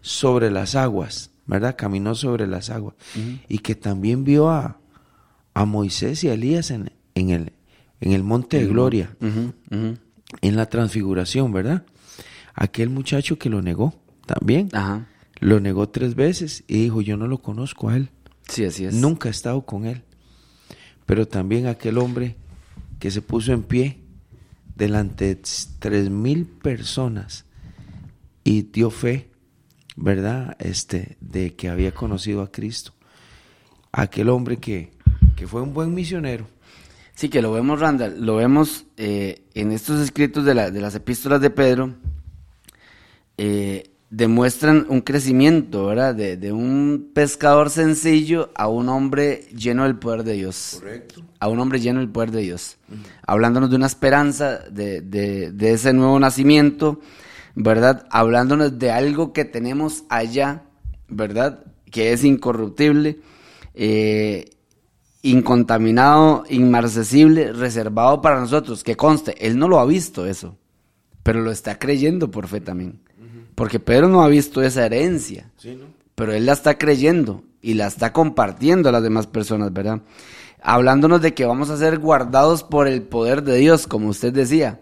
sobre 0.00 0.52
las 0.52 0.76
aguas, 0.76 1.30
¿verdad? 1.46 1.74
Caminó 1.76 2.14
sobre 2.14 2.46
las 2.46 2.70
aguas 2.70 2.94
y 3.48 3.58
que 3.58 3.74
también 3.74 4.22
vio 4.22 4.48
a, 4.48 4.78
a 5.54 5.64
Moisés 5.64 6.22
y 6.22 6.28
a 6.28 6.34
Elías 6.34 6.70
en, 6.70 6.92
en 7.16 7.30
el, 7.30 7.52
en 8.00 8.12
el 8.12 8.22
monte 8.22 8.58
de 8.60 8.66
Gloria 8.66 9.16
en 10.40 10.54
la 10.56 10.66
transfiguración, 10.66 11.52
¿verdad? 11.52 11.82
Aquel 12.54 12.90
muchacho 12.90 13.38
que 13.40 13.48
lo 13.50 13.60
negó 13.60 13.92
también. 14.24 14.68
Ajá. 14.72 15.06
Lo 15.40 15.58
negó 15.58 15.88
tres 15.88 16.14
veces 16.14 16.62
y 16.68 16.82
dijo, 16.84 17.00
yo 17.00 17.16
no 17.16 17.26
lo 17.26 17.38
conozco 17.38 17.88
a 17.88 17.96
él. 17.96 18.10
Sí, 18.48 18.64
así 18.64 18.84
es. 18.84 18.94
Nunca 18.94 19.28
he 19.28 19.32
estado 19.32 19.62
con 19.62 19.84
él. 19.84 20.02
Pero 21.08 21.26
también 21.26 21.66
aquel 21.66 21.96
hombre 21.96 22.36
que 23.00 23.10
se 23.10 23.22
puso 23.22 23.52
en 23.54 23.62
pie 23.62 23.96
delante 24.76 25.24
de 25.34 25.40
tres 25.78 26.10
mil 26.10 26.44
personas 26.44 27.46
y 28.44 28.62
dio 28.62 28.90
fe, 28.90 29.30
¿verdad? 29.96 30.54
Este, 30.60 31.16
de 31.22 31.54
que 31.54 31.70
había 31.70 31.92
conocido 31.92 32.42
a 32.42 32.52
Cristo. 32.52 32.92
Aquel 33.90 34.28
hombre 34.28 34.58
que, 34.58 34.92
que 35.34 35.46
fue 35.46 35.62
un 35.62 35.72
buen 35.72 35.94
misionero. 35.94 36.46
Sí, 37.14 37.30
que 37.30 37.40
lo 37.40 37.52
vemos, 37.52 37.80
Randall, 37.80 38.20
lo 38.24 38.36
vemos 38.36 38.84
eh, 38.98 39.42
en 39.54 39.72
estos 39.72 40.00
escritos 40.02 40.44
de, 40.44 40.54
la- 40.54 40.70
de 40.70 40.80
las 40.82 40.94
epístolas 40.94 41.40
de 41.40 41.48
Pedro, 41.50 41.94
eh, 43.38 43.90
demuestran 44.10 44.86
un 44.88 45.00
crecimiento, 45.02 45.86
¿verdad? 45.86 46.14
De, 46.14 46.36
de 46.36 46.50
un 46.52 47.10
pescador 47.12 47.68
sencillo 47.70 48.50
a 48.54 48.66
un 48.68 48.88
hombre 48.88 49.46
lleno 49.54 49.84
del 49.84 49.96
poder 49.98 50.24
de 50.24 50.32
Dios. 50.34 50.76
Correcto. 50.80 51.22
A 51.40 51.48
un 51.48 51.58
hombre 51.60 51.78
lleno 51.80 52.00
del 52.00 52.08
poder 52.08 52.30
de 52.30 52.40
Dios. 52.42 52.78
Hablándonos 53.26 53.68
de 53.70 53.76
una 53.76 53.86
esperanza, 53.86 54.58
de, 54.70 55.00
de- 55.02 55.52
de 55.52 55.72
ese 55.72 55.92
nuevo 55.92 56.18
nacimiento, 56.18 57.00
¿verdad? 57.54 58.06
Hablándonos 58.10 58.78
de 58.78 58.90
algo 58.90 59.32
que 59.32 59.44
tenemos 59.44 60.04
allá, 60.08 60.62
¿verdad? 61.08 61.64
Que 61.90 62.12
es 62.12 62.24
incorruptible. 62.24 63.20
eh, 63.74 64.50
incontaminado, 65.22 66.44
inmarcesible, 66.48 67.52
reservado 67.52 68.22
para 68.22 68.40
nosotros. 68.40 68.84
Que 68.84 68.96
conste, 68.96 69.34
él 69.46 69.58
no 69.58 69.68
lo 69.68 69.78
ha 69.80 69.84
visto 69.86 70.26
eso, 70.26 70.56
pero 71.22 71.40
lo 71.42 71.50
está 71.50 71.78
creyendo 71.78 72.30
por 72.30 72.46
fe 72.46 72.60
también. 72.60 73.00
Porque 73.58 73.80
Pedro 73.80 74.08
no 74.08 74.22
ha 74.22 74.28
visto 74.28 74.62
esa 74.62 74.86
herencia, 74.86 75.50
pero 76.14 76.32
él 76.32 76.46
la 76.46 76.52
está 76.52 76.78
creyendo 76.78 77.42
y 77.60 77.74
la 77.74 77.88
está 77.88 78.12
compartiendo 78.12 78.88
a 78.88 78.92
las 78.92 79.02
demás 79.02 79.26
personas, 79.26 79.72
¿verdad? 79.72 80.00
Hablándonos 80.62 81.20
de 81.22 81.34
que 81.34 81.44
vamos 81.44 81.68
a 81.70 81.76
ser 81.76 81.98
guardados 81.98 82.62
por 82.62 82.86
el 82.88 83.02
poder 83.02 83.42
de 83.42 83.56
Dios, 83.56 83.86
como 83.88 84.08
usted 84.08 84.32
decía. 84.32 84.80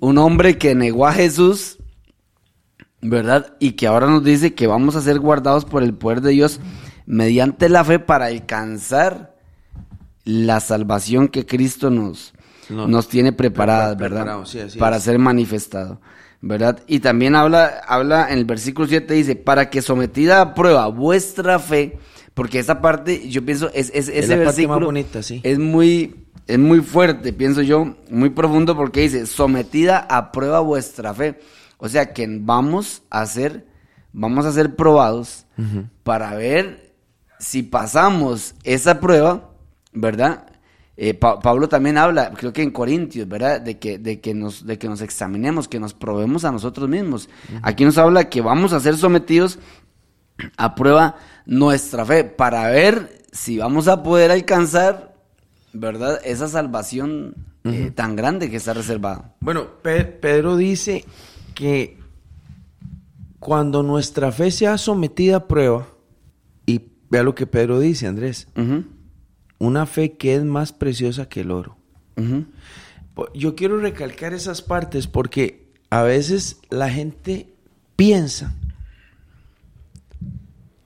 Un 0.00 0.18
hombre 0.18 0.56
que 0.58 0.74
negó 0.74 1.06
a 1.06 1.12
Jesús, 1.12 1.78
¿verdad? 3.00 3.54
Y 3.58 3.72
que 3.72 3.86
ahora 3.86 4.06
nos 4.06 4.22
dice 4.24 4.54
que 4.54 4.66
vamos 4.66 4.96
a 4.96 5.00
ser 5.00 5.18
guardados 5.18 5.64
por 5.64 5.82
el 5.82 5.94
poder 5.94 6.20
de 6.20 6.30
Dios 6.30 6.60
mediante 7.06 7.68
la 7.68 7.84
fe 7.84 7.98
para 7.98 8.26
alcanzar 8.26 9.36
la 10.24 10.60
salvación 10.60 11.26
que 11.28 11.44
Cristo 11.46 11.90
nos, 11.90 12.32
No, 12.70 12.86
nos 12.86 13.08
tiene 13.08 13.32
preparada, 13.32 13.96
prepara- 13.96 14.36
¿verdad? 14.36 14.44
sí, 14.44 14.78
para 14.78 14.96
es. 14.98 15.02
ser 15.02 15.18
manifestado, 15.18 16.00
¿verdad? 16.42 16.80
Y 16.86 17.00
también 17.00 17.34
habla, 17.34 17.80
habla 17.86 18.28
en 18.30 18.38
el 18.38 18.44
versículo 18.44 18.86
7, 18.88 19.14
dice, 19.14 19.36
para 19.36 19.70
que 19.70 19.80
sometida 19.80 20.40
a 20.40 20.54
prueba 20.54 20.88
vuestra 20.88 21.58
fe, 21.58 21.98
porque 22.34 22.58
esa 22.58 22.80
parte, 22.80 23.28
yo 23.28 23.44
pienso, 23.44 23.70
es, 23.72 23.90
es- 23.94 24.08
ese 24.08 24.36
versículo 24.36 24.78
más 24.80 24.84
bonita, 24.86 25.22
sí. 25.22 25.40
es 25.44 25.58
muy, 25.58 26.26
es 26.46 26.58
muy 26.58 26.80
fuerte, 26.80 27.32
pienso 27.32 27.62
yo, 27.62 27.96
muy 28.10 28.30
profundo, 28.30 28.76
porque 28.76 29.00
dice, 29.02 29.24
sometida 29.26 29.98
a 29.98 30.32
prueba 30.32 30.60
vuestra 30.60 31.14
fe. 31.14 31.38
O 31.78 31.88
sea 31.88 32.12
que 32.12 32.26
vamos 32.28 33.02
a 33.10 33.24
ser, 33.26 33.66
vamos 34.12 34.44
a 34.46 34.52
ser 34.52 34.76
probados 34.76 35.46
para 36.02 36.34
ver 36.34 36.92
si 37.38 37.62
pasamos 37.64 38.54
esa 38.62 39.00
prueba, 39.00 39.50
¿verdad? 39.92 40.46
Eh, 40.96 41.14
Pa- 41.14 41.40
Pablo 41.40 41.68
también 41.68 41.96
habla, 41.96 42.32
creo 42.32 42.52
que 42.52 42.62
en 42.62 42.70
Corintios, 42.70 43.26
¿verdad? 43.26 43.60
De 43.60 43.78
que, 43.78 43.98
de 43.98 44.20
que 44.20 44.34
nos, 44.34 44.66
de 44.66 44.78
que 44.78 44.88
nos 44.88 45.00
examinemos, 45.00 45.66
que 45.66 45.80
nos 45.80 45.94
probemos 45.94 46.44
a 46.44 46.52
nosotros 46.52 46.88
mismos. 46.88 47.28
Aquí 47.62 47.84
nos 47.84 47.96
habla 47.98 48.28
que 48.28 48.40
vamos 48.42 48.72
a 48.74 48.80
ser 48.80 48.96
sometidos 48.96 49.58
a 50.56 50.74
prueba 50.74 51.16
nuestra 51.46 52.04
fe 52.04 52.24
para 52.24 52.68
ver 52.68 53.22
si 53.32 53.56
vamos 53.58 53.88
a 53.88 54.02
poder 54.02 54.30
alcanzar, 54.30 55.14
¿verdad? 55.72 56.20
Esa 56.24 56.46
salvación 56.48 57.36
eh, 57.64 57.90
tan 57.94 58.14
grande 58.16 58.50
que 58.50 58.56
está 58.56 58.74
reservada. 58.74 59.34
Bueno, 59.40 59.66
Pe- 59.82 60.04
Pedro 60.04 60.56
dice 60.56 61.04
que 61.54 61.96
cuando 63.38 63.82
nuestra 63.82 64.30
fe 64.32 64.50
sea 64.50 64.78
sometida 64.78 65.36
a 65.36 65.48
prueba, 65.48 65.86
y 66.66 66.80
vea 67.10 67.22
lo 67.22 67.34
que 67.34 67.46
Pedro 67.46 67.80
dice, 67.80 68.06
Andrés, 68.06 68.46
una 69.62 69.86
fe 69.86 70.14
que 70.14 70.34
es 70.34 70.42
más 70.42 70.72
preciosa 70.72 71.28
que 71.28 71.42
el 71.42 71.52
oro. 71.52 71.76
Yo 73.32 73.54
quiero 73.54 73.78
recalcar 73.78 74.34
esas 74.34 74.60
partes 74.60 75.06
porque 75.06 75.68
a 75.88 76.02
veces 76.02 76.58
la 76.68 76.90
gente 76.90 77.54
piensa 77.94 78.54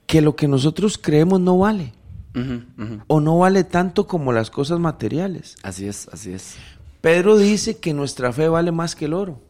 que 0.05 0.21
lo 0.21 0.35
que 0.35 0.47
nosotros 0.47 0.99
creemos 0.99 1.41
no 1.41 1.57
vale 1.57 1.93
o 3.07 3.19
no 3.19 3.39
vale 3.39 3.63
tanto 3.63 4.05
como 4.05 4.31
las 4.31 4.51
cosas 4.51 4.79
materiales. 4.79 5.55
Así 5.63 5.87
es, 5.87 6.07
así 6.09 6.33
es. 6.33 6.57
Pedro 7.01 7.35
dice 7.35 7.79
que 7.79 7.95
nuestra 7.95 8.31
fe 8.31 8.47
vale 8.47 8.71
más 8.71 8.95
que 8.95 9.05
el 9.05 9.13
oro. 9.13 9.41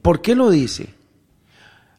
¿Por 0.00 0.22
qué 0.22 0.34
lo 0.34 0.48
dice? 0.48 0.94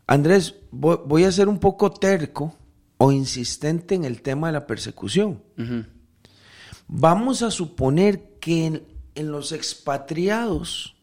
Andrés, 0.08 0.56
voy 0.72 1.26
a 1.26 1.32
ser 1.32 1.48
un 1.48 1.60
poco 1.60 1.92
terco 1.92 2.56
o 2.98 3.12
insistente 3.12 3.96
en 3.96 4.06
el 4.06 4.22
tema 4.22 4.48
de 4.48 4.54
la 4.54 4.68
persecución. 4.68 5.42
Vamos 6.88 7.42
a 7.44 7.52
suponer 7.52 8.38
que 8.40 8.66
en, 8.66 8.84
en 9.16 9.32
los 9.32 9.52
expatriados 9.52 10.96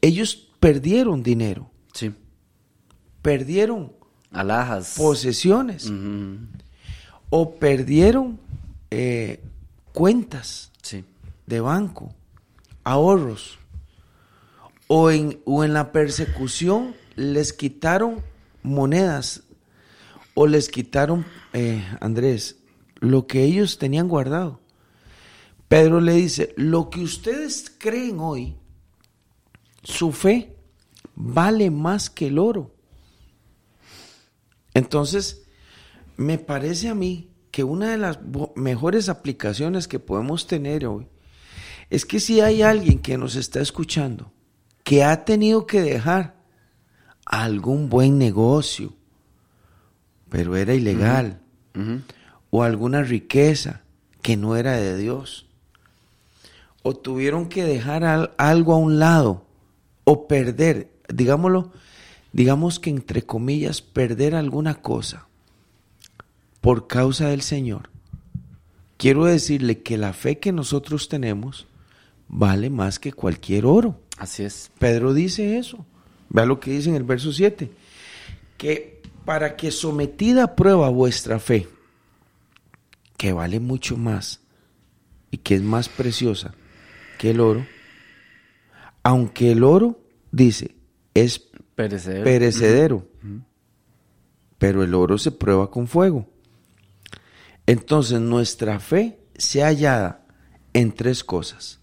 ellos 0.00 0.48
perdieron 0.60 1.22
dinero, 1.22 1.70
Sí. 1.92 2.14
perdieron 3.22 3.92
Alhajas. 4.30 4.94
posesiones 4.96 5.90
o 7.30 7.54
perdieron 7.56 8.38
eh, 8.90 9.42
cuentas. 9.92 10.70
Sí. 10.82 11.04
de 11.46 11.60
banco, 11.60 12.14
ahorros, 12.84 13.58
o 14.88 15.10
en, 15.10 15.40
o 15.44 15.64
en 15.64 15.72
la 15.74 15.90
persecución 15.90 16.94
les 17.16 17.52
quitaron 17.52 18.22
monedas, 18.62 19.42
o 20.38 20.46
les 20.46 20.68
quitaron, 20.68 21.24
eh, 21.54 21.82
Andrés, 21.98 22.56
lo 23.00 23.26
que 23.26 23.42
ellos 23.42 23.78
tenían 23.78 24.06
guardado. 24.06 24.60
Pedro 25.66 25.98
le 25.98 26.12
dice, 26.12 26.52
lo 26.56 26.90
que 26.90 27.00
ustedes 27.00 27.72
creen 27.78 28.20
hoy, 28.20 28.54
su 29.82 30.12
fe 30.12 30.54
vale 31.14 31.70
más 31.70 32.10
que 32.10 32.26
el 32.26 32.38
oro. 32.38 32.74
Entonces, 34.74 35.46
me 36.18 36.36
parece 36.36 36.90
a 36.90 36.94
mí 36.94 37.30
que 37.50 37.64
una 37.64 37.90
de 37.90 37.96
las 37.96 38.18
mejores 38.56 39.08
aplicaciones 39.08 39.88
que 39.88 39.98
podemos 39.98 40.46
tener 40.46 40.84
hoy 40.84 41.06
es 41.88 42.04
que 42.04 42.20
si 42.20 42.42
hay 42.42 42.60
alguien 42.60 42.98
que 42.98 43.16
nos 43.16 43.36
está 43.36 43.62
escuchando 43.62 44.30
que 44.84 45.02
ha 45.02 45.24
tenido 45.24 45.66
que 45.66 45.80
dejar 45.80 46.36
algún 47.24 47.88
buen 47.88 48.18
negocio, 48.18 48.95
pero 50.28 50.56
era 50.56 50.74
ilegal, 50.74 51.40
o 52.50 52.62
alguna 52.62 53.02
riqueza 53.02 53.82
que 54.22 54.36
no 54.36 54.56
era 54.56 54.72
de 54.72 54.96
Dios, 54.96 55.46
o 56.82 56.94
tuvieron 56.94 57.48
que 57.48 57.64
dejar 57.64 58.04
al- 58.04 58.32
algo 58.38 58.72
a 58.74 58.78
un 58.78 58.98
lado 58.98 59.44
o 60.04 60.26
perder, 60.28 60.90
digámoslo, 61.12 61.72
digamos 62.32 62.78
que 62.80 62.90
entre 62.90 63.22
comillas, 63.22 63.82
perder 63.82 64.34
alguna 64.34 64.74
cosa 64.76 65.26
por 66.60 66.86
causa 66.86 67.28
del 67.28 67.42
Señor, 67.42 67.90
quiero 68.96 69.24
decirle 69.24 69.82
que 69.82 69.98
la 69.98 70.12
fe 70.12 70.38
que 70.38 70.52
nosotros 70.52 71.08
tenemos 71.08 71.66
vale 72.28 72.70
más 72.70 72.98
que 72.98 73.12
cualquier 73.12 73.66
oro. 73.66 74.00
Así 74.18 74.42
es. 74.44 74.70
Pedro 74.78 75.12
dice 75.14 75.58
eso. 75.58 75.84
Vea 76.28 76.46
lo 76.46 76.58
que 76.58 76.72
dice 76.72 76.88
en 76.88 76.96
el 76.96 77.04
verso 77.04 77.32
7. 77.32 77.70
Que 78.56 78.95
para 79.26 79.56
que 79.56 79.72
sometida 79.72 80.44
a 80.44 80.56
prueba 80.56 80.88
vuestra 80.88 81.40
fe, 81.40 81.68
que 83.18 83.32
vale 83.32 83.58
mucho 83.58 83.96
más 83.96 84.40
y 85.32 85.38
que 85.38 85.56
es 85.56 85.62
más 85.62 85.88
preciosa 85.88 86.54
que 87.18 87.30
el 87.30 87.40
oro, 87.40 87.66
aunque 89.02 89.50
el 89.50 89.64
oro, 89.64 90.00
dice, 90.30 90.76
es 91.12 91.40
Perecedero. 91.74 92.24
perecedero, 92.24 93.08
pero 94.58 94.84
el 94.84 94.94
oro 94.94 95.18
se 95.18 95.32
prueba 95.32 95.70
con 95.70 95.88
fuego. 95.88 96.30
Entonces 97.66 98.20
nuestra 98.20 98.78
fe 98.78 99.18
se 99.36 99.60
hallada 99.62 100.24
en 100.72 100.92
tres 100.92 101.24
cosas. 101.24 101.80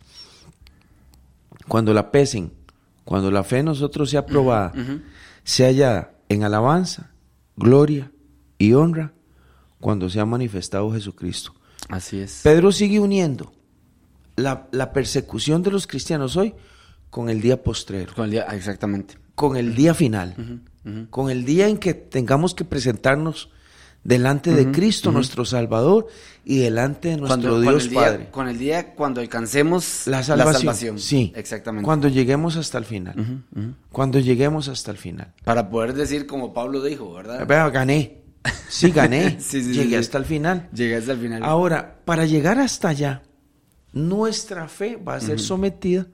Cuando 1.68 1.94
la 1.94 2.10
pesen, 2.10 2.54
cuando 3.04 3.30
la 3.32 3.44
fe 3.44 3.60
en 3.60 3.66
nosotros 3.66 4.10
sea 4.10 4.26
probada, 4.26 4.72
se 5.44 5.66
hallada 5.66 6.14
en 6.30 6.44
alabanza, 6.44 7.12
gloria 7.56 8.12
y 8.58 8.74
honra, 8.74 9.14
cuando 9.80 10.10
se 10.10 10.20
ha 10.20 10.26
manifestado 10.26 10.91
Jesucristo. 10.93 11.54
Así 11.89 12.20
es. 12.20 12.41
Pedro 12.43 12.72
sigue 12.72 12.99
uniendo 12.99 13.51
la, 14.36 14.68
la 14.72 14.93
persecución 14.93 15.62
de 15.64 15.72
los 15.72 15.86
cristianos 15.88 16.38
hoy 16.38 16.54
con 17.10 17.30
el 17.30 17.41
día 17.41 17.62
postrero, 17.62 18.14
Con 18.16 18.26
el 18.26 18.32
día- 18.32 18.45
ah, 18.47 18.56
exactamente. 18.56 19.18
con 19.36 19.58
el 19.58 19.76
día 19.76 19.93
final, 19.93 20.62
con 21.10 21.30
el 21.30 21.43
día 21.45 21.68
en 21.68 21.78
que 21.78 21.93
tengamos 21.93 22.54
que 22.56 22.64
presentarnos 22.66 23.49
delante 24.04 24.54
de 24.54 24.72
Cristo, 24.72 25.12
nuestro 25.12 25.45
Salvador, 25.45 26.08
y 26.45 26.58
delante 26.60 27.10
de 27.10 27.18
nuestro 27.18 27.39
Cuando- 27.41 27.66
con 27.66 27.74
Dios 27.78 27.89
día- 27.89 27.99
Padre. 28.01 28.28
Con 28.32 28.47
el 28.49 28.58
día 28.60 28.93
cuando 28.95 29.22
alcancemos 29.22 30.04
La 30.08 30.22
salvación. 30.24 30.99
Sí. 30.99 31.32
Exactamente. 31.36 31.86
Cuando 31.86 32.10
lleguemos 32.10 32.58
hasta 32.58 32.78
el 32.78 32.86
final. 32.86 33.43
Cuando 33.91 34.20
lleguemos 34.20 34.68
hasta 34.68 34.91
el 34.91 34.97
final. 34.97 35.34
Para 35.45 35.70
poder 35.70 35.93
decir 35.93 36.26
como 36.28 36.54
Pablo 36.54 36.82
dijo, 36.84 37.14
¿verdad? 37.14 37.47
Vea, 37.47 37.70
gané. 37.70 38.20
Sí, 38.68 38.91
gané. 38.91 39.38
Sí, 39.39 39.62
sí, 39.62 39.68
sí, 39.68 39.74
Llegué 39.74 39.89
sí. 39.91 39.95
hasta 39.95 40.18
el 40.18 40.26
final. 40.26 40.68
Llegué 40.74 40.97
hasta 40.97 41.14
el 41.14 41.20
final. 41.20 41.43
Ahora, 41.43 41.99
para 42.04 42.26
llegar 42.26 42.60
hasta 42.60 42.89
allá, 42.89 43.24
nuestra 43.93 44.68
fe 44.68 44.97
va 44.97 45.16
a 45.16 45.22
ser 45.22 45.39
sometida 45.39 46.08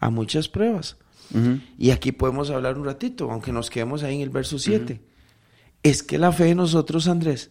a 0.00 0.10
muchas 0.10 0.48
pruebas. 0.48 0.96
Y 1.78 1.90
aquí 1.90 2.12
podemos 2.12 2.50
hablar 2.50 2.78
un 2.78 2.84
ratito, 2.86 3.30
aunque 3.30 3.52
nos 3.52 3.68
quedemos 3.70 4.02
ahí 4.02 4.16
en 4.16 4.22
el 4.22 4.30
verso 4.30 4.58
7. 4.58 5.00
Es 5.88 6.02
que 6.02 6.18
la 6.18 6.32
fe 6.32 6.44
de 6.44 6.54
nosotros, 6.54 7.06
Andrés, 7.08 7.50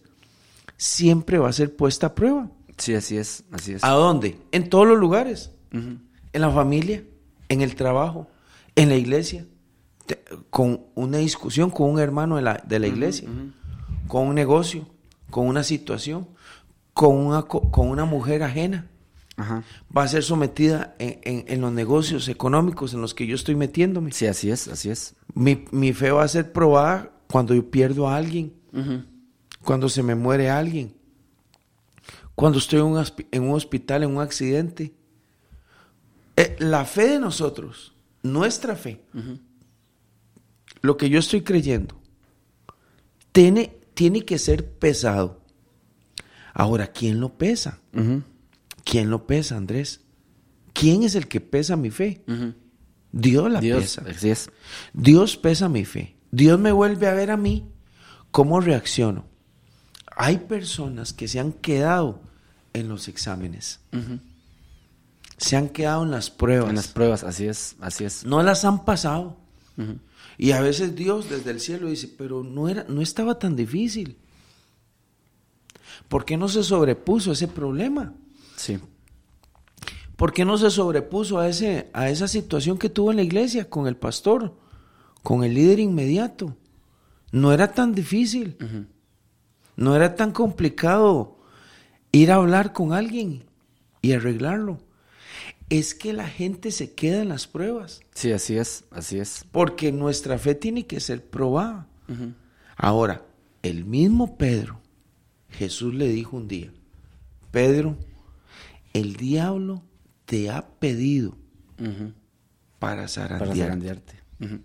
siempre 0.76 1.38
va 1.38 1.48
a 1.48 1.52
ser 1.52 1.74
puesta 1.76 2.08
a 2.08 2.14
prueba. 2.14 2.50
Sí, 2.76 2.94
así 2.94 3.16
es, 3.16 3.44
así 3.52 3.72
es. 3.72 3.82
¿A 3.84 3.90
dónde? 3.90 4.38
En 4.52 4.68
todos 4.68 4.86
los 4.86 4.98
lugares. 4.98 5.50
En 5.72 6.40
la 6.40 6.50
familia, 6.50 7.02
en 7.50 7.60
el 7.60 7.74
trabajo, 7.76 8.28
en 8.76 8.88
la 8.88 8.96
iglesia, 8.96 9.46
te- 10.06 10.22
con 10.50 10.80
una 10.94 11.18
discusión 11.18 11.70
con 11.70 11.90
un 11.90 11.98
hermano 11.98 12.36
de 12.36 12.42
la, 12.42 12.62
de 12.66 12.78
la 12.78 12.86
iglesia, 12.86 13.28
con 14.06 14.26
un 14.28 14.34
negocio, 14.34 14.86
con 15.30 15.46
una 15.48 15.62
situación, 15.62 16.28
con 16.94 17.14
una, 17.16 17.42
co- 17.42 17.70
con 17.70 17.88
una 17.88 18.04
mujer 18.06 18.42
ajena. 18.42 18.86
Ajá. 19.36 19.64
Va 19.94 20.04
a 20.04 20.08
ser 20.08 20.22
sometida 20.22 20.94
en, 20.98 21.20
en- 21.24 21.44
en 21.48 21.60
los 21.60 21.72
negocios 21.72 22.26
económicos 22.28 22.94
en 22.94 23.02
los 23.02 23.12
que 23.12 23.26
yo 23.26 23.34
estoy 23.34 23.54
metiéndome. 23.54 24.12
Sí, 24.12 24.26
así 24.26 24.50
es, 24.50 24.66
así 24.68 24.88
es. 24.88 25.14
Mi, 25.34 25.64
mi 25.72 25.92
fe 25.92 26.10
va 26.10 26.22
a 26.24 26.28
ser 26.28 26.52
probada 26.52 27.10
cuando 27.30 27.54
yo 27.54 27.70
pierdo 27.70 28.08
a 28.08 28.16
alguien, 28.16 28.52
cuando 29.62 29.88
se 29.88 30.02
me 30.02 30.14
muere 30.14 30.48
alguien, 30.50 30.94
cuando 32.34 32.58
estoy 32.58 32.80
en 32.80 32.86
un, 32.86 32.94
hospi- 32.98 33.26
en 33.30 33.42
un 33.44 33.54
hospital, 33.54 34.02
en 34.02 34.10
un 34.16 34.20
accidente. 34.22 34.92
Eh, 36.36 36.54
la 36.58 36.84
fe 36.84 37.08
de 37.08 37.18
nosotros, 37.18 37.94
nuestra 38.22 38.76
fe, 38.76 39.00
lo 40.82 40.96
que 40.96 41.08
yo 41.08 41.18
estoy 41.18 41.42
creyendo, 41.42 41.98
tiene, 43.32 43.76
tiene 43.94 44.24
que 44.24 44.38
ser 44.38 44.70
pesado. 44.70 45.40
Ahora, 46.52 46.88
¿quién 46.88 47.20
lo 47.20 47.36
pesa? 47.38 47.80
¿Quién 48.84 49.10
lo 49.10 49.26
pesa, 49.26 49.56
Andrés? 49.56 50.00
¿Quién 50.72 51.02
es 51.02 51.14
el 51.14 51.26
que 51.28 51.40
pesa 51.40 51.76
mi 51.76 51.90
fe? 51.90 52.22
Dios 53.12 53.50
la 53.50 53.60
Dios, 53.60 53.80
pesa. 53.80 54.04
así 54.10 54.28
es. 54.30 54.50
Dios 54.92 55.36
pesa 55.38 55.68
mi 55.70 55.84
fe. 55.86 56.15
Dios 56.30 56.58
me 56.58 56.72
vuelve 56.72 57.08
a 57.08 57.14
ver 57.14 57.30
a 57.30 57.36
mí 57.36 57.70
cómo 58.30 58.60
reacciono. 58.60 59.24
Hay 60.16 60.38
personas 60.38 61.12
que 61.12 61.28
se 61.28 61.40
han 61.40 61.52
quedado 61.52 62.20
en 62.72 62.88
los 62.88 63.08
exámenes. 63.08 63.80
Se 65.36 65.56
han 65.56 65.68
quedado 65.68 66.04
en 66.04 66.10
las 66.10 66.30
pruebas. 66.30 66.70
En 66.70 66.76
las 66.76 66.88
pruebas, 66.88 67.24
así 67.24 67.46
es, 67.46 67.76
así 67.80 68.04
es. 68.04 68.24
No 68.24 68.42
las 68.42 68.64
han 68.64 68.84
pasado. 68.84 69.36
Y 70.38 70.52
a 70.52 70.60
veces 70.60 70.94
Dios 70.94 71.28
desde 71.28 71.50
el 71.50 71.60
cielo 71.60 71.88
dice, 71.88 72.08
pero 72.16 72.42
no, 72.42 72.68
era, 72.68 72.84
no 72.88 73.02
estaba 73.02 73.38
tan 73.38 73.56
difícil. 73.56 74.18
¿Por 76.08 76.24
qué 76.24 76.36
no 76.36 76.48
se 76.48 76.62
sobrepuso 76.62 77.32
ese 77.32 77.48
problema? 77.48 78.14
Sí. 78.56 78.78
¿Por 80.16 80.32
qué 80.32 80.44
no 80.44 80.56
se 80.56 80.70
sobrepuso 80.70 81.38
a, 81.38 81.48
ese, 81.48 81.90
a 81.92 82.08
esa 82.08 82.28
situación 82.28 82.78
que 82.78 82.88
tuvo 82.88 83.10
en 83.10 83.16
la 83.16 83.22
iglesia 83.22 83.68
con 83.68 83.86
el 83.86 83.96
pastor, 83.96 84.56
con 85.26 85.42
el 85.42 85.54
líder 85.54 85.80
inmediato? 85.80 86.56
No 87.32 87.52
era 87.52 87.72
tan 87.72 87.92
difícil, 87.96 88.56
no 89.74 89.96
era 89.96 90.14
tan 90.14 90.30
complicado 90.30 91.36
ir 92.12 92.30
a 92.30 92.36
hablar 92.36 92.72
con 92.72 92.92
alguien 92.92 93.42
y 94.02 94.12
arreglarlo. 94.12 94.78
Es 95.68 95.96
que 95.96 96.12
la 96.12 96.28
gente 96.28 96.70
se 96.70 96.94
queda 96.94 97.22
en 97.22 97.28
las 97.28 97.48
pruebas, 97.48 98.02
Sí, 98.14 98.30
así 98.30 98.56
es, 98.56 98.84
así 98.92 99.18
es. 99.18 99.44
porque 99.50 99.90
nuestra 99.90 100.38
fe 100.38 100.54
tiene 100.54 100.86
que 100.86 101.00
ser 101.00 101.24
probada. 101.28 101.88
Ahora, 102.76 103.26
el 103.62 103.84
mismo 103.84 104.36
Pedro, 104.36 104.78
Jesús 105.50 105.92
le 105.92 106.06
dijo 106.06 106.36
un 106.36 106.46
día, 106.46 106.70
Pedro, 107.50 107.96
el 108.92 109.16
diablo 109.16 109.82
te 110.24 110.50
ha 110.50 110.68
pedido 110.78 111.36
para 111.76 112.12
Para 112.78 113.08
zarandearte. 113.08 113.58
zarandearte. 113.60 114.14
Ujú. 114.40 114.60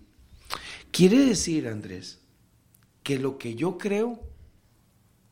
Quiere 0.92 1.18
decir, 1.24 1.66
Andrés, 1.66 2.20
que 3.02 3.18
lo 3.18 3.38
que 3.38 3.54
yo 3.54 3.78
creo 3.78 4.20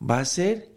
va 0.01 0.21
a 0.21 0.25
ser 0.25 0.73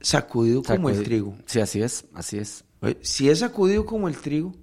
sacudido 0.00 0.62
como 0.62 0.88
el 0.88 1.02
trigo. 1.02 1.36
Sí, 1.46 1.60
así 1.60 1.82
es, 1.82 2.06
así 2.14 2.38
es. 2.38 2.64
Si 3.02 3.28
es 3.28 3.40
sacudido 3.40 3.84
como 3.84 4.08
el 4.08 4.16
trigo, 4.16 4.54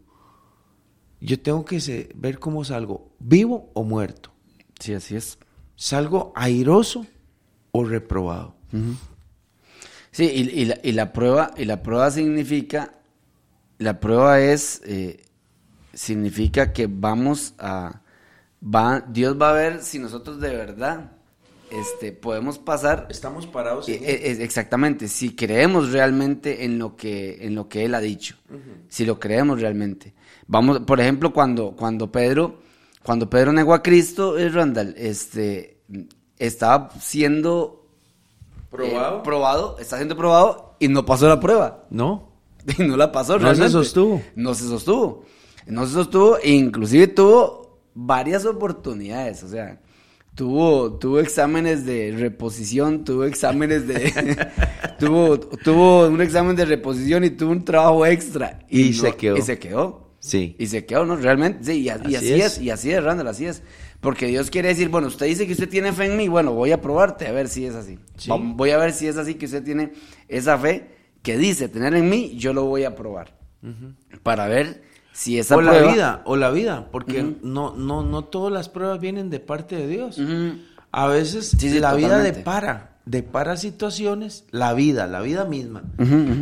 yo 1.21 1.39
tengo 1.39 1.63
que 1.65 2.11
ver 2.15 2.39
cómo 2.39 2.63
salgo, 2.65 3.13
vivo 3.19 3.71
o 3.73 3.83
muerto. 3.83 4.31
Sí, 4.79 4.93
así 4.93 5.15
es. 5.15 5.37
¿Salgo 5.75 6.33
airoso 6.35 7.05
o 7.71 7.83
reprobado? 7.85 8.55
Sí, 10.11 10.23
y, 10.25 10.61
y 10.61 10.65
la, 10.65 10.79
y 10.83 10.91
la 10.93 11.13
prueba, 11.13 11.51
y 11.55 11.65
la 11.65 11.83
prueba 11.83 12.09
significa, 12.09 12.95
la 13.77 13.99
prueba 13.99 14.39
es, 14.39 14.81
eh, 14.85 15.23
significa 15.93 16.73
que 16.73 16.87
vamos 16.87 17.53
a, 17.59 18.01
va, 18.63 19.03
Dios 19.07 19.37
va 19.39 19.49
a 19.51 19.53
ver 19.53 19.81
si 19.83 19.99
nosotros 19.99 20.39
de 20.39 20.49
verdad, 20.55 21.11
este, 21.69 22.11
podemos 22.13 22.57
pasar 22.59 23.07
Estamos 23.09 23.45
parados 23.45 23.89
eh, 23.89 23.99
es- 24.31 24.39
exactamente, 24.39 25.07
si 25.07 25.35
creemos 25.35 25.91
realmente 25.91 26.63
en 26.65 26.79
lo 26.79 26.95
que 26.95 27.45
en 27.45 27.55
lo 27.55 27.67
que 27.67 27.83
él 27.85 27.93
ha 27.95 27.99
dicho, 27.99 28.35
si 28.89 29.05
lo 29.05 29.19
creemos 29.19 29.59
realmente. 29.61 30.13
Vamos, 30.47 30.79
por 30.79 30.99
ejemplo, 31.01 31.33
cuando 31.33 31.71
cuando 31.75 32.11
Pedro 32.11 32.59
cuando 33.03 33.29
Pedro 33.29 33.51
negó 33.53 33.73
a 33.73 33.81
Cristo, 33.83 34.37
eh, 34.37 34.49
Randall, 34.49 34.93
este 34.97 35.77
estaba 36.39 36.89
siendo 37.01 37.85
¿Probado? 38.69 39.17
eh, 39.19 39.21
probado, 39.23 39.77
está 39.79 39.95
siendo 39.97 40.15
probado 40.15 40.75
y 40.79 40.87
no 40.87 41.05
pasó 41.05 41.27
la 41.27 41.39
prueba. 41.39 41.85
¿No? 41.89 42.27
Y 42.77 42.83
no 42.83 42.97
la 42.97 43.11
pasó 43.13 43.33
No 43.33 43.39
se 43.39 43.43
realmente. 43.45 43.71
sostuvo. 43.71 44.21
No 44.35 44.53
se 44.53 44.67
sostuvo. 44.67 45.23
No 45.67 45.85
se 45.85 45.93
sostuvo 45.93 46.37
e 46.37 46.51
inclusive 46.51 47.07
tuvo 47.07 47.66
varias 47.99 48.45
oportunidades, 48.45 49.41
o 49.41 49.47
sea, 49.47 49.81
tuvo 50.35 50.93
tuvo 50.93 51.19
exámenes 51.19 51.83
de 51.83 52.13
reposición, 52.15 53.03
tuvo 53.03 53.23
exámenes 53.23 53.87
de 53.87 54.13
tuvo 54.99 55.39
tuvo 55.39 56.07
un 56.07 56.21
examen 56.21 56.55
de 56.55 56.65
reposición 56.65 57.23
y 57.23 57.31
tuvo 57.31 57.51
un 57.51 57.65
trabajo 57.65 58.05
extra 58.05 58.59
Y 58.69 58.93
se 58.93 59.15
quedó. 59.15 59.35
Y 59.35 59.41
se 59.41 59.57
quedó. 59.57 60.11
Sí. 60.19 60.55
Y 60.59 60.67
se 60.67 60.85
quedó, 60.85 61.05
¿no? 61.05 61.15
Realmente, 61.15 61.63
sí, 61.63 61.79
y, 61.79 61.85
y 61.85 61.89
Así 61.89 62.15
así, 62.15 62.33
es. 62.33 62.57
es. 62.57 62.61
y 62.61 62.69
así 62.69 62.91
es, 62.91 63.03
Randall, 63.03 63.27
así 63.27 63.45
es. 63.45 63.63
Porque 63.99 64.27
Dios 64.27 64.51
quiere 64.51 64.67
decir, 64.67 64.89
bueno, 64.89 65.07
usted 65.07 65.25
dice 65.25 65.47
que 65.47 65.53
usted 65.53 65.69
tiene 65.69 65.91
fe 65.91 66.05
en 66.05 66.17
mí, 66.17 66.27
bueno, 66.27 66.53
voy 66.53 66.71
a 66.71 66.81
probarte 66.81 67.25
a 67.27 67.31
ver 67.31 67.47
si 67.47 67.65
es 67.65 67.73
así. 67.73 67.97
Sí. 68.17 68.29
Voy 68.31 68.69
a 68.71 68.77
ver 68.77 68.93
si 68.93 69.07
es 69.07 69.17
así 69.17 69.35
que 69.35 69.45
usted 69.45 69.63
tiene 69.63 69.93
esa 70.27 70.57
fe 70.59 70.89
que 71.23 71.35
dice 71.37 71.67
tener 71.67 71.95
en 71.95 72.07
mí, 72.09 72.35
yo 72.37 72.53
lo 72.53 72.65
voy 72.65 72.83
a 72.83 72.95
probar. 72.95 73.35
Para 74.21 74.47
ver 74.47 74.83
si 75.17 75.39
esa 75.39 75.55
o 75.55 75.61
la 75.61 75.91
vida, 75.91 76.21
o 76.25 76.35
la 76.35 76.51
vida, 76.51 76.89
porque 76.91 77.37
no, 77.41 77.75
no, 77.75 78.03
no 78.03 78.25
todas 78.25 78.53
las 78.53 78.69
pruebas 78.69 78.99
vienen 78.99 79.31
de 79.31 79.39
parte 79.39 79.75
de 79.75 79.87
Dios. 79.87 80.21
A 80.91 81.07
veces 81.07 81.49
Sí, 81.57 81.71
sí, 81.71 81.79
la 81.79 81.95
vida 81.95 82.19
depara, 82.19 82.99
depara 83.03 83.57
situaciones, 83.57 84.45
la 84.51 84.75
vida, 84.75 85.07
la 85.07 85.21
vida 85.21 85.45
misma. 85.45 85.81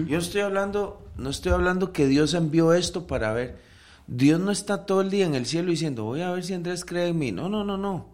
Yo 0.10 0.18
estoy 0.18 0.42
hablando, 0.42 1.08
no 1.16 1.30
estoy 1.30 1.54
hablando 1.54 1.94
que 1.94 2.06
Dios 2.06 2.34
envió 2.34 2.74
esto 2.74 3.08
para 3.08 3.32
ver. 3.32 3.60
Dios 4.08 4.42
no 4.42 4.52
está 4.52 4.86
todo 4.86 5.00
el 5.00 5.10
día 5.10 5.26
en 5.26 5.36
el 5.36 5.46
cielo 5.46 5.70
diciendo, 5.72 6.04
voy 6.04 6.22
a 6.22 6.32
ver 6.32 6.44
si 6.44 6.54
Andrés 6.54 6.84
cree 6.84 7.08
en 7.08 7.18
mí. 7.18 7.32
No, 7.32 7.48
no, 7.48 7.64
no, 7.64 7.78
no. 7.78 8.10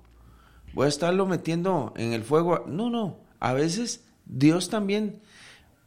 Voy 0.76 0.86
a 0.86 0.90
estarlo 0.90 1.26
metiendo 1.26 1.92
en 1.98 2.14
el 2.14 2.24
fuego. 2.24 2.66
No, 2.68 2.92
no. 2.92 3.18
A 3.40 3.54
veces 3.54 4.04
Dios 4.28 4.70
también 4.70 5.22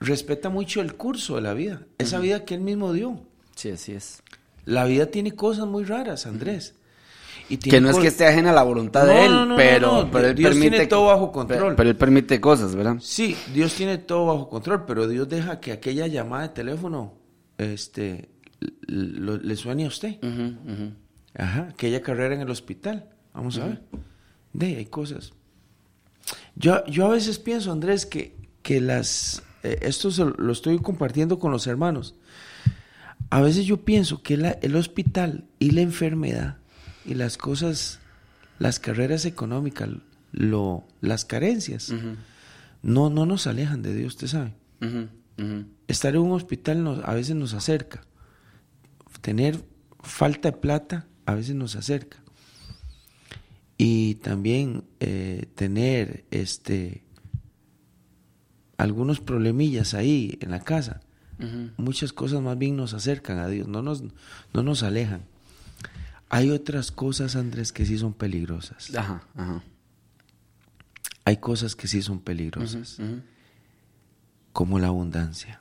respeta 0.01 0.49
mucho 0.49 0.81
el 0.81 0.97
curso 0.97 1.37
de 1.37 1.43
la 1.43 1.55
vida, 1.55 1.83
esa 1.99 2.19
vida 2.19 2.45
que 2.45 2.57
Él 2.57 2.61
mismo 2.61 2.93
dio. 2.93 3.21
Sí, 3.55 3.71
así 3.71 3.93
es. 3.93 4.21
La 4.65 4.85
vida 4.85 5.07
tiene 5.07 5.33
cosas 5.33 5.67
muy 5.67 5.85
raras, 5.85 6.27
Andrés. 6.27 6.75
Y 7.49 7.57
Que 7.59 7.71
tiene 7.71 7.81
no 7.83 7.91
es 7.91 7.99
que 7.99 8.07
esté 8.07 8.27
ajena 8.27 8.51
a 8.51 8.55
la 8.55 8.63
voluntad 8.63 9.07
No, 9.07 9.13
de 9.13 9.25
él, 9.27 9.31
no, 9.33 9.45
no, 9.47 9.57
pero, 9.57 10.09
pero 10.11 10.29
él 10.29 10.35
Dios 10.35 10.51
permite. 10.53 10.71
tiene 10.71 10.87
todo 10.87 11.07
bajo 11.07 11.31
control. 11.31 11.75
Pero, 11.77 11.91
él 11.91 11.97
permite 11.97 12.41
cosas, 12.41 12.75
¿verdad? 12.75 12.97
Sí, 13.01 13.37
Dios 13.53 13.75
tiene 13.75 13.99
todo 13.99 14.27
bajo 14.27 14.49
control, 14.49 14.85
pero 14.87 15.07
Dios 15.07 15.29
deja 15.29 15.61
que 15.61 15.73
aquella 15.73 16.07
llamada 16.07 16.45
de 16.45 16.49
teléfono 16.55 17.13
este, 17.59 18.31
lo- 18.87 19.37
le 19.37 19.57
suene 19.57 19.85
a 19.85 19.89
usted. 19.89 20.17
Ujú, 20.23 20.73
ujú. 20.73 20.93
Ajá, 21.37 21.69
aquella 21.71 22.01
carrera 22.01 22.35
en 22.35 22.41
el 22.41 22.51
hospital. 22.51 23.11
Vamos 23.35 23.59
a 23.59 23.67
ver. 23.67 23.83
De, 24.55 24.77
hay 24.77 24.87
cosas. 24.87 25.33
Yo, 26.57 26.85
yo 26.87 27.07
a 27.07 27.11
veces 27.11 27.39
pienso, 27.39 27.73
Andrés, 27.73 28.07
que, 28.07 28.35
que 28.63 28.81
las... 28.81 29.43
eh, 29.63 29.79
esto 29.83 30.11
se 30.11 30.25
lo 30.25 30.53
estoy 30.53 30.79
compartiendo 30.79 31.39
con 31.39 31.51
los 31.53 31.67
hermanos. 31.67 32.15
A 33.35 33.41
veces 33.41 33.67
yo 33.67 33.85
pienso 33.85 34.23
que 34.23 34.37
la- 34.37 34.59
el 34.63 34.77
hospital 34.77 35.45
y 35.59 35.73
la 35.73 35.81
enfermedad 35.81 36.59
y 37.05 37.15
las 37.15 37.37
cosas, 37.37 37.99
las 38.61 38.79
carreras 38.79 39.25
económicas, 39.25 39.89
lo, 40.31 40.87
las 41.01 41.25
carencias, 41.25 41.93
no, 42.83 43.11
no 43.11 43.27
nos 43.27 43.47
alejan 43.49 43.83
de 43.83 43.95
Dios, 43.95 44.15
usted 44.15 44.29
sabe. 44.29 44.55
Estar 45.89 46.15
en 46.15 46.21
un 46.21 46.31
hospital 46.33 46.85
nos- 46.85 47.05
a 47.05 47.13
veces 47.15 47.35
nos 47.35 47.55
acerca. 47.55 48.05
Tener 49.21 49.65
falta 50.01 50.51
de 50.53 50.57
plata 50.59 51.07
a 51.27 51.35
veces 51.35 51.57
nos 51.57 51.75
acerca. 51.75 52.19
Y 53.79 54.15
también 54.17 54.85
eh, 55.01 55.47
tener 55.57 56.25
este 56.31 57.03
algunos 58.77 59.19
problemillas 59.21 59.95
ahí 59.95 60.39
en 60.41 60.51
la 60.53 60.61
casa. 60.61 61.01
Muchas 61.77 62.13
cosas 62.13 62.41
más 62.43 62.57
bien 62.59 62.77
nos 62.77 62.95
acercan 62.95 63.39
a 63.39 63.49
Dios, 63.49 63.67
no 63.69 63.83
nos, 63.83 64.03
no 64.53 64.63
nos 64.63 64.83
alejan. 64.83 65.23
Hay 66.31 66.51
otras 66.51 66.91
cosas, 66.91 67.37
Andrés, 67.37 67.73
que 67.73 67.85
sí 67.87 67.99
son 67.99 68.13
peligrosas. 68.15 68.95
Ajá, 68.95 69.23
ajá. 69.37 69.63
Hay 71.25 71.37
cosas 71.39 71.75
que 71.77 71.87
sí 71.89 72.03
son 72.03 72.21
peligrosas, 72.21 72.99
como 74.53 74.79
la 74.79 74.89
abundancia. 74.89 75.61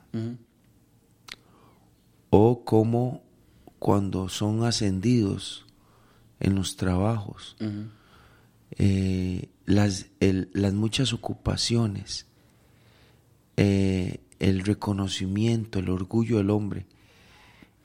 o 2.30 2.64
como 2.64 3.22
cuando 3.78 4.28
son 4.28 4.64
ascendidos 4.64 5.66
en 6.40 6.54
los 6.56 6.76
trabajos, 6.76 7.56
eh, 8.72 9.50
las, 9.66 10.06
el- 10.20 10.50
las 10.52 10.72
muchas 10.74 11.12
ocupaciones, 11.12 12.26
eh, 13.56 14.20
el 14.48 14.60
reconocimiento, 14.64 15.78
el 15.78 15.88
orgullo 15.88 16.38
del 16.38 16.50
hombre, 16.50 16.86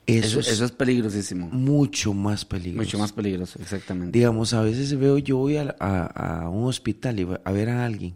eso, 0.06 0.26
Eso, 0.26 0.40
es 0.40 0.48
eso 0.48 0.64
es 0.64 0.72
peligrosísimo. 0.72 1.48
mucho 1.50 2.12
más 2.14 2.44
peligroso. 2.44 2.84
Mucho 2.84 2.98
más 2.98 3.12
peligroso, 3.12 3.58
exactamente. 3.62 4.18
Digamos, 4.18 4.52
a 4.54 4.62
veces 4.62 4.98
veo, 4.98 5.18
yo 5.18 5.36
voy 5.36 5.56
a, 5.56 5.74
a- 5.78 6.06
a 6.44 6.48
un 6.48 6.64
hospital 6.66 7.20
y 7.20 7.24
voy 7.24 7.36
a 7.44 7.52
ver 7.52 7.68
a 7.68 7.84
alguien 7.84 8.14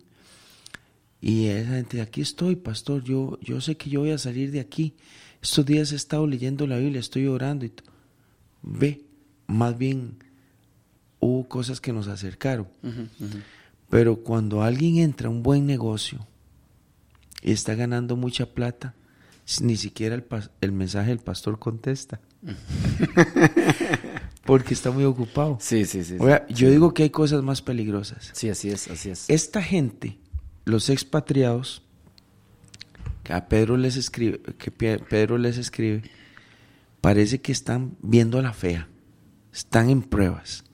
y 1.20 1.46
esa 1.46 1.70
gente, 1.76 2.00
aquí 2.02 2.20
estoy, 2.20 2.54
pastor, 2.56 3.02
yo, 3.02 3.38
yo 3.40 3.60
sé 3.62 3.76
que 3.76 3.88
yo 3.88 4.00
voy 4.00 4.10
a 4.10 4.18
salir 4.18 4.50
de 4.50 4.60
aquí. 4.60 4.92
Estos 5.40 5.64
días 5.64 5.90
he 5.92 5.96
estado 5.96 6.26
leyendo 6.26 6.66
la 6.66 6.76
Biblia, 6.76 7.00
estoy 7.00 7.26
orando 7.28 7.64
y 7.64 7.72
ve, 8.62 9.04
más 9.46 9.78
bien 9.78 10.16
hubo 11.20 11.48
cosas 11.48 11.80
que 11.80 11.92
nos 11.94 12.08
acercaron. 12.08 12.66
Pero 13.88 14.16
cuando 14.16 14.62
alguien 14.62 14.98
entra 14.98 15.28
a 15.28 15.30
un 15.30 15.42
buen 15.42 15.64
negocio 15.66 16.26
está 17.52 17.74
ganando 17.74 18.16
mucha 18.16 18.46
plata, 18.46 18.94
ni 19.60 19.76
siquiera 19.76 20.14
el, 20.14 20.26
pas- 20.28 20.50
el 20.60 20.72
mensaje 20.72 21.08
del 21.10 21.18
pastor 21.18 21.58
contesta. 21.58 22.20
Porque 24.44 24.74
está 24.74 24.90
muy 24.90 25.04
ocupado. 25.04 25.56
Sí, 25.60 25.84
sí, 25.86 26.04
sí. 26.04 26.16
sí. 26.16 26.16
Oiga, 26.20 26.46
yo 26.48 26.70
digo 26.70 26.92
que 26.92 27.04
hay 27.04 27.10
cosas 27.10 27.42
más 27.42 27.62
peligrosas. 27.62 28.30
Sí, 28.34 28.48
así 28.50 28.68
es, 28.70 28.88
así 28.90 29.10
es. 29.10 29.28
Esta 29.30 29.62
gente, 29.62 30.18
los 30.66 30.90
expatriados, 30.90 31.82
que 33.22 33.32
a 33.32 33.48
Pedro 33.48 33.76
les 33.78 33.96
escribe, 33.96 34.40
que 34.58 34.70
Pe- 34.70 34.98
Pedro 34.98 35.38
les 35.38 35.56
escribe, 35.56 36.02
parece 37.00 37.40
que 37.40 37.52
están 37.52 37.96
viendo 38.02 38.40
la 38.42 38.52
fea, 38.52 38.88
están 39.52 39.88
en 39.88 40.02
pruebas, 40.02 40.64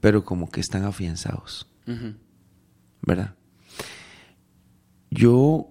pero 0.00 0.24
como 0.24 0.48
que 0.48 0.60
están 0.60 0.84
afianzados. 0.84 1.66
¿verdad? 3.02 3.34
Yo, 5.10 5.68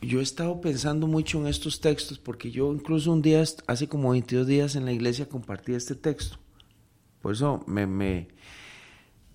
yo 0.00 0.20
he 0.20 0.22
estado 0.22 0.60
pensando 0.60 1.06
mucho 1.06 1.40
en 1.40 1.46
estos 1.46 1.80
textos 1.80 2.18
porque 2.18 2.50
yo 2.50 2.72
incluso 2.72 3.12
un 3.12 3.22
día, 3.22 3.42
hace 3.66 3.88
como 3.88 4.10
22 4.10 4.46
días 4.46 4.76
en 4.76 4.84
la 4.84 4.92
iglesia 4.92 5.28
compartí 5.28 5.74
este 5.74 5.94
texto. 5.94 6.38
Por 7.22 7.32
eso 7.32 7.64
me, 7.66 7.86
me, 7.86 8.28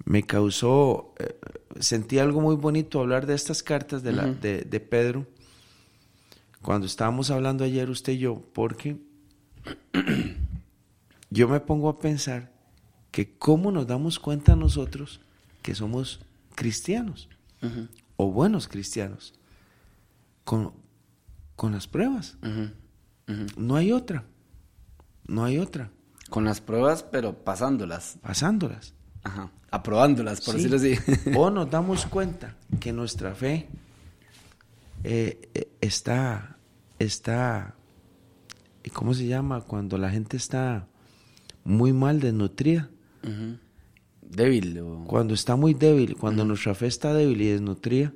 me 0.05 0.23
causó, 0.23 1.13
eh, 1.19 1.39
sentí 1.79 2.19
algo 2.19 2.41
muy 2.41 2.55
bonito 2.55 2.99
hablar 2.99 3.25
de 3.25 3.33
estas 3.33 3.63
cartas 3.63 4.03
de, 4.03 4.11
la, 4.11 4.27
de, 4.27 4.61
de 4.61 4.79
Pedro 4.79 5.25
cuando 6.61 6.85
estábamos 6.85 7.31
hablando 7.31 7.63
ayer 7.63 7.89
usted 7.89 8.13
y 8.13 8.19
yo, 8.19 8.43
porque 8.53 8.97
yo 11.29 11.47
me 11.47 11.59
pongo 11.61 11.89
a 11.89 11.99
pensar 11.99 12.51
que 13.11 13.37
cómo 13.37 13.71
nos 13.71 13.87
damos 13.87 14.19
cuenta 14.19 14.55
nosotros 14.55 15.21
que 15.61 15.73
somos 15.73 16.19
cristianos 16.55 17.29
o 18.15 18.31
buenos 18.31 18.67
cristianos 18.67 19.33
con, 20.47 20.71
con 21.57 21.73
las 21.73 21.87
pruebas. 21.87 22.37
No 23.57 23.75
hay 23.75 23.91
otra, 23.91 24.23
no 25.27 25.43
hay 25.43 25.57
otra, 25.57 25.91
Con 26.29 26.45
las 26.45 26.61
pruebas, 26.61 27.03
pero 27.03 27.33
pasándolas. 27.43 28.17
pasándolas. 28.21 28.93
Ajá. 29.23 29.51
Aprobándolas, 29.71 30.39
por 30.39 30.55
Sí. 30.55 30.63
decirlo 30.69 30.77
así. 30.77 31.33
O 31.35 31.49
nos 31.51 31.69
damos 31.69 32.05
cuenta 32.05 32.55
que 32.79 32.93
nuestra 32.93 33.35
fe 33.35 33.67
eh, 35.03 35.49
eh, 35.53 35.67
está, 35.81 36.57
está, 36.97 37.75
¿cómo 38.93 39.13
se 39.13 39.27
llama? 39.27 39.59
Cuando 39.61 39.97
la 39.97 40.09
gente 40.09 40.37
está 40.37 40.87
muy 41.65 41.91
mal 41.91 42.21
desnutrida, 42.21 42.89
Ujú. 43.23 43.57
Débil. 44.21 44.79
o- 44.79 45.03
cuando 45.05 45.33
está 45.33 45.57
muy 45.57 45.73
débil, 45.73 46.15
cuando 46.15 46.45
nuestra 46.45 46.73
fe 46.73 46.87
está 46.87 47.13
débil 47.13 47.41
y 47.41 47.47
desnutrida, 47.47 48.13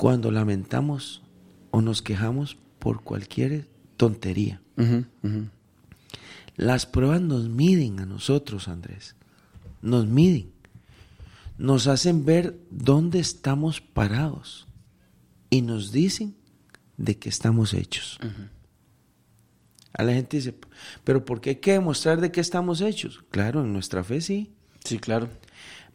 cuando 0.00 0.30
lamentamos 0.30 1.20
o 1.72 1.82
nos 1.82 2.00
quejamos 2.00 2.56
por 2.78 3.02
cualquier 3.02 3.68
tontería. 3.98 4.62
Las 6.56 6.86
pruebas 6.86 7.20
nos 7.20 7.50
miden 7.50 8.00
a 8.00 8.06
nosotros, 8.06 8.68
Andrés. 8.68 9.14
Nos 9.82 10.06
miden. 10.06 10.52
Nos 11.58 11.86
hacen 11.86 12.24
ver 12.24 12.58
dónde 12.70 13.18
estamos 13.18 13.82
parados. 13.82 14.66
Y 15.50 15.60
nos 15.60 15.92
dicen 15.92 16.34
de 16.96 17.18
qué 17.18 17.28
estamos 17.28 17.74
hechos. 17.74 18.18
A 19.92 20.02
la 20.02 20.14
gente 20.14 20.38
dice, 20.38 20.54
pero 21.04 21.26
¿por 21.26 21.42
qué 21.42 21.50
hay 21.50 21.56
que 21.56 21.72
demostrar 21.72 22.22
de 22.22 22.32
qué 22.32 22.40
estamos 22.40 22.80
hechos? 22.80 23.22
Claro, 23.30 23.60
en 23.60 23.74
nuestra 23.74 24.02
fe 24.02 24.22
sí. 24.22 24.50
Sí, 24.82 24.98
claro. 24.98 25.28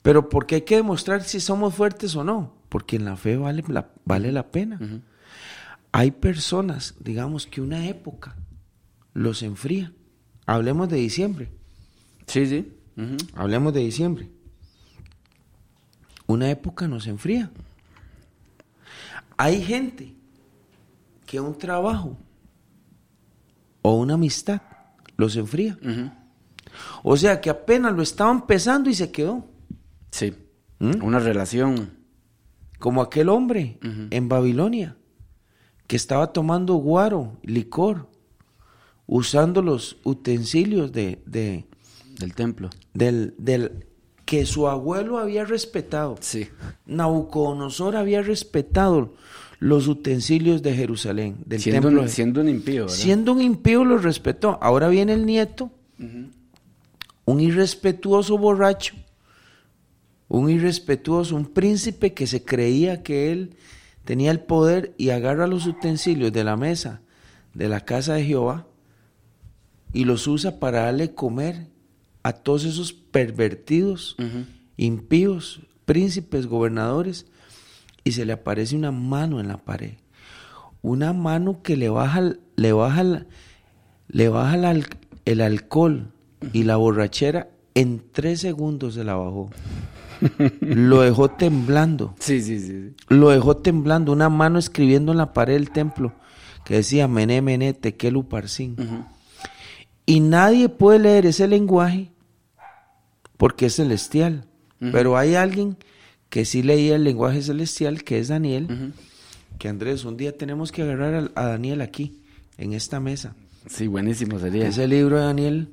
Pero 0.04 0.30
¿por 0.30 0.46
qué 0.46 0.56
hay 0.56 0.62
que 0.62 0.76
demostrar 0.76 1.24
si 1.24 1.40
somos 1.40 1.74
fuertes 1.74 2.16
o 2.16 2.24
no? 2.24 2.54
Porque 2.76 2.98
en 2.98 3.06
la 3.06 3.16
fe 3.16 3.38
vale 3.38 3.64
la, 3.70 3.90
vale 4.04 4.34
la 4.34 4.52
pena. 4.52 4.78
Hay 5.94 6.12
personas, 6.12 6.94
digamos 7.00 7.48
que 7.48 7.62
una 7.62 7.88
época 7.88 8.36
los 9.14 9.44
enfría. 9.44 9.94
Hablemos 10.46 10.90
de 10.90 10.98
diciembre. 10.98 11.54
Sí, 12.28 12.46
sí. 12.46 12.74
Hablemos 13.34 13.74
de 13.74 13.80
diciembre. 13.80 14.30
Una 16.28 16.50
época 16.50 16.86
nos 16.90 17.08
enfría. 17.08 17.50
Hay 19.38 19.64
gente 19.64 20.14
que 21.26 21.40
un 21.40 21.58
trabajo 21.58 22.18
o 23.84 23.96
una 23.96 24.16
amistad 24.16 24.62
los 25.16 25.38
enfría. 25.38 25.80
O 27.04 27.16
sea 27.16 27.40
que 27.40 27.50
apenas 27.50 27.94
lo 27.94 28.02
estaba 28.02 28.34
empezando 28.34 28.90
y 28.90 28.96
se 28.96 29.14
quedó. 29.14 29.48
Sí. 30.12 30.34
¿Mm? 30.80 31.02
Una 31.02 31.20
relación. 31.20 32.04
Como 32.80 33.02
aquel 33.02 33.30
hombre 33.30 33.78
en 34.12 34.28
Babilonia 34.30 34.98
que 35.88 35.96
estaba 35.96 36.34
tomando 36.34 36.76
guaro, 36.76 37.38
licor. 37.44 38.10
usando 39.08 39.62
los 39.62 39.98
utensilios 40.04 40.92
de, 40.92 41.22
de- 41.28 41.66
Del 42.20 42.34
templo. 42.34 42.70
del, 42.94 43.36
del 43.38 43.86
que 44.26 44.46
su 44.48 44.68
abuelo 44.68 45.20
había 45.20 45.46
respetado. 45.46 46.16
Sí. 46.22 46.48
Nabucodonosor 46.88 47.96
había 47.96 48.24
respetado 48.24 49.14
los 49.60 49.88
utensilios 49.88 50.64
de 50.64 50.74
Jerusalén, 50.76 51.38
del 51.46 51.62
Siendo 51.62 51.88
templo. 51.90 52.02
un, 52.02 52.10
siendo 52.10 52.42
un 52.42 52.50
impío, 52.50 52.86
¿verdad? 52.86 52.96
Siendo 52.98 53.34
un 53.34 53.42
impío 53.42 53.86
los 53.86 54.04
respetó. 54.04 54.58
Ahora 54.62 54.88
viene 54.90 55.14
el 55.14 55.26
nieto, 55.28 55.70
un 57.26 57.40
irrespetuoso 57.40 58.38
borracho, 58.38 58.96
un 60.28 60.50
irrespetuoso, 60.50 61.36
un 61.36 61.46
príncipe 61.46 62.14
que 62.14 62.28
se 62.28 62.44
creía 62.44 63.04
que 63.04 63.32
él 63.32 63.56
tenía 64.04 64.32
el 64.32 64.40
poder 64.40 64.94
y 64.98 65.10
agarra 65.10 65.48
los 65.48 65.66
utensilios 65.66 66.32
de 66.32 66.44
la 66.44 66.58
mesa 66.58 67.02
de 67.54 67.70
la 67.70 67.82
casa 67.82 68.14
de 68.14 68.26
Jehová 68.26 68.68
y 69.94 70.04
los 70.04 70.28
usa 70.28 70.60
para 70.60 70.82
darle 70.82 71.16
comer 71.16 71.68
a 72.22 72.34
todos 72.34 72.66
esos 72.66 72.92
pervertidos, 72.92 74.18
impíos, 74.78 75.62
príncipes, 75.86 76.48
gobernadores, 76.48 77.28
y 78.04 78.12
se 78.12 78.26
le 78.26 78.34
aparece 78.34 78.76
una 78.76 78.92
mano 78.92 79.40
en 79.40 79.48
la 79.48 79.58
pared. 79.58 79.94
Una 80.82 81.14
mano 81.14 81.62
que 81.64 81.78
le 81.78 81.90
baja, 81.90 82.34
le 82.56 82.74
baja, 82.74 83.26
le 84.08 84.30
baja 84.30 84.74
el 85.26 85.42
alcohol 85.42 86.12
y 86.52 86.64
la 86.64 86.76
borrachera 86.76 87.50
en 87.74 88.04
tres 88.12 88.42
segundos 88.42 88.96
se 88.96 89.04
la 89.04 89.16
bajó. 89.16 89.50
Lo 90.62 91.02
dejó 91.02 91.30
temblando. 91.30 92.16
Sí, 92.20 92.42
sí, 92.42 92.60
sí. 92.60 92.68
sí. 92.68 92.96
Lo 93.10 93.30
dejó 93.30 93.58
temblando. 93.58 94.12
Una 94.12 94.30
mano 94.30 94.60
escribiendo 94.60 95.12
en 95.12 95.18
la 95.18 95.34
pared 95.34 95.54
del 95.54 95.72
templo 95.72 96.14
que 96.66 96.74
decía 96.76 97.08
Mené, 97.08 97.42
Mené, 97.42 97.74
Tekelu, 97.74 98.28
Parsin. 98.28 98.76
Y 100.06 100.20
nadie 100.20 100.68
puede 100.68 101.00
leer 101.00 101.28
ese 101.28 101.48
lenguaje 101.48 102.12
porque 103.38 103.68
es 103.68 103.76
celestial. 103.76 104.46
Pero 104.80 105.18
hay 105.18 105.36
alguien 105.36 105.78
que 106.30 106.44
sí 106.44 106.62
leía 106.62 106.96
el 106.96 107.04
lenguaje 107.04 107.42
celestial, 107.42 108.04
que 108.04 108.20
es 108.20 108.28
Daniel. 108.28 108.94
Que 109.58 109.70
Andrés, 109.70 110.04
un 110.04 110.18
día 110.18 110.36
tenemos 110.36 110.72
que 110.72 110.82
agarrar 110.82 111.32
a, 111.36 111.42
a 111.42 111.48
Daniel 111.48 111.82
aquí, 111.82 112.20
en 112.58 112.74
esta 112.74 113.00
mesa. 113.00 113.36
Sí, 113.68 113.88
buenísimo 113.88 114.38
sería. 114.40 114.68
Ese 114.68 114.88
libro 114.88 115.18
de 115.18 115.24
Daniel. 115.24 115.70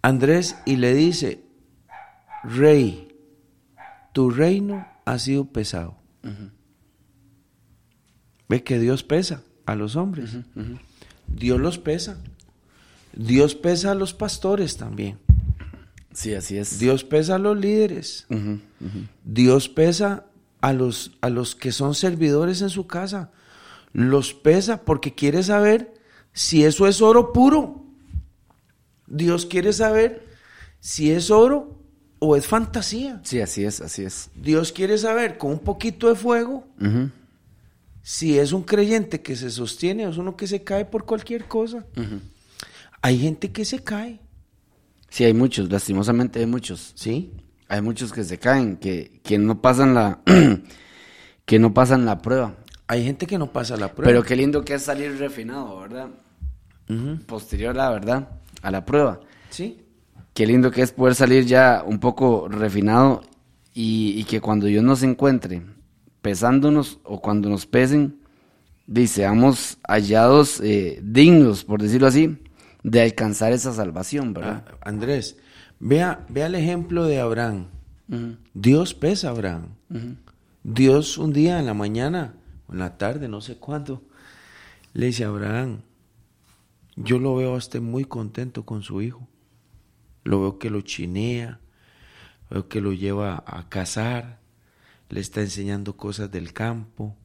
Andrés, 0.00 0.56
y 0.64 0.76
le 0.76 0.94
dice, 0.94 1.40
Rey, 2.48 3.08
tu 4.12 4.30
reino 4.30 4.86
ha 5.04 5.18
sido 5.18 5.46
pesado. 5.46 5.96
Ve 8.48 8.62
que 8.62 8.78
Dios 8.78 9.02
pesa 9.02 9.42
a 9.64 9.74
los 9.74 9.96
hombres. 9.96 10.36
Dios 11.26 11.60
los 11.60 11.78
pesa. 11.78 12.18
Dios 13.14 13.54
pesa 13.54 13.92
a 13.92 13.94
los 13.94 14.14
pastores 14.14 14.76
también. 14.76 15.18
Sí, 16.12 16.34
así 16.34 16.56
es. 16.56 16.78
Dios 16.78 17.04
pesa 17.04 17.36
a 17.36 17.38
los 17.38 17.58
líderes. 17.58 18.26
Dios 19.24 19.68
pesa 19.68 20.26
a 20.60 20.72
los, 20.72 21.16
a 21.20 21.28
los 21.28 21.54
que 21.54 21.72
son 21.72 21.94
servidores 21.94 22.62
en 22.62 22.70
su 22.70 22.86
casa. 22.86 23.30
Los 23.92 24.34
pesa 24.34 24.84
porque 24.84 25.14
quiere 25.14 25.42
saber 25.42 25.94
si 26.32 26.64
eso 26.64 26.86
es 26.86 27.00
oro 27.02 27.32
puro. 27.32 27.84
Dios 29.06 29.46
quiere 29.46 29.72
saber 29.72 30.26
si 30.80 31.10
es 31.10 31.30
oro 31.30 31.85
o 32.26 32.36
es 32.36 32.46
fantasía. 32.46 33.20
Sí, 33.24 33.40
así 33.40 33.64
es, 33.64 33.80
así 33.80 34.04
es. 34.04 34.30
Dios 34.34 34.72
quiere 34.72 34.98
saber 34.98 35.38
con 35.38 35.52
un 35.52 35.58
poquito 35.60 36.08
de 36.08 36.14
fuego 36.14 36.66
si 38.02 38.38
es 38.38 38.52
un 38.52 38.62
creyente 38.62 39.22
que 39.22 39.36
se 39.36 39.50
sostiene 39.50 40.06
o 40.06 40.10
es 40.10 40.16
uno 40.16 40.36
que 40.36 40.46
se 40.46 40.62
cae 40.62 40.84
por 40.84 41.06
cualquier 41.06 41.46
cosa. 41.46 41.84
Hay 43.02 43.18
gente 43.18 43.52
que 43.52 43.64
se 43.64 43.80
cae, 43.80 44.20
Sí, 45.08 45.24
hay 45.24 45.32
muchos, 45.32 45.70
lastimosamente 45.70 46.40
hay 46.40 46.46
muchos. 46.46 46.92
¿sí? 46.94 47.32
Hay 47.68 47.80
muchos 47.80 48.12
que 48.12 48.24
se 48.24 48.38
caen, 48.38 48.76
que, 48.76 49.20
que 49.22 49.38
no 49.38 49.62
pasan 49.62 49.94
la 49.94 50.20
que 51.46 51.58
no 51.58 51.72
pasan 51.72 52.04
la 52.04 52.20
prueba. 52.20 52.56
Hay 52.86 53.04
gente 53.04 53.26
que 53.26 53.38
no 53.38 53.52
pasa 53.52 53.76
la 53.76 53.92
prueba. 53.92 54.10
Pero 54.10 54.22
qué 54.22 54.36
lindo 54.36 54.64
que 54.64 54.74
es 54.74 54.82
salir 54.82 55.16
refinado, 55.18 55.80
¿verdad? 55.80 56.10
Posterior 57.26 57.70
a 57.70 57.84
la 57.84 57.90
verdad, 57.90 58.28
a 58.62 58.70
la 58.70 58.84
prueba. 58.84 59.20
Sí. 59.50 59.85
Qué 60.36 60.46
lindo 60.46 60.70
que 60.70 60.82
es 60.82 60.92
poder 60.92 61.14
salir 61.14 61.46
ya 61.46 61.82
un 61.86 61.98
poco 61.98 62.46
refinado 62.46 63.22
y, 63.72 64.20
y 64.20 64.24
que 64.24 64.42
cuando 64.42 64.66
Dios 64.66 64.84
nos 64.84 65.02
encuentre 65.02 65.62
pesándonos 66.20 67.00
o 67.04 67.22
cuando 67.22 67.48
nos 67.48 67.64
pesen, 67.64 68.20
seamos 69.06 69.78
hallados 69.88 70.60
eh, 70.60 71.00
dignos, 71.02 71.64
por 71.64 71.80
decirlo 71.80 72.06
así, 72.06 72.36
de 72.82 73.00
alcanzar 73.00 73.54
esa 73.54 73.72
salvación, 73.72 74.34
¿verdad? 74.34 74.64
Ah, 74.68 74.74
Andrés, 74.82 75.38
vea, 75.80 76.26
vea 76.28 76.48
el 76.48 76.54
ejemplo 76.54 77.06
de 77.06 77.18
Abraham. 77.18 77.68
Dios 78.52 78.92
pesa 78.92 79.28
a 79.28 79.30
Abraham. 79.30 79.68
Dios 80.62 81.16
un 81.16 81.32
día 81.32 81.58
en 81.58 81.64
la 81.64 81.72
mañana 81.72 82.34
o 82.68 82.74
en 82.74 82.80
la 82.80 82.98
tarde, 82.98 83.26
no 83.26 83.40
sé 83.40 83.56
cuándo, 83.56 84.02
le 84.92 85.06
dice 85.06 85.24
a 85.24 85.28
Abraham, 85.28 85.78
yo 86.94 87.18
lo 87.18 87.36
veo 87.36 87.54
a 87.54 87.56
usted 87.56 87.80
muy 87.80 88.04
contento 88.04 88.66
con 88.66 88.82
su 88.82 89.00
hijo. 89.00 89.26
Lo 90.26 90.40
veo 90.40 90.58
que 90.58 90.70
lo 90.70 90.80
chinea, 90.80 91.60
veo 92.50 92.68
que 92.68 92.80
lo 92.80 92.92
lleva 92.92 93.44
a 93.46 93.68
cazar, 93.68 94.40
le 95.08 95.20
está 95.20 95.40
enseñando 95.40 95.96
cosas 95.96 96.32
del 96.32 96.52
campo, 96.52 97.16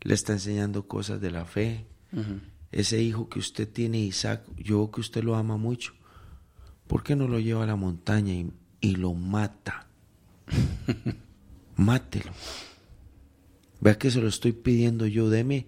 le 0.00 0.14
está 0.14 0.32
enseñando 0.32 0.88
cosas 0.88 1.20
de 1.20 1.30
la 1.30 1.44
fe. 1.44 1.84
Ese 2.72 3.02
hijo 3.02 3.28
que 3.28 3.40
usted 3.40 3.68
tiene, 3.68 3.98
Isaac, 3.98 4.42
yo 4.56 4.78
veo 4.78 4.90
que 4.90 5.02
usted 5.02 5.22
lo 5.22 5.36
ama 5.36 5.58
mucho. 5.58 5.92
¿Por 6.86 7.02
qué 7.02 7.14
no 7.14 7.28
lo 7.28 7.40
lleva 7.40 7.64
a 7.64 7.66
la 7.66 7.76
montaña 7.76 8.32
y, 8.32 8.50
y 8.80 8.96
lo 8.96 9.12
mata? 9.12 9.86
Mátelo. 11.76 12.32
Vea 13.82 13.98
que 13.98 14.10
se 14.10 14.22
lo 14.22 14.28
estoy 14.28 14.52
pidiendo 14.52 15.06
yo. 15.06 15.28
Deme, 15.28 15.66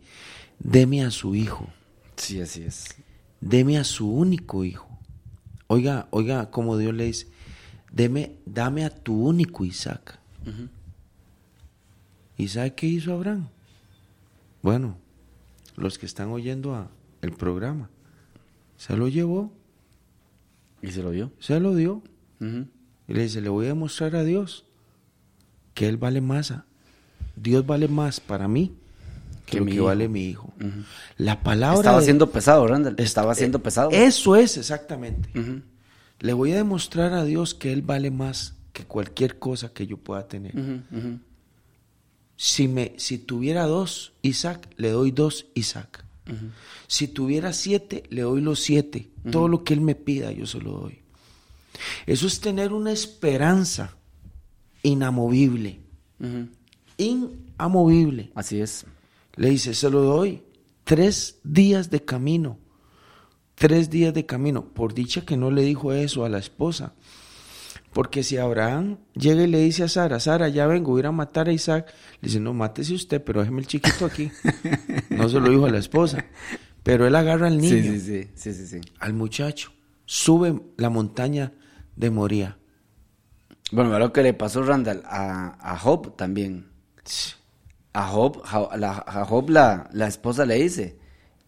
deme 0.58 1.04
a 1.04 1.10
su 1.10 1.34
hijo. 1.34 1.68
Sí, 2.16 2.40
así 2.40 2.62
es. 2.62 2.96
Deme 3.42 3.76
a 3.76 3.84
su 3.84 4.10
único 4.10 4.64
hijo. 4.64 4.91
Oiga, 5.72 6.06
oiga, 6.10 6.50
como 6.50 6.76
Dios 6.76 6.92
le 6.92 7.04
dice, 7.06 7.28
deme, 7.90 8.36
dame 8.44 8.84
a 8.84 8.90
tu 8.90 9.14
único 9.26 9.64
Isaac. 9.64 10.18
¿Y 12.36 12.48
sabe 12.48 12.74
qué 12.74 12.86
hizo 12.86 13.14
Abraham? 13.14 13.48
Bueno, 14.60 14.98
los 15.76 15.96
que 15.96 16.04
están 16.04 16.28
oyendo 16.28 16.74
a 16.74 16.90
el 17.22 17.32
programa, 17.32 17.88
se 18.76 18.94
lo 18.98 19.08
llevó, 19.08 19.50
¿Y 20.82 20.90
se 20.90 21.02
lo 21.02 21.08
vio? 21.08 21.32
se 21.38 21.58
lo 21.58 21.74
dio. 21.74 22.02
Y 23.08 23.14
le 23.14 23.22
dice, 23.22 23.40
le 23.40 23.48
voy 23.48 23.64
a 23.64 23.68
demostrar 23.68 24.14
a 24.14 24.24
Dios 24.24 24.66
que 25.72 25.88
Él 25.88 25.96
vale 25.96 26.20
más. 26.20 26.52
Dios 27.34 27.64
vale 27.64 27.88
más 27.88 28.20
para 28.20 28.46
mí 28.46 28.74
que, 29.52 29.60
lo 29.60 29.66
que 29.66 29.74
hijo. 29.74 29.84
vale 29.84 30.08
mi 30.08 30.24
hijo. 30.26 30.52
La 31.16 31.42
palabra... 31.42 31.78
Estaba 31.80 31.98
de- 32.00 32.04
siendo 32.04 32.30
pesado, 32.30 32.66
Randall. 32.66 32.94
es- 32.98 33.04
Estaba 33.06 33.34
siendo 33.34 33.58
eh, 33.58 33.60
pesado. 33.62 33.90
Eso 33.90 34.36
es 34.36 34.56
exactamente. 34.56 35.28
Le 36.20 36.32
voy 36.32 36.52
a 36.52 36.56
demostrar 36.56 37.12
a 37.14 37.24
Dios 37.24 37.54
que 37.54 37.72
Él 37.72 37.82
vale 37.82 38.10
más 38.10 38.54
que 38.72 38.84
cualquier 38.84 39.38
cosa 39.38 39.72
que 39.72 39.86
yo 39.86 39.96
pueda 39.98 40.26
tener. 40.28 40.54
Si, 42.36 42.66
me, 42.68 42.94
si 42.96 43.18
tuviera 43.18 43.66
dos 43.66 44.12
Isaac, 44.22 44.68
le 44.76 44.90
doy 44.90 45.10
dos 45.12 45.46
Isaac. 45.54 46.04
Si 46.86 47.08
tuviera 47.08 47.52
siete, 47.52 48.04
le 48.10 48.22
doy 48.22 48.40
los 48.40 48.60
siete. 48.60 49.10
Todo 49.30 49.48
lo 49.48 49.62
que 49.64 49.74
Él 49.74 49.80
me 49.80 49.94
pida, 49.94 50.32
yo 50.32 50.46
se 50.46 50.58
lo 50.60 50.72
doy. 50.72 50.98
Eso 52.06 52.26
es 52.26 52.40
tener 52.40 52.72
una 52.72 52.92
esperanza 52.92 53.96
inamovible. 54.82 55.80
Inamovible. 56.98 58.30
Así 58.34 58.60
es. 58.60 58.84
Le 59.36 59.50
dice, 59.50 59.74
se 59.74 59.90
lo 59.90 60.02
doy. 60.02 60.42
Tres 60.84 61.40
días 61.44 61.90
de 61.90 62.04
camino. 62.04 62.58
Tres 63.54 63.90
días 63.90 64.12
de 64.14 64.26
camino. 64.26 64.64
Por 64.64 64.94
dicha 64.94 65.24
que 65.24 65.36
no 65.36 65.50
le 65.50 65.62
dijo 65.62 65.92
eso 65.92 66.24
a 66.24 66.28
la 66.28 66.38
esposa. 66.38 66.94
Porque 67.92 68.22
si 68.22 68.38
Abraham 68.38 68.98
llega 69.14 69.42
y 69.42 69.46
le 69.46 69.58
dice 69.58 69.84
a 69.84 69.88
Sara, 69.88 70.18
Sara, 70.18 70.48
ya 70.48 70.66
vengo, 70.66 70.92
voy 70.92 71.00
a 71.00 71.02
ir 71.02 71.06
a 71.08 71.12
matar 71.12 71.48
a 71.48 71.52
Isaac, 71.52 71.92
le 72.20 72.28
dice, 72.28 72.40
no, 72.40 72.54
mátese 72.54 72.94
usted, 72.94 73.22
pero 73.22 73.40
déjeme 73.40 73.60
el 73.60 73.66
chiquito 73.66 74.06
aquí. 74.06 74.30
No 75.10 75.28
se 75.28 75.38
lo 75.38 75.50
dijo 75.50 75.66
a 75.66 75.70
la 75.70 75.78
esposa. 75.78 76.24
Pero 76.82 77.06
él 77.06 77.14
agarra 77.14 77.46
al 77.46 77.58
niño, 77.58 77.92
Sí, 77.92 78.00
sí, 78.00 78.28
sí, 78.34 78.54
sí, 78.54 78.66
sí, 78.66 78.80
al 78.98 79.12
muchacho, 79.12 79.72
sube 80.04 80.60
la 80.78 80.90
montaña 80.90 81.52
de 81.94 82.10
Moría. 82.10 82.58
Bueno, 83.70 83.96
lo 83.98 84.12
que 84.12 84.22
le 84.22 84.34
pasó, 84.34 84.62
Randall, 84.62 85.02
a, 85.04 85.56
a 85.60 85.78
Job 85.78 86.16
también. 86.16 86.70
A 87.94 88.06
Job, 88.08 88.42
la, 88.78 89.04
a 89.06 89.24
Job 89.26 89.50
la, 89.50 89.88
la 89.92 90.06
esposa 90.06 90.46
le 90.46 90.54
dice, 90.56 90.96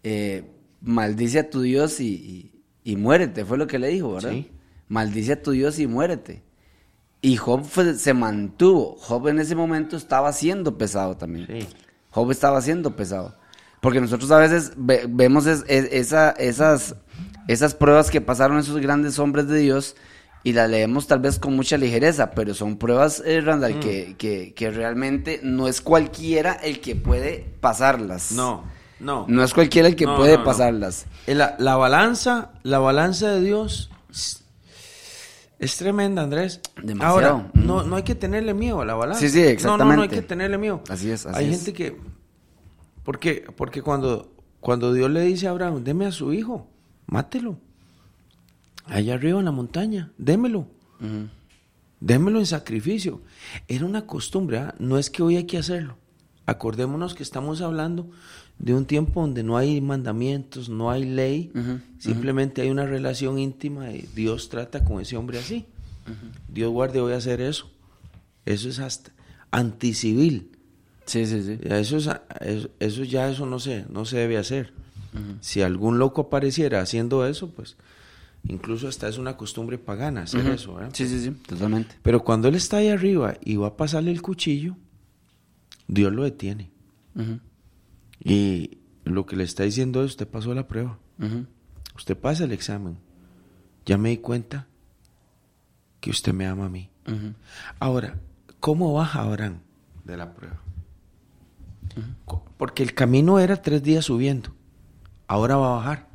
eh, 0.03 0.45
maldice 0.83 1.39
a 1.39 1.51
tu 1.51 1.63
Dios 1.63 2.01
y, 2.01 2.53
y, 2.85 2.93
y 2.93 2.97
muérete, 2.97 3.45
fue 3.45 3.57
lo 3.57 3.67
que 3.67 3.79
le 3.79 3.89
dijo, 3.89 4.13
¿verdad? 4.15 4.31
Sí. 4.33 4.51
Maldice 4.89 5.33
a 5.33 5.43
tu 5.43 5.53
Dios 5.53 5.79
y 5.79 5.87
muérete. 5.87 6.43
Y 7.23 7.37
Job 7.37 7.65
fue- 7.65 7.95
se 7.95 8.13
mantuvo. 8.13 8.97
Job 8.99 9.29
en 9.29 9.39
ese 9.39 9.55
momento 9.57 9.97
estaba 9.97 10.31
siendo 10.35 10.77
pesado 10.77 11.17
también. 11.17 11.47
Sí. 11.47 11.67
Job 12.11 12.31
estaba 12.31 12.61
siendo 12.61 12.95
pesado. 12.95 13.35
Porque 13.81 14.01
nosotros 14.01 14.31
a 14.31 14.39
veces 14.39 14.73
ve- 14.77 15.07
vemos 15.09 15.47
es- 15.47 15.65
es- 15.67 15.89
esa, 15.91 16.31
esas, 16.33 16.97
esas 17.49 17.75
pruebas 17.75 18.11
que 18.11 18.21
pasaron 18.21 18.59
esos 18.59 18.79
grandes 18.79 19.19
hombres 19.19 19.49
de 19.49 19.59
Dios 19.61 19.97
y 20.45 20.53
las 20.53 20.71
leemos 20.71 21.07
tal 21.09 21.19
vez 21.21 21.39
con 21.41 21.57
mucha 21.57 21.77
ligereza, 21.79 22.31
pero 22.31 22.55
son 22.55 22.77
pruebas, 22.77 23.23
eh, 23.27 23.41
Mm. 23.43 23.45
Randall, 23.47 23.81
que, 23.81 24.15
que, 24.17 24.53
que 24.55 24.71
realmente 24.71 25.41
no 25.43 25.67
es 25.67 25.81
cualquiera 25.81 26.53
el 26.53 26.81
que 26.81 26.95
puede 26.95 27.45
pasarlas. 27.61 28.31
No, 28.33 28.63
no. 29.01 29.25
No 29.29 29.43
es 29.43 29.53
cualquiera 29.55 29.89
el 29.89 29.97
que 29.97 30.05
No, 30.07 30.17
puede 30.17 30.37
no, 30.39 30.45
pasarlas. 30.45 31.07
Eh, 31.27 31.35
La, 31.35 31.57
la 31.59 31.77
balanza, 31.77 32.53
la 32.63 32.79
balanza 32.79 33.33
de 33.33 33.41
Dios 33.41 33.91
es- 35.59 35.77
tremenda, 35.79 36.23
Andrés. 36.23 36.61
Demasiado. 36.83 37.15
Ahora, 37.15 37.51
no, 37.55 37.83
no 37.85 37.97
hay 37.97 38.03
que 38.03 38.15
tenerle 38.15 38.53
miedo 38.55 38.81
a 38.83 38.85
la 38.85 38.95
balanza. 38.95 39.21
Sí, 39.21 39.31
sí, 39.31 39.39
No, 39.39 39.45
no, 39.45 39.49
no 39.49 39.55
hay 39.55 39.57
exactamente. 39.57 40.17
que 40.17 40.23
tenerle 40.23 40.59
miedo. 40.59 40.83
Así 40.89 41.11
es, 41.11 41.25
así 41.27 41.39
Hay 41.39 41.51
es. 41.51 41.57
gente 41.57 41.73
que... 41.73 41.97
Porque, 43.03 43.45
porque 43.57 43.83
cuando, 43.83 44.33
cuando 44.61 44.93
Dios 44.93 45.11
le 45.11 45.23
dice 45.23 45.47
a 45.47 45.51
Abraham, 45.51 45.85
deme 45.85 46.07
a 46.07 46.13
su 46.13 46.33
hijo, 46.33 46.67
mátelo. 47.07 47.59
Allá 48.85 49.15
arriba 49.15 49.39
en 49.39 49.45
la 49.47 49.53
montaña, 49.53 50.13
démelo. 50.19 50.67
Démelo 52.01 52.39
en 52.39 52.47
sacrificio. 52.47 53.23
Era 53.69 53.87
una 53.87 54.07
costumbre, 54.07 54.59
¿ah? 54.59 54.75
no 54.79 54.99
es 54.99 55.11
que 55.11 55.23
hoy 55.23 55.37
hay 55.37 55.45
que 55.45 55.59
hacerlo. 55.59 55.97
Acordémonos 56.47 57.15
que 57.15 57.23
estamos 57.23 57.63
hablando 57.63 58.11
de 58.59 58.75
un 58.75 58.85
tiempo 58.85 59.23
donde 59.23 59.43
no 59.43 59.57
hay 59.57 59.81
mandamientos, 59.81 60.69
no 60.69 60.91
hay 60.91 61.05
ley, 61.05 61.51
simplemente 61.99 62.63
hay 62.63 62.71
una 62.71 62.87
relación 62.87 63.39
íntima 63.39 63.91
y 63.91 64.09
Dios 64.15 64.49
trata 64.49 64.85
con 64.85 65.01
ese 65.01 65.17
hombre 65.17 65.39
así. 65.39 65.67
Dios 66.49 66.71
guarde 66.71 67.01
hoy 67.01 67.15
hacer 67.15 67.41
eso. 67.41 67.71
Eso 68.45 68.69
es 68.69 68.79
hasta 68.79 69.11
anticivil. 69.51 70.51
Sí, 71.07 71.27
sí, 71.27 71.43
sí. 71.43 71.59
Eso, 71.63 71.97
es, 71.97 72.11
eso, 72.41 72.69
eso 72.79 73.05
ya 73.05 73.31
eso 73.31 73.47
no 73.47 73.59
se, 73.59 73.87
no 73.89 74.05
se 74.05 74.19
debe 74.19 74.37
hacer. 74.37 74.73
Si 75.41 75.63
algún 75.63 75.99
loco 75.99 76.23
apareciera 76.23 76.81
haciendo 76.81 77.25
eso, 77.25 77.49
pues 77.51 77.77
incluso 78.47 78.89
hasta 78.89 79.09
es 79.09 79.19
una 79.19 79.37
costumbre 79.37 79.79
pagana 79.79 80.23
hacer 80.23 80.47
eso. 80.47 80.75
¿verdad? 80.75 80.91
Sí, 80.93 81.07
sí, 81.07 81.21
sí, 81.21 81.31
totalmente. 81.31 81.97
Pero 82.03 82.25
cuando 82.25 82.49
él 82.49 82.55
está 82.55 82.79
ahí 82.79 82.89
arriba 82.89 83.35
y 83.43 83.57
va 83.57 83.69
a 83.69 83.77
pasarle 83.77 84.11
el 84.11 84.23
cuchillo, 84.23 84.77
Dios 85.89 86.13
lo 86.13 86.25
detiene. 86.25 86.71
Y 88.23 88.79
lo 89.05 89.27
que 89.27 89.37
le 89.37 89.45
está 89.45 89.65
diciendo 89.65 90.03
es, 90.03 90.13
usted 90.13 90.29
pasó 90.29 90.55
la 90.55 90.67
prueba, 90.67 90.99
usted 91.97 92.17
pasa 92.17 92.45
el 92.45 92.53
examen. 92.53 92.99
Ya 93.87 93.99
me 93.99 94.09
di 94.11 94.17
cuenta 94.19 94.67
que 96.01 96.11
usted 96.11 96.33
me 96.33 96.47
ama 96.47 96.67
a 96.67 96.69
mí. 96.71 96.91
Ahora, 97.79 98.19
¿cómo 98.61 98.95
baja 98.95 99.23
Abraham 99.23 99.59
de 100.05 100.17
la 100.17 100.33
prueba? 100.35 100.61
Porque 102.57 102.83
el 102.83 102.95
camino 102.95 103.39
era 103.39 103.61
tres 103.61 103.83
días 103.83 104.07
subiendo. 104.07 104.51
Ahora 105.27 105.57
va 105.57 105.73
a 105.73 105.77
bajar. 105.77 106.09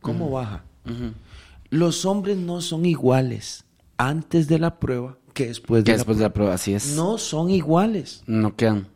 ¿Cómo 0.00 0.30
baja? 0.30 0.64
Los 1.74 2.04
hombres 2.04 2.36
no 2.36 2.60
son 2.60 2.86
iguales 2.86 3.64
antes 3.98 4.46
de 4.48 4.58
la 4.58 4.78
prueba 4.78 5.18
que 5.32 5.48
después 5.48 5.82
Que 5.82 5.96
de 5.96 6.14
la 6.14 6.32
prueba, 6.32 6.54
así 6.54 6.72
es. 6.72 6.94
No 6.94 7.18
son 7.18 7.50
iguales. 7.50 8.22
No 8.26 8.54
quedan. 8.54 8.86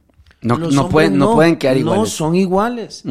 No, 0.41 0.89
pueden, 0.89 1.18
no, 1.18 1.35
pueden 1.35 1.57
quedar 1.57 1.76
iguales. 1.76 1.99
No 2.01 2.07
son 2.07 2.37
iguales. 2.37 3.03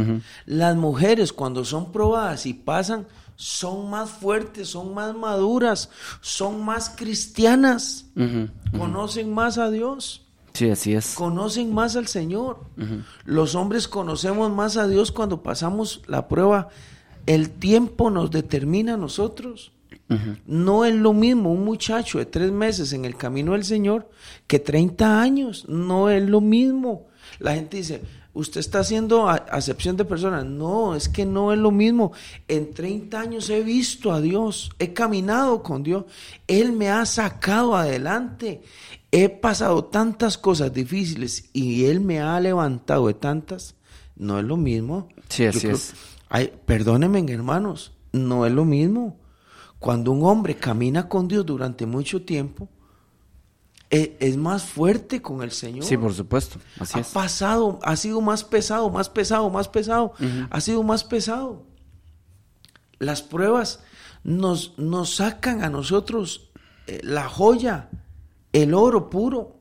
Las 0.46 0.78
mujeres 0.78 1.34
cuando 1.34 1.66
son 1.66 1.92
probadas 1.92 2.46
y 2.46 2.54
pasan 2.54 3.06
son 3.36 3.90
más 3.90 4.10
fuertes, 4.10 4.70
son 4.70 4.94
más 4.94 5.14
maduras, 5.14 5.90
son 6.22 6.64
más 6.64 6.90
cristianas, 6.90 8.06
conocen 8.78 9.34
más 9.34 9.58
a 9.58 9.70
Dios, 9.70 10.24
Sí, 10.54 10.70
así 10.72 10.94
es. 10.96 11.14
conocen 11.14 11.74
más 11.74 11.96
al 11.98 12.08
Señor. 12.08 12.62
Los 13.26 13.56
hombres 13.56 13.88
conocemos 13.90 14.50
más 14.52 14.78
a 14.78 14.88
Dios 14.88 15.12
cuando 15.12 15.44
pasamos 15.44 16.02
la 16.08 16.28
prueba. 16.30 16.70
El 17.28 17.52
tiempo 17.52 18.10
nos 18.10 18.32
determina 18.32 18.96
a 18.96 18.98
nosotros. 18.98 19.72
No 20.46 20.86
es 20.86 20.96
lo 20.96 21.12
mismo 21.12 21.52
un 21.52 21.66
muchacho 21.66 22.18
de 22.18 22.26
tres 22.26 22.52
meses 22.52 22.94
en 22.94 23.04
el 23.04 23.18
camino 23.18 23.52
del 23.52 23.66
Señor 23.66 24.10
que 24.48 24.58
30 24.60 25.22
años. 25.22 25.66
No 25.68 26.10
es 26.10 26.24
lo 26.24 26.40
mismo. 26.40 27.08
La 27.40 27.54
gente 27.54 27.78
dice, 27.78 28.02
usted 28.34 28.62
está 28.62 28.80
haciendo 28.80 29.28
acepción 29.28 29.98
de 29.98 30.06
personas. 30.06 30.46
No, 30.46 30.96
es 30.96 31.10
que 31.10 31.26
no 31.26 31.52
es 31.52 31.60
lo 31.60 31.72
mismo. 31.72 32.14
En 32.48 32.74
30 32.74 33.20
años 33.20 33.50
he 33.50 33.62
visto 33.62 34.14
a 34.14 34.22
Dios, 34.22 34.72
he 34.80 34.94
caminado 34.94 35.62
con 35.62 35.84
Dios. 35.84 36.06
Él 36.48 36.72
me 36.72 36.90
ha 36.90 37.06
sacado 37.06 37.76
adelante. 37.76 38.62
He 39.12 39.28
pasado 39.28 39.86
tantas 39.86 40.38
cosas 40.38 40.74
difíciles 40.74 41.50
y 41.52 41.86
Él 41.86 42.00
me 42.00 42.22
ha 42.22 42.40
levantado 42.40 43.08
de 43.08 43.14
tantas. 43.14 43.76
No 44.16 44.40
es 44.40 44.46
lo 44.46 44.56
mismo. 44.58 45.10
Sí, 45.30 45.46
así 45.46 45.68
es. 45.68 45.94
Ay, 46.30 46.54
perdónenme, 46.66 47.26
hermanos, 47.32 47.94
no 48.12 48.46
es 48.46 48.52
lo 48.52 48.66
mismo. 48.66 49.18
Cuando 49.80 50.12
un 50.12 50.24
hombre 50.26 50.56
camina 50.56 51.08
con 51.08 51.28
Dios 51.28 51.46
durante 51.46 51.86
mucho 51.86 52.24
tiempo, 52.24 52.68
e- 53.90 54.18
es, 54.20 54.36
más 54.36 54.64
fuerte 54.64 55.22
con 55.22 55.42
el 55.44 55.52
Señor. 55.52 55.86
Sí, 55.86 55.98
por 55.98 56.14
supuesto. 56.14 56.60
Así 56.80 56.98
ha 56.98 57.02
es. 57.02 57.08
pasado, 57.10 57.80
ha 57.84 57.96
sido 57.96 58.20
más 58.22 58.44
pesado, 58.44 58.90
más 58.90 59.10
pesado, 59.10 59.50
más 59.50 59.70
pesado, 59.70 60.14
ha 60.50 60.62
sido 60.62 60.84
más 60.84 61.04
pesado. 61.04 61.64
Las 63.00 63.22
pruebas 63.22 63.82
nos, 64.24 64.78
nos 64.78 65.16
sacan 65.16 65.64
a 65.64 65.70
nosotros 65.70 66.50
eh, 66.88 67.00
la 67.04 67.30
joya, 67.30 67.90
el 68.52 68.74
oro 68.74 69.10
puro. 69.10 69.56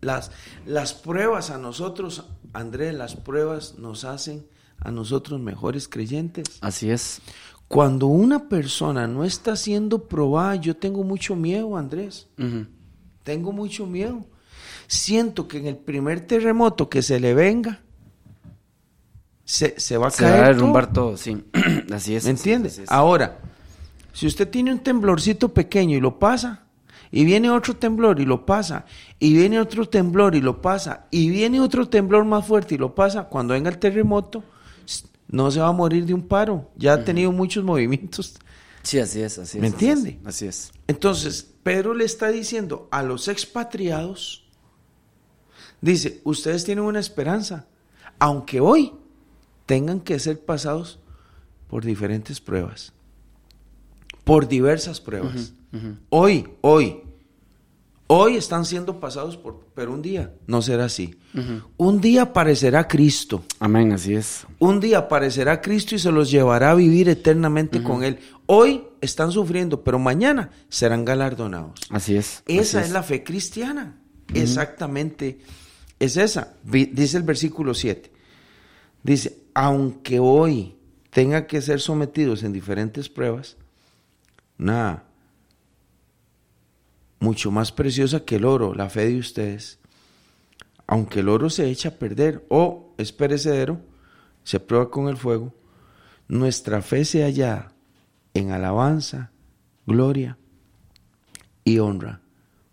las, 0.00 0.30
las 0.66 0.94
pruebas 0.94 1.50
a 1.50 1.58
nosotros, 1.58 2.24
Andrés, 2.52 2.94
las 2.94 3.16
pruebas 3.16 3.74
nos 3.78 4.04
hacen 4.04 4.46
a 4.80 4.90
nosotros 4.90 5.40
mejores 5.40 5.88
creyentes. 5.88 6.58
Así 6.60 6.90
es. 6.90 7.20
Cuando 7.66 8.06
una 8.06 8.48
persona 8.48 9.06
no 9.06 9.24
está 9.24 9.54
siendo 9.56 10.04
probada, 10.08 10.56
yo 10.56 10.76
tengo 10.76 11.04
mucho 11.04 11.36
miedo, 11.36 11.76
Andrés. 11.76 12.28
Tengo 13.22 13.52
mucho 13.52 13.86
miedo. 13.86 14.24
Siento 14.86 15.46
que 15.48 15.58
en 15.58 15.66
el 15.66 15.76
primer 15.76 16.20
terremoto 16.26 16.88
que 16.88 17.02
se 17.02 17.20
le 17.20 17.34
venga, 17.34 17.80
se, 19.44 19.78
se 19.78 19.96
va 19.96 20.08
a 20.08 20.10
Se 20.10 20.24
va 20.24 20.30
caer. 20.30 20.44
a 20.44 20.48
derrumbar 20.48 20.92
todo, 20.92 21.16
sí. 21.16 21.44
así 21.92 22.14
es. 22.14 22.24
¿Me 22.24 22.30
así 22.30 22.30
entiende? 22.30 22.68
es, 22.68 22.74
así 22.74 22.82
es. 22.84 22.90
Ahora, 22.90 23.38
si 24.12 24.26
usted 24.26 24.48
tiene 24.48 24.72
un 24.72 24.78
temblorcito 24.80 25.52
pequeño 25.52 25.96
y 25.96 26.00
lo 26.00 26.18
pasa, 26.18 26.64
y 27.10 27.24
viene 27.24 27.50
otro 27.50 27.74
temblor 27.76 28.20
y 28.20 28.24
lo 28.26 28.44
pasa, 28.46 28.84
y 29.18 29.32
viene 29.34 29.60
otro 29.60 29.86
temblor 29.88 30.34
y 30.34 30.40
lo 30.40 30.60
pasa, 30.60 31.06
y 31.10 31.28
viene 31.30 31.60
otro 31.60 31.88
temblor 31.88 32.24
más 32.24 32.46
fuerte 32.46 32.74
y 32.74 32.78
lo 32.78 32.94
pasa, 32.94 33.24
cuando 33.24 33.54
venga 33.54 33.70
el 33.70 33.78
terremoto, 33.78 34.42
no 35.28 35.50
se 35.50 35.60
va 35.60 35.68
a 35.68 35.72
morir 35.72 36.06
de 36.06 36.14
un 36.14 36.26
paro. 36.26 36.70
Ya 36.76 36.94
ha 36.94 37.04
tenido 37.04 37.32
muchos 37.32 37.64
movimientos. 37.64 38.36
Sí, 38.82 38.98
así 38.98 39.20
es, 39.20 39.38
así 39.38 39.58
es. 39.58 39.60
¿Me 39.60 39.68
así 39.68 39.74
entiende? 39.74 40.18
es, 40.20 40.26
Así 40.26 40.46
es. 40.46 40.72
Entonces, 40.86 41.54
Pedro 41.62 41.94
le 41.94 42.04
está 42.04 42.28
diciendo 42.28 42.88
a 42.90 43.02
los 43.02 43.28
expatriados, 43.28 44.44
dice, 45.80 46.20
ustedes 46.24 46.64
tienen 46.64 46.84
una 46.84 47.00
esperanza, 47.00 47.66
aunque 48.18 48.60
hoy 48.60 48.94
tengan 49.66 50.00
que 50.00 50.18
ser 50.18 50.40
pasados 50.40 50.98
por 51.68 51.84
diferentes 51.84 52.40
pruebas, 52.40 52.92
por 54.24 54.48
diversas 54.48 55.00
pruebas. 55.00 55.52
Hoy, 56.08 56.48
hoy, 56.62 57.02
hoy 58.08 58.36
están 58.36 58.64
siendo 58.64 58.98
pasados 58.98 59.36
por, 59.36 59.66
pero 59.74 59.92
un 59.92 60.02
día 60.02 60.34
no 60.46 60.60
será 60.60 60.86
así. 60.86 61.18
Un 61.76 62.00
día 62.00 62.22
aparecerá 62.22 62.88
Cristo. 62.88 63.44
Amén, 63.60 63.92
así 63.92 64.14
es. 64.14 64.46
Un 64.58 64.80
día 64.80 64.98
aparecerá 64.98 65.60
Cristo 65.60 65.94
y 65.94 65.98
se 65.98 66.10
los 66.10 66.30
llevará 66.30 66.72
a 66.72 66.74
vivir 66.74 67.08
eternamente 67.08 67.82
con 67.82 68.02
Él. 68.02 68.18
Hoy 68.46 68.82
están 69.00 69.30
sufriendo, 69.30 69.84
pero 69.84 69.98
mañana 69.98 70.50
serán 70.68 71.04
galardonados. 71.04 71.80
Así 71.90 72.16
es. 72.16 72.42
Esa 72.46 72.80
así 72.80 72.88
es. 72.88 72.92
la 72.92 73.02
fe 73.02 73.22
cristiana. 73.22 73.96
Exactamente. 74.34 75.38
Es 75.98 76.16
esa. 76.16 76.54
Dice 76.64 77.16
el 77.16 77.22
versículo 77.22 77.74
7. 77.74 78.10
Dice, 79.02 79.38
aunque 79.54 80.18
hoy 80.18 80.76
tenga 81.10 81.46
que 81.46 81.60
ser 81.62 81.80
sometidos 81.80 82.42
en 82.42 82.52
diferentes 82.52 83.08
pruebas, 83.08 83.56
nada, 84.56 85.07
mucho 87.20 87.50
más 87.50 87.72
preciosa 87.72 88.24
que 88.24 88.36
el 88.36 88.44
oro, 88.44 88.74
la 88.74 88.88
fe 88.90 89.08
de 89.08 89.18
ustedes. 89.18 89.78
Aunque 90.86 91.20
el 91.20 91.28
oro 91.28 91.50
se 91.50 91.68
echa 91.68 91.90
a 91.90 91.92
perder 91.92 92.46
o 92.48 92.94
es 92.98 93.12
perecedero, 93.12 93.80
se 94.44 94.60
prueba 94.60 94.90
con 94.90 95.08
el 95.08 95.16
fuego, 95.16 95.54
nuestra 96.28 96.80
fe 96.82 97.04
se 97.04 97.22
halla 97.22 97.72
en 98.34 98.50
alabanza, 98.52 99.30
gloria 99.86 100.38
y 101.64 101.78
honra 101.78 102.20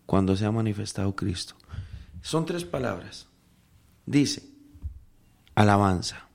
cuando 0.06 0.36
se 0.36 0.46
ha 0.46 0.52
manifestado 0.52 1.16
Cristo. 1.16 1.56
Son 2.22 2.46
tres 2.46 2.64
palabras. 2.64 3.28
Dice, 4.06 4.44
alabanza. 5.56 6.28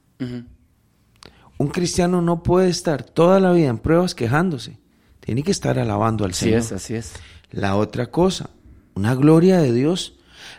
Un 1.58 1.68
cristiano 1.68 2.20
no 2.20 2.42
puede 2.42 2.68
estar 2.68 3.02
toda 3.02 3.40
la 3.40 3.52
vida 3.52 3.68
en 3.68 3.78
pruebas 3.78 4.14
quejándose. 4.14 4.78
Tiene 5.20 5.42
que 5.42 5.50
estar 5.50 5.78
alabando 5.78 6.24
al 6.24 6.30
Así 6.32 6.46
Señor. 6.46 6.60
es, 6.60 6.72
así 6.72 6.94
es. 6.94 7.12
La 7.50 7.76
otra 7.76 8.10
cosa, 8.10 8.50
una 8.94 9.14
gloria 9.14 9.58
de 9.60 9.72
Dios. 9.72 10.14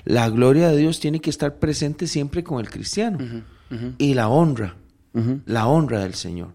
La 0.05 0.29
gloria 0.29 0.69
de 0.69 0.77
Dios 0.77 0.99
tiene 0.99 1.19
que 1.19 1.29
estar 1.29 1.57
presente 1.59 2.07
siempre 2.07 2.43
con 2.43 2.59
el 2.59 2.69
cristiano. 2.69 3.43
Y 3.97 4.13
la 4.13 4.29
honra. 4.29 4.75
la 5.45 5.67
honra 5.67 5.99
del 5.99 6.13
Señor. 6.13 6.49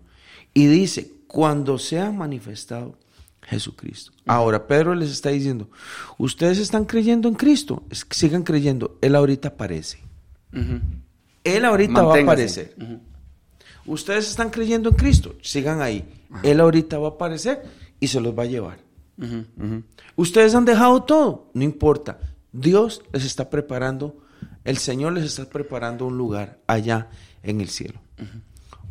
Y 0.54 0.66
dice, 0.66 1.10
cuando 1.26 1.78
sea 1.78 2.10
manifestado 2.10 2.98
Jesucristo. 3.42 4.12
Ahora, 4.26 4.66
Pedro 4.66 4.94
les 4.94 5.10
está 5.10 5.30
diciendo, 5.30 5.70
ustedes 6.18 6.58
están 6.58 6.84
creyendo 6.84 7.28
en 7.28 7.34
Cristo, 7.34 7.84
sigan 8.10 8.42
creyendo, 8.42 8.98
Él 9.00 9.14
ahorita 9.14 9.48
aparece. 9.48 9.98
Él 11.44 11.64
ahorita 11.64 12.02
va 12.02 12.16
a 12.16 12.22
aparecer. 12.22 12.74
Ustedes 13.84 14.28
están 14.28 14.50
creyendo 14.50 14.88
en 14.88 14.96
Cristo, 14.96 15.36
sigan 15.42 15.80
ahí. 15.80 16.04
Él 16.42 16.60
ahorita 16.60 16.98
va 16.98 17.08
a 17.08 17.10
aparecer 17.12 17.62
y 18.00 18.08
se 18.08 18.20
los 18.20 18.36
va 18.36 18.42
a 18.42 18.46
llevar. 18.46 18.78
Ustedes 20.14 20.54
han 20.54 20.64
dejado 20.64 21.02
todo, 21.02 21.50
no 21.54 21.62
importa. 21.62 22.18
Dios 22.52 23.02
les 23.12 23.24
está 23.24 23.50
preparando, 23.50 24.16
el 24.64 24.78
Señor 24.78 25.12
les 25.12 25.24
está 25.24 25.44
preparando 25.46 26.06
un 26.06 26.16
lugar 26.16 26.60
allá 26.66 27.08
en 27.42 27.60
el 27.60 27.68
cielo. 27.68 28.00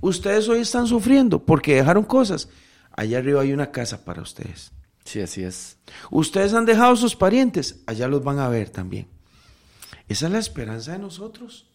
Ustedes 0.01 0.47
hoy 0.49 0.59
están 0.59 0.87
sufriendo 0.87 1.43
porque 1.43 1.75
dejaron 1.75 2.03
cosas. 2.03 2.49
Allá 2.91 3.17
arriba 3.17 3.41
hay 3.41 3.53
una 3.53 3.71
casa 3.71 4.05
para 4.05 4.21
ustedes. 4.21 4.71
Sí, 5.03 5.21
así 5.21 5.43
es. 5.43 5.77
Ustedes 6.09 6.53
han 6.53 6.65
dejado 6.65 6.95
sus 6.95 7.15
parientes, 7.15 7.81
allá 7.85 8.07
los 8.07 8.23
van 8.23 8.39
a 8.39 8.49
ver 8.49 8.69
también. 8.69 9.07
Esa 10.07 10.27
es 10.27 10.31
la 10.31 10.39
esperanza 10.39 10.93
de 10.93 10.99
nosotros. 10.99 11.67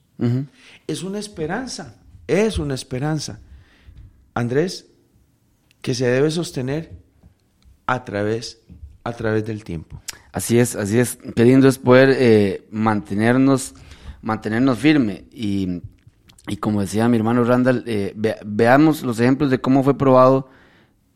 Es 0.87 1.03
una 1.03 1.19
esperanza, 1.19 1.97
es 2.27 2.59
una 2.59 2.75
esperanza. 2.75 3.41
Andrés, 4.35 4.87
que 5.81 5.95
se 5.95 6.07
debe 6.07 6.31
sostener 6.31 7.00
a 7.91 8.05
través, 8.05 8.63
a 9.03 9.13
través 9.13 9.45
del 9.45 9.65
tiempo. 9.65 10.01
Así 10.31 10.61
es, 10.61 10.77
así 10.77 11.01
es. 11.01 11.19
Queriendo 11.35 11.67
es 11.67 11.79
poder 11.79 12.15
eh, 12.17 12.69
mantenernos, 12.71 13.75
mantenernos 14.23 14.79
firme 14.79 15.25
y, 15.33 15.83
como 16.61 16.83
decía 16.83 17.09
mi 17.09 17.17
hermano 17.17 17.43
Randall, 17.43 17.83
eh, 17.89 18.15
veamos 18.47 19.03
los 19.03 19.19
ejemplos 19.19 19.51
de 19.51 19.61
cómo 19.61 19.83
fue 19.83 19.99
probado 19.99 20.49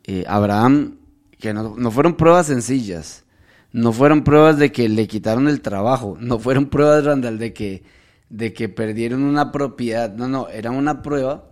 eh, 0.03 0.25
Abraham, 0.27 0.97
que 1.39 1.53
no, 1.53 1.75
no, 1.77 1.91
fueron 1.91 2.15
pruebas 2.15 2.47
sencillas, 2.47 3.23
no 3.71 3.93
fueron 3.93 4.25
pruebas 4.25 4.57
de 4.57 4.73
que 4.73 4.89
le 4.89 5.07
quitaron 5.07 5.47
el 5.47 5.61
trabajo, 5.61 6.17
no 6.19 6.39
fueron 6.39 6.65
pruebas, 6.65 7.05
Randall, 7.05 7.39
de 7.39 7.53
que, 7.53 7.83
de 8.29 8.51
que 8.51 8.67
perdieron 8.67 9.23
una 9.23 9.53
propiedad, 9.53 10.13
no, 10.13 10.27
no, 10.27 10.49
era 10.49 10.71
una 10.71 11.01
prueba, 11.01 11.45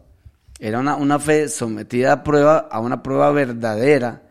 era 0.59 0.79
una, 0.79 0.97
una 0.97 1.17
fe 1.17 1.47
sometida 1.47 2.11
a 2.11 2.23
prueba, 2.25 2.57
a 2.57 2.81
una 2.81 3.01
prueba 3.01 3.31
verdadera, 3.31 4.22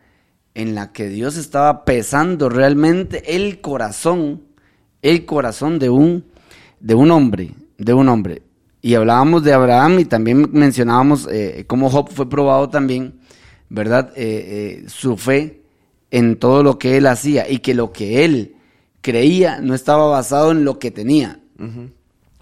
en 0.55 0.75
la 0.75 0.93
que 0.93 1.09
Dios 1.09 1.37
estaba 1.37 1.85
pesando 1.85 2.49
realmente 2.49 3.37
el 3.37 3.61
corazón, 3.61 4.43
el 5.01 5.25
corazón 5.25 5.79
de 5.79 5.89
un, 5.91 6.25
de 6.81 6.95
un 6.95 7.11
hombre, 7.11 7.55
de 7.79 7.95
un 7.95 8.09
hombre. 8.09 8.43
Y 8.83 8.95
hablábamos 8.95 9.45
de 9.45 9.53
Abraham 9.53 10.01
y 10.01 10.05
también 10.05 10.51
mencionábamos 10.53 11.29
eh, 11.31 11.65
cómo 11.67 11.89
Job 11.89 12.11
fue 12.11 12.29
probado 12.29 12.69
también, 12.69 13.21
¿verdad? 13.69 14.13
Eh, 14.17 14.83
eh, 14.85 14.89
su 14.89 15.17
fe 15.17 15.63
en 16.11 16.37
todo 16.37 16.63
lo 16.63 16.79
que 16.79 16.97
él 16.97 17.07
hacía 17.07 17.49
y 17.49 17.61
que 17.61 17.75
lo 17.75 17.93
que 17.93 18.25
él 18.25 18.57
creía 19.01 19.61
no 19.61 19.75
estaba 19.75 20.07
basado 20.07 20.51
en 20.51 20.65
lo 20.65 20.79
que 20.79 20.91
tenía. 20.91 21.39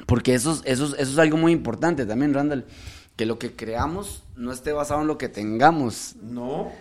Porque 0.07 0.35
eso, 0.35 0.61
eso, 0.65 0.87
eso 0.87 0.97
es 0.97 1.19
algo 1.19 1.37
muy 1.37 1.53
importante 1.53 2.07
también, 2.07 2.33
Randall, 2.33 2.65
que 3.17 3.27
lo 3.27 3.39
que 3.39 3.53
creamos 3.53 4.25
no 4.35 4.51
esté 4.51 4.73
basado 4.73 5.03
en 5.03 5.07
lo 5.07 5.19
que 5.19 5.29
tengamos. 5.29 6.17
No 6.23 6.73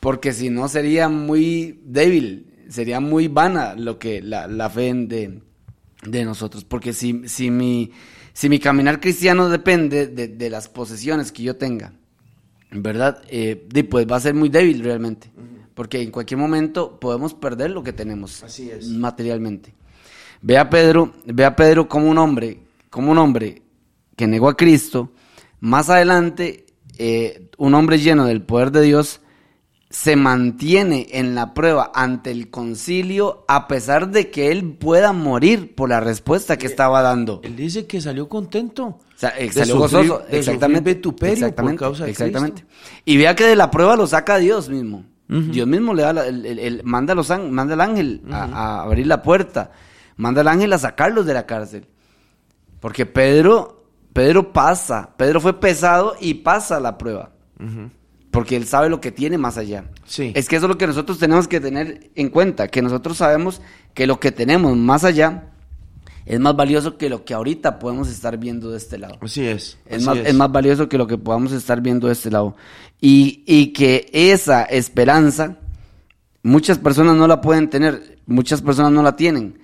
porque 0.00 0.32
si 0.32 0.50
no 0.50 0.68
sería 0.68 1.08
muy 1.08 1.80
débil, 1.84 2.46
sería 2.68 3.00
muy 3.00 3.28
vana 3.28 3.74
lo 3.74 3.98
que 3.98 4.22
la, 4.22 4.70
fe 4.70 4.92
de, 4.94 5.40
de, 6.02 6.24
nosotros, 6.24 6.64
porque 6.64 6.92
si, 6.92 7.28
si, 7.28 7.50
mi, 7.50 7.92
si 8.32 8.48
mi 8.48 8.58
caminar 8.58 9.00
cristiano 9.00 9.48
depende 9.48 10.06
de, 10.06 10.50
las 10.50 10.68
posesiones 10.68 11.32
que 11.32 11.42
yo 11.42 11.56
tenga, 11.56 11.92
¿verdad? 12.70 13.22
Eh, 13.28 13.68
pues 13.88 14.06
va 14.10 14.16
a 14.16 14.20
ser 14.20 14.34
muy 14.34 14.48
débil 14.48 14.82
realmente, 14.82 15.30
porque 15.74 16.02
en 16.02 16.10
cualquier 16.10 16.38
momento 16.38 16.98
podemos 16.98 17.34
perder 17.34 17.70
lo 17.70 17.82
que 17.82 17.92
tenemos 17.92 18.42
Así 18.42 18.70
es. 18.70 18.88
materialmente. 18.88 19.74
Ve 20.42 20.58
a 20.58 20.68
Pedro, 20.68 21.14
ve 21.24 21.44
a 21.44 21.56
Pedro 21.56 21.88
como 21.88 22.10
un 22.10 22.18
hombre, 22.18 22.60
como 22.90 23.12
un 23.12 23.18
hombre 23.18 23.62
que 24.16 24.26
negó 24.26 24.48
a 24.48 24.56
Cristo, 24.56 25.12
más 25.60 25.88
adelante, 25.90 26.66
eh, 26.98 27.48
un 27.58 27.74
hombre 27.74 27.98
lleno 27.98 28.26
del 28.26 28.42
poder 28.42 28.70
de 28.70 28.82
Dios, 28.82 29.20
se 29.88 30.16
mantiene 30.16 31.06
en 31.12 31.34
la 31.34 31.54
prueba 31.54 31.92
ante 31.94 32.32
el 32.32 32.50
concilio 32.50 33.44
a 33.46 33.68
pesar 33.68 34.10
de 34.10 34.30
que 34.30 34.50
él 34.50 34.74
pueda 34.74 35.12
morir 35.12 35.74
por 35.74 35.88
la 35.88 36.00
respuesta 36.00 36.56
que 36.56 36.66
estaba 36.66 37.02
dando. 37.02 37.40
Él 37.44 37.54
dice 37.54 37.86
que 37.86 38.00
salió 38.00 38.28
contento. 38.28 38.84
O 38.86 39.00
sea, 39.14 39.32
salió 39.52 39.78
gozoso. 39.78 40.24
exactamente. 40.28 40.90
exactamente. 40.90 41.52
Por 41.54 41.76
causa 41.76 42.08
exactamente. 42.08 42.64
Y 43.04 43.16
vea 43.16 43.34
que 43.36 43.44
de 43.44 43.56
la 43.56 43.70
prueba 43.70 43.96
lo 43.96 44.06
saca 44.06 44.38
Dios 44.38 44.68
mismo. 44.68 45.04
Dios 45.28 45.66
mismo 45.66 45.92
le 45.92 46.02
da 46.02 46.24
el, 46.24 46.82
manda, 46.84 47.12
los, 47.12 47.28
manda 47.28 47.74
al 47.74 47.80
ángel 47.80 48.22
a, 48.30 48.82
abrir 48.82 49.06
la 49.06 49.22
puerta. 49.22 49.72
Manda 50.16 50.40
al 50.40 50.48
ángel 50.48 50.72
a 50.72 50.78
sacarlos 50.78 51.26
de 51.26 51.34
la 51.34 51.46
cárcel. 51.46 51.86
Porque 52.78 53.06
Pedro, 53.06 53.86
Pedro 54.12 54.52
pasa. 54.52 55.14
Pedro 55.16 55.40
fue 55.40 55.58
pesado 55.58 56.14
y 56.20 56.34
pasa 56.34 56.78
la 56.78 56.96
prueba 56.96 57.32
porque 58.36 58.54
él 58.54 58.66
sabe 58.66 58.90
lo 58.90 59.00
que 59.00 59.10
tiene 59.10 59.38
más 59.38 59.56
allá. 59.56 59.84
Sí. 60.04 60.30
Es 60.34 60.46
que 60.46 60.56
eso 60.56 60.66
es 60.66 60.68
lo 60.68 60.76
que 60.76 60.86
nosotros 60.86 61.18
tenemos 61.18 61.48
que 61.48 61.58
tener 61.58 62.10
en 62.14 62.28
cuenta, 62.28 62.68
que 62.68 62.82
nosotros 62.82 63.16
sabemos 63.16 63.62
que 63.94 64.06
lo 64.06 64.20
que 64.20 64.30
tenemos 64.30 64.76
más 64.76 65.04
allá 65.04 65.44
es 66.26 66.38
más 66.38 66.54
valioso 66.54 66.98
que 66.98 67.08
lo 67.08 67.24
que 67.24 67.32
ahorita 67.32 67.78
podemos 67.78 68.08
estar 68.08 68.36
viendo 68.36 68.70
de 68.70 68.76
este 68.76 68.98
lado. 68.98 69.16
Así 69.22 69.46
es. 69.46 69.78
Es, 69.86 70.04
más, 70.04 70.18
es. 70.18 70.34
más, 70.34 70.52
valioso 70.52 70.86
que 70.86 70.98
lo 70.98 71.06
que 71.06 71.16
podamos 71.16 71.50
estar 71.52 71.80
viendo 71.80 72.08
de 72.08 72.12
este 72.12 72.30
lado. 72.30 72.56
Y, 73.00 73.42
y 73.46 73.72
que 73.72 74.10
esa 74.12 74.64
esperanza, 74.64 75.56
muchas 76.42 76.76
personas 76.78 77.16
no 77.16 77.26
la 77.26 77.40
pueden 77.40 77.70
tener, 77.70 78.18
muchas 78.26 78.60
personas 78.60 78.92
no 78.92 79.02
la 79.02 79.16
tienen, 79.16 79.60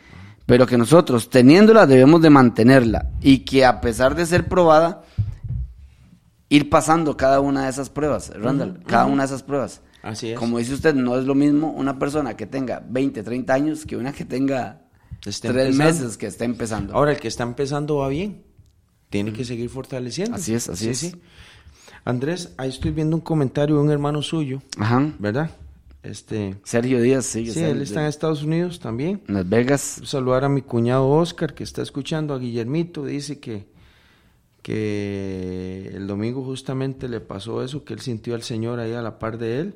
pero 0.47 0.67
que 0.67 0.79
nosotros 0.79 1.29
teniéndola 1.29 1.87
debemos 1.87 2.23
de 2.23 2.31
mantenerla 2.31 3.11
y 3.21 3.41
que 3.41 3.67
a 3.67 3.83
pesar 3.83 4.15
de 4.15 4.25
ser 4.25 4.49
probada, 4.49 5.03
ir 6.53 6.69
pasando 6.69 7.17
cada 7.17 7.41
una 7.41 7.65
de 7.65 7.71
esas 7.71 7.89
pruebas, 7.89 8.31
Randall, 8.35 8.81
cada 8.87 9.07
una 9.07 9.23
de 9.23 9.27
esas 9.27 9.43
pruebas. 9.43 9.81
Así 10.03 10.33
es. 10.33 10.39
Como 10.39 10.59
dice 10.59 10.75
usted, 10.75 10.95
no 10.95 11.19
es 11.19 11.25
lo 11.25 11.35
mismo 11.35 11.71
una 11.71 11.99
persona 11.99 12.37
que 12.37 12.47
tenga 12.47 12.85
20, 12.87 13.23
30 13.23 13.55
años 13.55 13.87
que 13.87 13.97
una 13.97 14.13
que 14.13 14.27
tenga 14.27 14.83
tres 15.21 15.75
meses 15.75 16.19
que 16.19 16.27
está 16.27 16.45
empezando. 16.45 16.95
Ahora, 16.95 17.13
el 17.13 17.21
que 17.21 17.29
está 17.29 17.45
empezando 17.45 17.97
va 17.97 18.09
bien. 18.09 18.43
Tiene 19.09 19.33
que 19.33 19.45
seguir 19.45 19.71
fortaleciendo. 19.71 20.37
Así 20.37 20.55
es, 20.55 20.69
así 20.69 20.91
es. 20.91 20.99
Sí. 20.99 21.15
Andrés, 22.05 22.53
ahí 22.59 22.69
estoy 22.69 22.91
viendo 22.91 23.17
un 23.17 23.23
comentario 23.23 23.77
de 23.77 23.83
un 23.83 23.91
hermano 23.91 24.21
suyo. 24.21 24.61
Ajá. 24.79 25.11
¿Verdad? 25.19 25.51
Este, 26.03 26.57
Sergio 26.65 27.01
Díaz, 27.01 27.27
sí. 27.27 27.51
Sí, 27.51 27.61
él 27.61 27.81
está 27.81 28.03
en 28.03 28.09
Estados 28.09 28.43
Unidos 28.43 28.81
también. 28.81 29.23
En 29.29 29.35
Las 29.35 29.49
Vegas. 29.49 30.01
Saludar 30.05 30.45
a 30.45 30.49
mi 30.49 30.63
cuñado 30.63 31.09
Oscar, 31.09 31.55
que 31.55 31.63
está 31.63 31.81
escuchando, 31.81 32.35
a 32.35 32.39
Guillermito, 32.39 33.05
dice 33.05 33.39
que 33.39 33.73
que 34.63 35.91
el 35.93 36.07
domingo 36.07 36.45
justamente 36.45 37.09
le 37.09 37.21
pasó 37.21 37.63
eso, 37.63 37.85
que 37.85 37.95
él 37.95 38.01
sintió 38.01 38.35
al 38.35 38.43
Señor 38.43 38.79
ahí 38.79 38.93
a 38.93 39.03
la 39.03 39.19
par 39.19 39.39
de 39.39 39.61
él. 39.61 39.75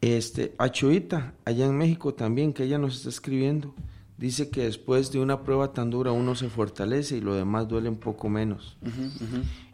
este, 0.00 0.54
a 0.58 0.70
Chuita, 0.70 1.34
allá 1.44 1.66
en 1.66 1.76
México 1.76 2.14
también, 2.14 2.52
que 2.52 2.64
ella 2.64 2.78
nos 2.78 2.96
está 2.96 3.08
escribiendo, 3.08 3.74
dice 4.18 4.50
que 4.50 4.64
después 4.64 5.10
de 5.10 5.20
una 5.20 5.42
prueba 5.42 5.72
tan 5.72 5.90
dura 5.90 6.12
uno 6.12 6.34
se 6.34 6.50
fortalece 6.50 7.16
y 7.16 7.20
lo 7.20 7.34
demás 7.34 7.66
duele 7.68 7.88
un 7.88 7.98
poco 7.98 8.28
menos. 8.28 8.76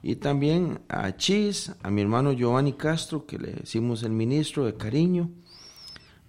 Y 0.03 0.17
también 0.17 0.81
a 0.89 1.17
Chis, 1.17 1.73
a 1.83 1.91
mi 1.91 2.03
hermano 2.03 2.33
Giovanni 2.33 2.75
Castro, 2.75 3.27
que 3.27 3.39
le 3.39 3.53
decimos 3.53 4.03
el 4.03 4.13
ministro 4.13 4.65
de 4.65 4.75
cariño. 4.75 5.31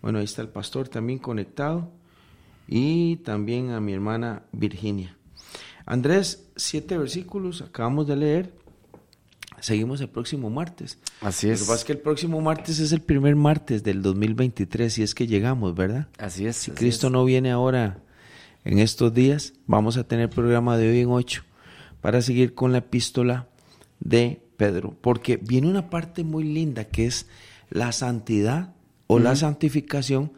Bueno, 0.02 0.20
ahí 0.20 0.26
está 0.26 0.42
el 0.42 0.50
pastor 0.50 0.88
también 0.88 1.20
conectado. 1.20 1.92
Y 2.68 3.18
también 3.18 3.72
a 3.72 3.80
mi 3.80 3.94
hermana 3.94 4.44
Virginia. 4.52 5.16
Andrés, 5.86 6.45
siete 6.56 6.98
versículos, 6.98 7.62
acabamos 7.62 8.08
de 8.08 8.16
leer. 8.16 8.54
Seguimos 9.60 10.02
el 10.02 10.10
próximo 10.10 10.50
martes. 10.50 11.00
Así 11.22 11.50
es. 11.50 11.60
Lo 11.60 11.66
que 11.66 11.70
pasa 11.70 11.80
es 11.80 11.86
que 11.86 11.94
el 11.94 12.00
próximo 12.00 12.42
martes 12.42 12.80
es 12.80 12.92
el 12.92 13.02
primer 13.02 13.36
martes 13.36 13.84
del 13.84 14.02
2023, 14.02 14.94
si 14.94 15.02
es 15.02 15.16
que 15.16 15.28
llegamos, 15.28 15.74
¿verdad? 15.76 16.08
Así 16.18 16.46
es. 16.46 16.58
Si 16.58 16.72
Cristo 16.72 17.10
no 17.10 17.24
viene 17.26 17.52
ahora 17.52 18.00
en 18.64 18.80
estos 18.80 19.14
días, 19.14 19.54
vamos 19.66 19.98
a 19.98 20.04
tener 20.04 20.30
programa 20.30 20.78
de 20.78 20.90
hoy 20.90 21.00
en 21.00 21.10
ocho 21.10 21.44
para 22.02 22.22
seguir 22.22 22.54
con 22.54 22.72
la 22.72 22.80
epístola 22.80 23.48
de 24.00 24.42
Pedro, 24.58 24.96
porque 25.02 25.38
viene 25.38 25.68
una 25.68 25.90
parte 25.90 26.24
muy 26.24 26.44
linda 26.44 26.86
que 26.86 27.06
es 27.06 27.28
la 27.70 27.92
santidad 27.92 28.74
o 29.08 29.20
la 29.20 29.36
santificación 29.36 30.32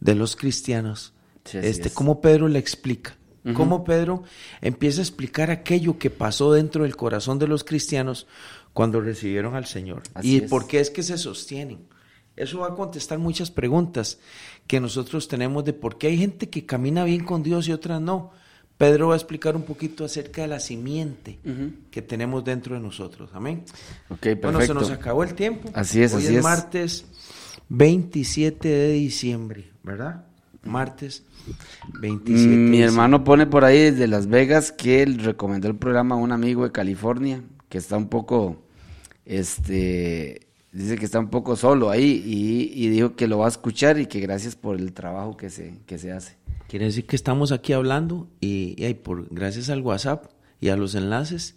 de 0.00 0.14
los 0.14 0.36
cristianos. 0.36 1.14
este, 1.52 1.90
como 1.90 2.20
Pedro 2.20 2.48
le 2.48 2.58
explica 2.58 3.16
cómo 3.52 3.84
Pedro 3.84 4.22
empieza 4.62 5.00
a 5.00 5.04
explicar 5.04 5.50
aquello 5.50 5.98
que 5.98 6.08
pasó 6.08 6.52
dentro 6.52 6.84
del 6.84 6.96
corazón 6.96 7.38
de 7.38 7.46
los 7.46 7.62
cristianos 7.64 8.26
cuando 8.72 9.00
recibieron 9.00 9.54
al 9.54 9.66
Señor. 9.66 10.02
y 10.22 10.40
por 10.42 10.66
qué 10.66 10.80
es 10.80 10.90
que 10.90 11.02
se 11.02 11.18
sostienen. 11.18 11.80
Eso 12.36 12.60
va 12.60 12.68
a 12.68 12.74
contestar 12.74 13.18
muchas 13.18 13.50
preguntas 13.50 14.18
que 14.66 14.80
nosotros 14.80 15.28
tenemos 15.28 15.64
de 15.64 15.72
por 15.72 15.98
qué 15.98 16.08
hay 16.08 16.18
gente 16.18 16.48
que 16.48 16.66
camina 16.66 17.04
bien 17.04 17.24
con 17.24 17.42
Dios 17.42 17.68
y 17.68 17.72
otras 17.72 18.00
no. 18.00 18.32
Pedro 18.76 19.08
va 19.08 19.14
a 19.14 19.16
explicar 19.16 19.54
un 19.54 19.62
poquito 19.62 20.04
acerca 20.04 20.42
de 20.42 20.48
la 20.48 20.58
simiente 20.58 21.38
que 21.92 22.02
tenemos 22.02 22.44
dentro 22.44 22.74
de 22.74 22.80
nosotros. 22.80 23.30
Amén. 23.32 23.62
Ok, 24.08 24.18
perfecto. 24.20 24.48
Bueno, 24.48 24.60
se 24.62 24.74
nos 24.74 24.90
acabó 24.90 25.22
el 25.22 25.34
tiempo. 25.34 25.70
Así 25.74 26.02
es, 26.02 26.12
Hoy 26.12 26.24
así 26.24 26.32
es 26.32 26.38
es. 26.38 26.42
martes 26.42 27.04
27 27.68 28.68
de 28.68 28.92
diciembre, 28.94 29.70
¿verdad? 29.82 30.24
Martes 30.64 31.22
27. 32.00 32.48
de 32.48 32.56
Mi 32.56 32.82
hermano 32.82 33.24
pone 33.24 33.46
por 33.46 33.64
ahí 33.64 33.78
desde 33.78 34.06
Las 34.06 34.26
Vegas 34.26 34.72
que 34.72 35.02
él 35.02 35.18
recomendó 35.18 35.68
el 35.68 35.76
programa 35.76 36.14
a 36.14 36.18
un 36.18 36.32
amigo 36.32 36.64
de 36.64 36.72
California 36.72 37.42
que 37.68 37.78
está 37.78 37.96
un 37.96 38.08
poco, 38.08 38.62
este, 39.26 40.46
dice 40.72 40.96
que 40.96 41.04
está 41.04 41.18
un 41.18 41.30
poco 41.30 41.56
solo 41.56 41.90
ahí 41.90 42.22
y, 42.24 42.84
y 42.84 42.88
dijo 42.88 43.16
que 43.16 43.26
lo 43.26 43.38
va 43.38 43.46
a 43.46 43.48
escuchar 43.48 43.98
y 43.98 44.06
que 44.06 44.20
gracias 44.20 44.56
por 44.56 44.76
el 44.76 44.92
trabajo 44.92 45.36
que 45.36 45.50
se, 45.50 45.80
que 45.86 45.98
se 45.98 46.12
hace. 46.12 46.36
Quiere 46.68 46.86
decir 46.86 47.06
que 47.06 47.16
estamos 47.16 47.52
aquí 47.52 47.72
hablando 47.72 48.28
y, 48.40 48.74
y 48.78 48.94
por, 48.94 49.28
gracias 49.32 49.70
al 49.70 49.82
WhatsApp 49.82 50.26
y 50.60 50.68
a 50.68 50.76
los 50.76 50.94
enlaces 50.94 51.56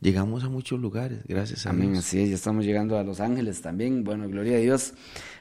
llegamos 0.00 0.44
a 0.44 0.48
muchos 0.48 0.78
lugares, 0.80 1.20
gracias 1.26 1.66
a 1.66 1.70
Amén, 1.70 1.92
Dios. 1.92 2.04
así 2.04 2.20
es, 2.20 2.28
ya 2.30 2.34
estamos 2.34 2.64
llegando 2.64 2.98
a 2.98 3.02
Los 3.02 3.20
Ángeles 3.20 3.60
también. 3.62 4.04
Bueno, 4.04 4.28
gloria 4.28 4.56
a 4.56 4.60
Dios 4.60 4.94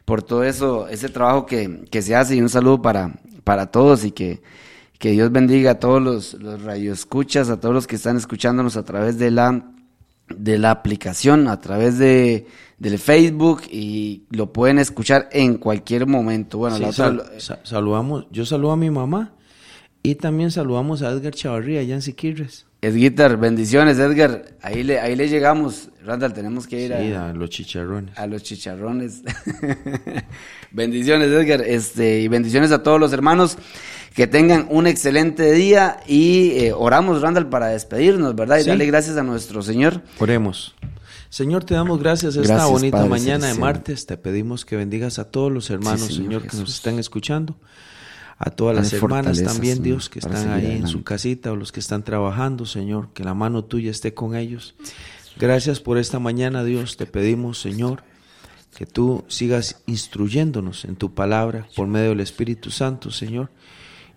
por 0.06 0.22
todo 0.24 0.44
eso, 0.44 0.88
ese 0.88 1.10
trabajo 1.10 1.46
que, 1.46 1.86
que 1.90 2.02
se 2.02 2.16
hace 2.16 2.36
y 2.36 2.42
un 2.42 2.50
saludo 2.50 2.82
para, 2.82 3.20
para 3.44 3.68
todos 3.72 4.06
y 4.06 4.12
que, 4.12 4.42
que 5.00 5.12
Dios 5.12 5.32
bendiga 5.32 5.72
a 5.72 5.80
todos 5.80 6.02
los, 6.02 6.34
los 6.36 6.62
radioescuchas, 6.62 7.50
a 7.50 7.60
todos 7.60 7.74
los 7.74 7.88
que 7.88 7.96
están 7.96 8.16
escuchándonos 8.18 8.78
a 8.78 8.84
través 8.84 9.18
de 9.18 9.32
la, 9.32 9.72
de 10.36 10.58
la 10.58 10.72
aplicación, 10.72 11.48
a 11.48 11.60
través 11.60 11.98
de, 11.98 12.46
del 12.78 12.98
Facebook 13.00 13.64
y 13.70 14.24
lo 14.30 14.54
pueden 14.54 14.78
escuchar 14.80 15.28
en 15.32 15.58
cualquier 15.58 16.06
momento. 16.08 16.60
Bueno, 16.60 16.78
Sí, 16.78 16.82
la 16.84 16.90
otra, 16.90 17.06
sal- 17.06 17.24
sa- 17.40 17.60
saludamos, 17.64 18.28
yo 18.32 18.46
saludo 18.46 18.72
a 18.72 18.78
mi 18.78 18.90
mamá 18.92 19.34
y 20.04 20.16
también 20.16 20.52
saludamos 20.52 21.02
a 21.02 21.10
Edgar 21.12 21.34
Chavarría 21.34 21.80
allá 21.82 21.96
en 21.96 22.02
Siquirres. 22.04 22.68
Edgar, 22.86 23.38
bendiciones 23.38 23.98
Edgar, 23.98 24.46
ahí 24.62 24.84
le, 24.84 25.00
ahí 25.00 25.16
le 25.16 25.28
llegamos. 25.28 25.90
Randall, 26.06 26.34
tenemos 26.34 26.68
que 26.68 26.86
ir 26.86 26.94
a... 26.94 27.00
Sí, 27.02 27.12
a 27.14 27.34
los 27.34 27.50
chicharrones. 27.50 28.18
A 28.18 28.28
los 28.28 28.44
chicharrones. 28.44 29.22
bendiciones, 30.72 31.30
Edgar. 31.30 31.62
Este, 31.62 32.22
y 32.22 32.28
bendiciones 32.28 32.72
a 32.72 32.84
todos 32.84 33.00
los 33.00 33.12
hermanos. 33.14 33.58
Que 34.14 34.28
tengan 34.28 34.68
un 34.70 34.88
excelente 34.88 35.52
día. 35.52 35.98
Y 36.08 36.52
eh, 36.52 36.74
oramos, 36.74 37.22
Randall, 37.22 37.50
para 37.50 37.68
despedirnos, 37.68 38.36
¿verdad? 38.36 38.58
Y 38.60 38.64
Sí. 38.64 38.70
darle 38.70 38.86
gracias 38.86 39.18
a 39.18 39.24
nuestro 39.24 39.62
Señor. 39.62 40.02
Oremos. 40.20 40.76
Señor, 41.30 41.66
te 41.66 41.74
damos 41.74 42.00
gracias 42.00 42.36
esta 42.36 42.48
Gracias, 42.54 42.72
bonita 42.72 42.98
Padre 42.98 43.10
mañana 43.10 43.48
de 43.48 43.56
martes. 43.56 44.06
Te 44.06 44.16
pedimos 44.16 44.64
que 44.64 44.78
bendigas 44.78 45.20
a 45.20 45.26
todos 45.26 45.52
los 45.52 45.70
hermanos, 45.70 46.02
Sí, 46.02 46.14
Señor, 46.18 46.42
Señor 46.44 46.48
que 46.48 46.58
nos 46.58 46.74
están 46.74 46.98
escuchando. 47.00 47.58
A 48.38 48.50
todas 48.52 48.76
las 48.76 48.92
hermanas 48.92 49.42
también, 49.42 49.82
Dios, 49.82 50.10
que 50.10 50.20
están 50.20 50.52
ahí 50.52 50.72
en 50.72 50.88
su 50.88 51.04
casita 51.04 51.54
o 51.54 51.56
los 51.56 51.72
que 51.72 51.80
están 51.80 52.04
trabajando, 52.04 52.66
Señor. 52.66 53.10
Que 53.14 53.24
la 53.24 53.34
mano 53.34 53.64
tuya 53.64 53.92
esté 53.92 54.14
con 54.14 54.36
ellos. 54.36 54.76
Gracias 55.38 55.80
por 55.80 55.98
esta 55.98 56.20
mañana, 56.20 56.64
Dios. 56.64 56.98
Te 56.98 57.06
pedimos, 57.06 57.62
Señor, 57.62 58.04
que 58.76 58.86
tú 58.86 59.24
sigas 59.30 59.82
instruyéndonos 59.86 60.84
en 60.84 60.98
tu 60.98 61.14
palabra 61.14 61.68
por 61.76 61.88
medio 61.88 62.10
del 62.10 62.20
Espíritu 62.20 62.72
Santo, 62.72 63.10
Señor, 63.10 63.50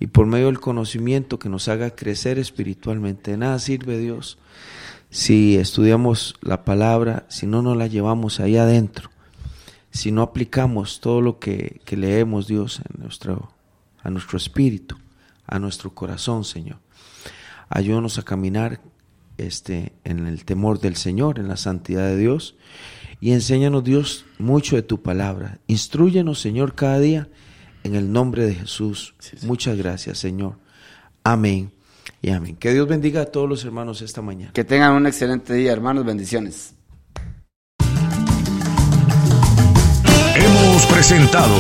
y 0.01 0.09
por 0.09 0.27
medio 0.27 0.47
del 0.47 0.59
conocimiento 0.59 1.39
que 1.39 1.49
nos 1.49 1.69
haga 1.69 1.91
crecer 1.91 2.41
espiritualmente. 2.41 3.31
De 3.31 3.37
nada 3.37 3.61
sirve, 3.61 3.99
Dios, 3.99 4.39
si 5.11 5.57
estudiamos 5.57 6.35
la 6.41 6.65
palabra, 6.65 7.25
si 7.29 7.47
no 7.47 7.63
nos 7.63 7.77
la 7.77 7.87
llevamos 7.87 8.41
ahí 8.41 8.57
adentro, 8.57 9.11
si 9.91 10.11
no 10.11 10.23
aplicamos 10.23 11.01
todo 11.01 11.21
lo 11.21 11.39
que, 11.39 11.81
que 11.85 11.97
leemos, 11.97 12.49
Dios, 12.49 12.81
en 12.81 13.03
nuestro, 13.03 13.53
a 14.09 14.11
nuestro 14.11 14.37
espíritu, 14.37 14.97
a 15.47 15.59
nuestro 15.59 15.95
corazón, 15.95 16.45
Señor. 16.45 16.79
Ayúdanos 17.69 18.19
a 18.19 18.23
caminar 18.23 18.81
este, 19.37 19.93
en 20.05 20.27
el 20.27 20.45
temor 20.45 20.81
del 20.81 20.97
Señor, 20.97 21.39
en 21.39 21.49
la 21.49 21.57
santidad 21.57 22.07
de 22.07 22.17
Dios. 22.17 22.57
Y 23.21 23.33
enséñanos, 23.33 23.85
Dios, 23.85 24.25
mucho 24.39 24.77
de 24.77 24.83
tu 24.83 25.03
palabra. 25.03 25.59
Instruyenos, 25.67 26.41
Señor, 26.41 26.75
cada 26.75 26.99
día 26.99 27.29
en 27.85 27.95
el 27.95 28.11
nombre 28.11 28.47
de 28.47 28.55
Jesús. 28.55 29.15
Muchas 29.43 29.77
gracias, 29.77 30.19
Señor. 30.19 30.59
Amén 31.23 31.73
y 32.23 32.31
amén. 32.31 32.57
Que 32.57 32.73
Dios 32.73 32.89
bendiga 32.89 33.23
a 33.23 33.27
todos 33.27 33.49
los 33.49 33.65
hermanos 33.65 34.01
esta 34.03 34.23
mañana. 34.23 34.53
Que 34.53 34.65
tengan 34.65 34.95
un 34.95 35.07
excelente 35.07 35.53
día, 35.53 35.73
hermanos. 35.73 36.05
Bendiciones. 36.05 36.75
Hemos 40.35 40.87
presentado 40.87 41.55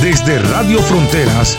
desde 0.00 0.38
Radio 0.38 0.78
Fronteras 0.80 1.58